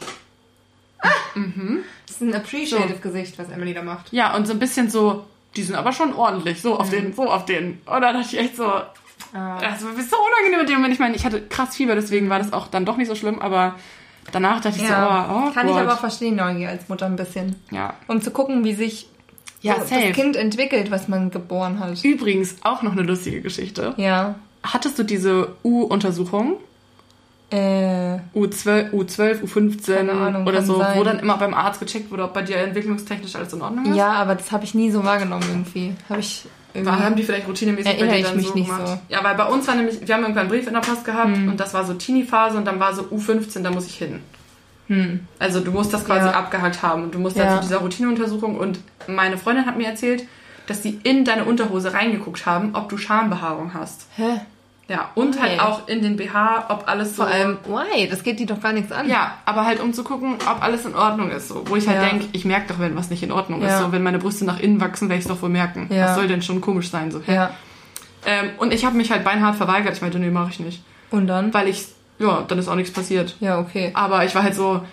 [0.95, 4.14] Das ist ein appreciative Gesicht, was Emily da macht.
[4.14, 5.26] Ja, und so ein bisschen so,
[5.56, 7.82] die sind aber schon ordentlich, so auf den, so auf den.
[7.86, 10.93] Und dann dachte ich echt so, das war so unangenehm mit dem Moment.
[10.93, 13.39] Ich meine, ich hatte krass Fieber, deswegen war das auch dann doch nicht so schlimm,
[13.39, 13.76] aber
[14.32, 15.82] danach dachte ich so, oh, oh kann ich Gott.
[15.82, 17.56] aber auch verstehen, Neugier als Mutter ein bisschen.
[17.72, 17.95] Ja.
[18.08, 19.08] Um zu gucken, wie sich
[19.62, 22.04] Ja, so das Kind entwickelt, was man geboren hat.
[22.04, 23.93] Übrigens auch noch eine lustige Geschichte.
[23.97, 24.36] Ja.
[24.64, 26.58] Hattest du diese U-Untersuchung?
[27.54, 30.97] Äh, U12, U12, U15 Keine Ahnung, oder so, sein.
[30.97, 33.95] wo dann immer beim Arzt gecheckt wurde, ob bei dir entwicklungstechnisch alles in Ordnung ist?
[33.95, 35.93] ja, aber das habe ich nie so wahrgenommen irgendwie.
[36.10, 36.91] Habe ich irgendwie.
[36.91, 38.88] Haben die vielleicht routinemäßig Erinnere bei dir ich dann mich so nicht gemacht?
[38.88, 38.97] so.
[39.10, 41.38] Ja, weil bei uns war nämlich, wir haben irgendwann einen Brief in der Post gehabt
[41.38, 44.22] und das war so Teenie-Phase und dann war so U15, da muss ich hin.
[45.39, 46.34] Also du musst das quasi Ja.
[46.34, 47.45] abgehakt haben und du musst Ja.
[47.45, 50.24] dann zu dieser Routineuntersuchung und meine Freundin hat mir erzählt,
[50.68, 54.08] dass sie in deine Unterhose reingeguckt haben, ob du Schambehaarung hast.
[54.16, 54.41] Hä?
[54.94, 55.60] Ja, und halt Okay.
[55.60, 57.24] auch in den BH, ob alles so...
[57.24, 58.08] Vor allem, why?
[58.08, 59.10] Das geht die doch gar nichts an.
[59.10, 61.48] Ja, aber halt um zu gucken, ob alles in Ordnung ist.
[61.48, 61.64] So.
[61.68, 62.10] Wo ich halt Ja.
[62.10, 63.70] denke, ich merke doch, wenn was nicht in Ordnung ist.
[63.72, 63.80] Ja.
[63.82, 65.88] So, wenn meine Brüste nach innen wachsen, werde ich es doch wohl merken.
[65.91, 66.06] Ja.
[66.10, 67.10] Was soll denn schon komisch sein?
[67.10, 67.22] So.
[67.26, 67.50] Ja.
[68.26, 69.96] Ähm, und ich habe mich halt beinhart verweigert.
[69.96, 70.84] Ich meinte, nee, mache ich nicht.
[71.10, 71.54] Und dann?
[71.56, 71.86] Weil ich,
[72.20, 73.36] ja, dann ist auch nichts passiert.
[73.39, 73.89] Ja, okay.
[73.96, 74.84] Aber ich war halt so,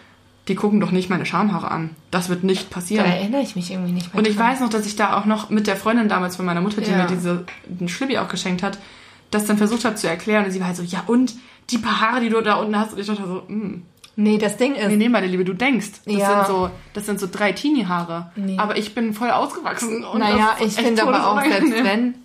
[0.49, 1.91] die gucken doch nicht meine Schamhaare an.
[2.11, 3.05] Das wird nicht Da passieren.
[3.07, 4.49] erinnere ich mich irgendwie nicht mehr Und ich dran.
[4.53, 6.91] weiß noch, dass ich da auch noch mit der Freundin damals von meiner Mutter, die
[6.91, 6.97] Ja.
[6.97, 8.79] mir diese, den Schlibbi auch geschenkt hat,
[9.31, 10.45] das dann versucht habe zu erklären.
[10.45, 11.35] Und sie war halt so, ja und?
[11.71, 12.95] Die paar Haare, die du da unten hast.
[12.95, 13.83] Und ich dachte so, mm.
[14.17, 16.03] Nee, das Ding ist, Nee, nee, meine Liebe, du denkst.
[16.05, 16.45] Das Ja.
[16.45, 18.33] sind so, das sind so drei Teenie-Haare.
[18.37, 18.59] Nee.
[18.59, 20.05] Aber ich bin voll ausgewachsen.
[20.05, 22.17] Und naja, ich finde aber auch, selbst wenn,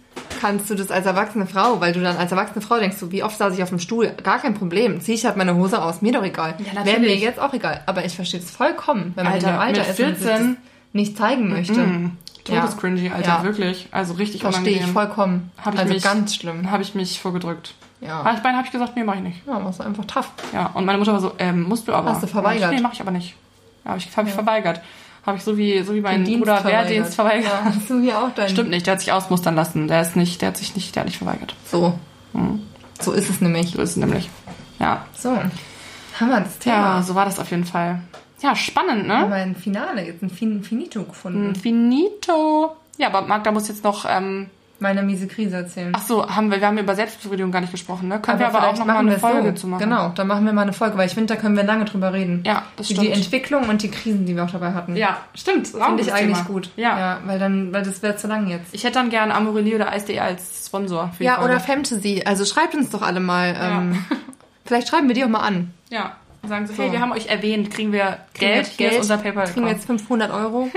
[0.41, 3.23] kannst du das als erwachsene Frau, weil du dann als erwachsene Frau denkst, du, wie
[3.23, 4.11] oft saß ich auf dem Stuhl?
[4.23, 4.99] Gar kein Problem.
[4.99, 6.55] Zieh ich halt meine Hose aus, mir doch egal.
[6.73, 7.81] Ja, Wäre mir jetzt auch egal.
[7.85, 10.27] Aber ich verstehe es vollkommen, wenn man Alter, in dem Alter ist und sich 14
[10.27, 10.57] das
[10.93, 11.79] nicht zeigen möchte.
[11.79, 13.43] Mm, Todescringy, Alter, Ja.
[13.43, 13.87] wirklich.
[13.91, 14.93] Also richtig Verstehe ich unangenehm.
[14.93, 15.51] vollkommen.
[15.63, 16.71] Hab ich also mich- ganz schlimm.
[16.71, 17.73] Habe ich mich vorgedrückt.
[18.01, 18.23] Ja.
[18.23, 19.41] Habe ich beinahe hab ich gesagt, nee, mach ich nicht.
[19.47, 20.29] Ja, machst du einfach tough.
[20.53, 22.11] Ja, und meine Mutter war so, ähm, musst du aber.
[22.11, 22.71] Hast du verweigert?
[22.71, 23.35] Nee, mach ich aber nicht.
[23.83, 24.81] Ja, habe ich, hab ich verweigert.
[25.25, 26.83] Habe ich so wie, so wie mein Den Bruder verweigert.
[26.89, 27.51] Wehrdienst verweigert.
[27.51, 28.49] Ja, hast du hier auch deinen...
[28.49, 29.87] Stimmt nicht, der hat sich ausmustern lassen.
[29.87, 31.55] Der ist nicht, der hat sich nicht, der hat nicht verweigert.
[31.71, 31.97] So.
[32.33, 32.61] Hm.
[33.01, 33.71] So ist es nämlich.
[33.71, 34.29] So ist es nämlich.
[34.77, 35.03] Ja.
[35.17, 35.29] So.
[35.31, 36.75] Haben wir das Thema.
[36.97, 38.01] Ja, so war das auf jeden Fall.
[38.45, 39.17] Ja, spannend, ne?
[39.17, 41.49] Haben wir ein Finale, jetzt ein fin Finito gefunden.
[41.49, 42.75] Ein Finito.
[42.97, 44.47] Ja, aber Magda muss jetzt noch, ähm,
[44.79, 45.93] Meine miese Krise erzählen.
[45.95, 48.19] ach so, haben wir, wir haben über Selbstbefriedigung gar nicht gesprochen, ne?
[48.19, 49.55] Können wir aber auch noch mal machen eine Folge so.
[49.61, 49.79] zu machen.
[49.83, 52.13] Genau, dann machen wir mal eine Folge, weil ich finde, da können wir lange drüber
[52.13, 52.43] reden.
[52.45, 53.07] Ja, das Die, stimmt.
[53.07, 54.95] die Entwicklung und die Krisen, die wir auch dabei hatten.
[54.95, 55.67] ja, stimmt.
[55.69, 56.49] Finde ich eigentlich Thema.
[56.49, 56.69] gut.
[56.75, 56.99] Ja.
[56.99, 57.19] ja.
[57.25, 58.73] Weil dann, weil das wäre zu lang jetzt.
[58.75, 61.49] Ich hätte dann gern Amorelie oder Eis.de als Sponsor Ja, Folge.
[61.51, 62.23] oder Fantasy.
[62.25, 63.55] Also schreibt uns doch alle mal.
[63.59, 64.05] Ähm,
[64.65, 65.73] vielleicht schreiben wir die auch mal an.
[65.89, 66.17] Ja.
[66.45, 66.83] Und sagen so, So.
[66.83, 69.45] hey, wir haben euch erwähnt, kriegen wir Kriegen Geld, wir hier ist unser PayPal.
[69.51, 70.69] Kriegen wir jetzt 500 Euro.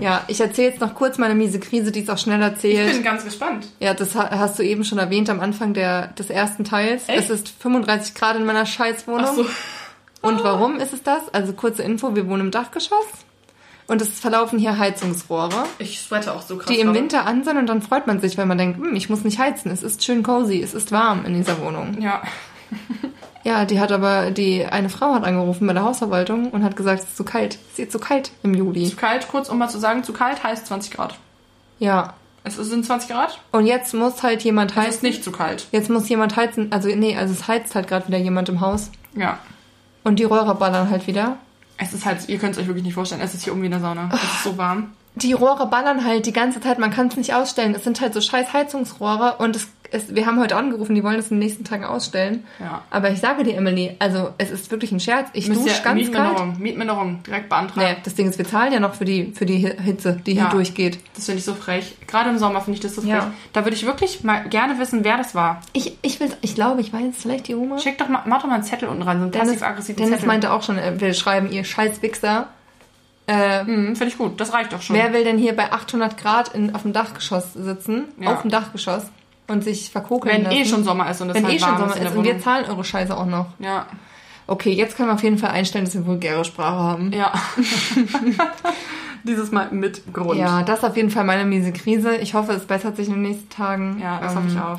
[0.00, 2.88] ja, ich erzähle jetzt noch kurz meine miese Krise, die ist auch schnell erzählt.
[2.88, 3.66] Ich bin ganz gespannt.
[3.80, 7.08] Ja, das ha- hast du eben schon erwähnt am Anfang der, des ersten Teils.
[7.08, 7.18] Echt?
[7.18, 9.26] Es ist 35 Grad in meiner Scheißwohnung.
[9.28, 9.46] Ach so.
[10.20, 11.28] Und warum ist es das?
[11.32, 13.06] Also kurze Info, wir wohnen im Dachgeschoss.
[13.86, 16.66] Und es verlaufen hier Heizungsrohre, Ich sweate auch so krass.
[16.66, 16.92] die im.
[16.92, 19.38] Winter an sind und dann freut man sich, weil man denkt, hm, ich muss nicht
[19.38, 21.96] heizen, es ist schön cozy, es ist warm in dieser Wohnung.
[22.00, 22.20] Ja.
[23.48, 27.02] Ja, die hat aber, die eine Frau hat angerufen bei der Hausverwaltung und hat gesagt,
[27.02, 27.56] es ist zu kalt.
[27.72, 28.84] Es ist zu kalt im Juli.
[28.90, 31.16] Zu kalt, kurz um mal zu sagen, zu kalt heißt 20 Grad.
[31.78, 32.12] Ja.
[32.44, 33.40] Es sind 20 Grad?
[33.50, 34.90] Und jetzt muss halt jemand Es heizen.
[34.96, 35.66] ist nicht zu kalt.
[35.72, 38.90] Jetzt muss jemand heizen, also nee, also es heizt halt gerade wieder jemand im Haus.
[39.14, 39.38] Ja.
[40.04, 41.38] Und die Rohre ballern halt wieder.
[41.78, 43.66] Es ist halt, ihr könnt es euch wirklich nicht vorstellen, es ist hier oben wie
[43.66, 44.10] in der Sauna.
[44.12, 44.92] Es ist so warm.
[45.14, 47.74] Die Rohre ballern halt die ganze Zeit, man kann es nicht ausstellen.
[47.74, 51.18] Es sind halt so scheiß Heizungsrohre und es, es, wir haben heute angerufen, die wollen
[51.18, 52.44] es in den nächsten Tagen ausstellen.
[52.60, 52.82] Ja.
[52.90, 55.28] Aber ich sage dir, Emily, also es ist wirklich ein Scherz.
[55.32, 55.94] Ich dusche ihr ganz kalt.
[55.96, 57.80] Mietminderung, Mietminderung direkt beantragen.
[57.92, 60.42] Nee, das Ding ist, wir zahlen ja noch für die, für die Hitze, die hier
[60.42, 60.48] Ja.
[60.50, 60.98] durchgeht.
[61.14, 61.96] Das finde ich so frech.
[62.06, 63.10] Gerade im Sommer finde ich das so frech.
[63.10, 63.32] Ja.
[63.52, 65.60] Da würde ich wirklich mal gerne wissen, wer das war.
[65.72, 67.78] Ich, ich, will, ich glaube, ich weiß, vielleicht die Oma.
[67.78, 70.12] Schick doch mal, mach doch mal einen Zettel unten rein, so einen Dennis, passiv-aggressiven Dennis
[70.16, 70.26] Zettel.
[70.26, 72.48] meinte auch schon, äh, wir schreiben ihr scheiß Wichser.
[73.26, 74.96] Äh, Hm, finde ich gut, das reicht doch schon.
[74.96, 78.04] wer will denn hier bei 800 Grad in, auf dem Dachgeschoss sitzen?
[78.18, 78.32] Ja.
[78.32, 79.04] Auf dem Dachgeschoss.
[79.48, 80.56] Und sich verkokeln Wenn lassen?
[80.56, 82.24] eh schon Sommer ist und es Wenn halt eh schon warm Sommer ist ist und
[82.24, 83.46] wir zahlen eure Scheiße auch noch.
[83.58, 83.86] Ja,
[84.50, 87.12] Okay, jetzt können wir auf jeden Fall einstellen, dass wir vulgäre Sprache haben.
[87.12, 87.32] ja.
[89.24, 90.38] Dieses Mal mit Grund.
[90.38, 92.16] Ja, das ist auf jeden Fall meine miese Krise.
[92.16, 93.98] Ich hoffe, es bessert sich in den nächsten Tagen.
[94.00, 94.78] Ja, das Ähm, hoffe ich auch.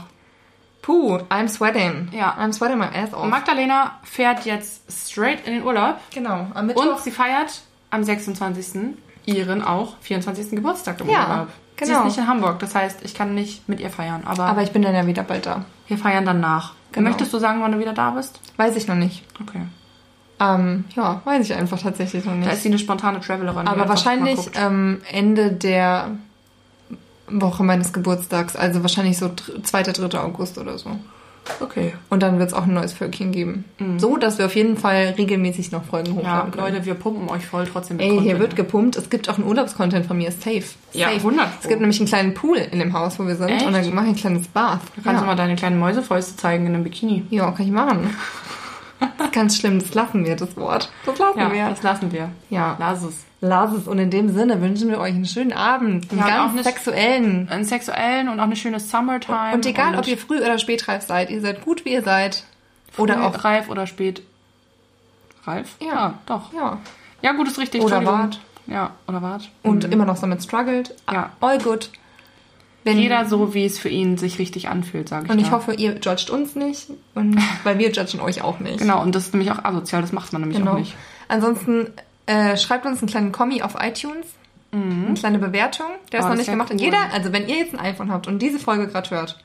[0.81, 2.07] Puh, I'm sweating.
[2.13, 2.35] Ja.
[2.39, 3.25] I'm sweating my ass off.
[3.27, 6.85] Magdalena fährt jetzt straight in den Urlaub genau, am Mittwoch.
[6.85, 7.61] und sie feiert
[7.91, 8.95] am 26.
[9.25, 10.51] ihren auch 24.
[10.51, 11.47] Geburtstag im Ja, Urlaub.
[11.79, 11.99] Sie genau.
[11.99, 14.71] ist nicht in Hamburg, das heißt, ich kann nicht mit ihr feiern, aber, Aber ich
[14.71, 15.65] bin dann ja wieder bald da.
[15.87, 16.73] wir feiern dann nach.
[16.91, 17.09] Genau.
[17.09, 18.39] Möchtest du sagen, wann du wieder da bist?
[18.57, 19.23] Weiß ich noch nicht.
[19.41, 19.61] Okay.
[20.41, 22.51] Ähm, ja, weiß ich einfach tatsächlich noch Da nicht.
[22.53, 23.67] ist sie eine spontane Travelerin.
[23.67, 26.11] Aber wahrscheinlich ähm, Ende der
[27.27, 30.19] Woche meines Geburtstags, also wahrscheinlich so dr- 2., 3.
[30.19, 30.91] August oder so.
[31.59, 31.93] Okay.
[32.09, 33.65] Und dann wird es auch ein neues Völkchen geben.
[33.97, 36.73] So, dass wir auf jeden Fall regelmäßig noch Folgen Ja, hochladen können.
[36.73, 38.39] Leute, wir pumpen euch voll trotzdem mit Ey, hier Content.
[38.39, 38.95] wird gepumpt.
[38.95, 40.31] Es gibt auch einen Urlaubscontent von mir.
[40.31, 40.63] Safe.
[40.93, 41.17] Ja, Safe.
[41.17, 41.57] 100 Pro.
[41.61, 43.49] Es gibt nämlich einen kleinen Pool in dem Haus, wo wir sind.
[43.49, 43.65] Echt?
[43.65, 44.81] Und dann mache ich ein kleines Bath.
[44.95, 45.25] Du kannst ja.
[45.27, 47.23] mal deine kleinen Mäusefäuste zeigen in einem Bikini.
[47.29, 48.09] ja, kann ich machen.
[48.99, 49.79] Das ist ganz schlimm.
[49.79, 50.91] Das lassen wir, das Wort.
[51.05, 51.69] Das lassen Ja, wir.
[51.69, 52.29] das lassen wir.
[52.49, 52.75] Ja.
[52.79, 53.25] Lass es.
[53.41, 53.87] Lass es.
[53.87, 56.11] Und in dem Sinne wünschen wir euch einen schönen Abend.
[56.11, 57.49] Einen Ja, und auch ganz eine- sexuellen.
[57.49, 59.53] Einen sexuellen und auch eine schöne Summertime.
[59.53, 62.43] Und egal, ob ihr früh oder spätreif seid, ihr seid gut, wie ihr seid.
[62.97, 63.43] Oder auch.
[63.45, 64.23] reif oder spät.
[65.45, 65.75] Reif?
[65.79, 66.15] Ja.
[66.25, 66.51] doch.
[66.53, 66.77] Ja.
[67.21, 67.81] Ja, gut, ist richtig.
[67.81, 68.39] Oder wart.
[68.67, 69.49] Ja, oder wart.
[69.63, 70.93] Und immer noch damit struggelt.
[71.11, 71.31] Ja.
[71.39, 71.89] All good.
[72.91, 75.51] Wenn- Jeder so, wie es für ihn sich richtig anfühlt, sage ich Und ich da.
[75.53, 76.87] hoffe, ihr judgt uns nicht.
[77.15, 78.79] Und weil wir judgen euch auch nicht.
[78.79, 80.73] Genau, und das ist nämlich auch asozial, das macht man nämlich Genau.
[80.73, 80.95] auch nicht.
[81.27, 81.87] Ansonsten
[82.25, 84.25] äh, schreibt uns einen kleinen Kommi auf iTunes.
[84.71, 85.87] Eine kleine Bewertung.
[86.11, 86.69] Der ist Oh, noch das nicht gemacht.
[86.69, 86.85] Und cool.
[86.85, 89.43] jeder, also wenn ihr jetzt ein iPhone habt und diese Folge gerade hört,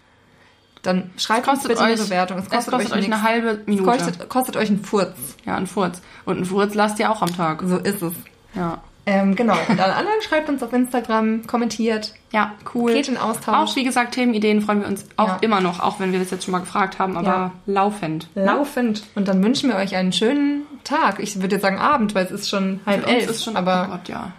[0.83, 2.39] dann schreibt uns Kostet bitte euch, eine Bewertung.
[2.41, 3.85] Es kostet, euch, euch, eine halbe Es Minute.
[3.85, 5.17] kostet, kostet euch einen Furz.
[5.47, 6.03] ja, ein Furz.
[6.27, 7.63] Und ein Furz lasst ihr auch am Tag.
[7.65, 8.13] So ist es.
[8.55, 8.83] Ja.
[9.07, 9.57] Ähm, genau.
[9.69, 12.15] Und alle anderen schreibt uns auf Instagram, kommentiert.
[12.33, 12.95] Ja, cool.
[12.95, 13.55] Geht in Austausch.
[13.73, 15.39] Auch, wie gesagt, Themenideen freuen wir uns auch Ja.
[15.43, 17.51] immer noch, auch wenn wir das jetzt schon mal gefragt haben, aber Ja.
[17.67, 18.29] laufend.
[18.35, 19.03] Laufend.
[19.15, 21.21] Und dann wünschen wir euch einen schönen Tag.
[21.21, 23.29] Ich würde jetzt sagen Abend, weil es ist schon halb elf.
[23.29, 24.33] ist schon, aber oh Gott, ja.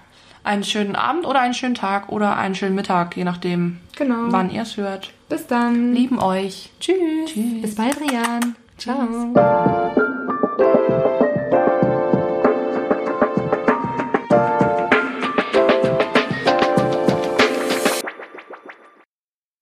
[0.43, 4.27] Einen schönen Abend oder einen schönen Tag oder einen schönen Mittag, je nachdem, genau.
[4.29, 5.11] wann ihr es hört.
[5.29, 5.93] Bis dann.
[5.93, 6.71] Lieben euch.
[6.79, 7.31] Tschüss.
[7.61, 8.55] Bis bald, Rian.
[8.77, 9.33] Ciao.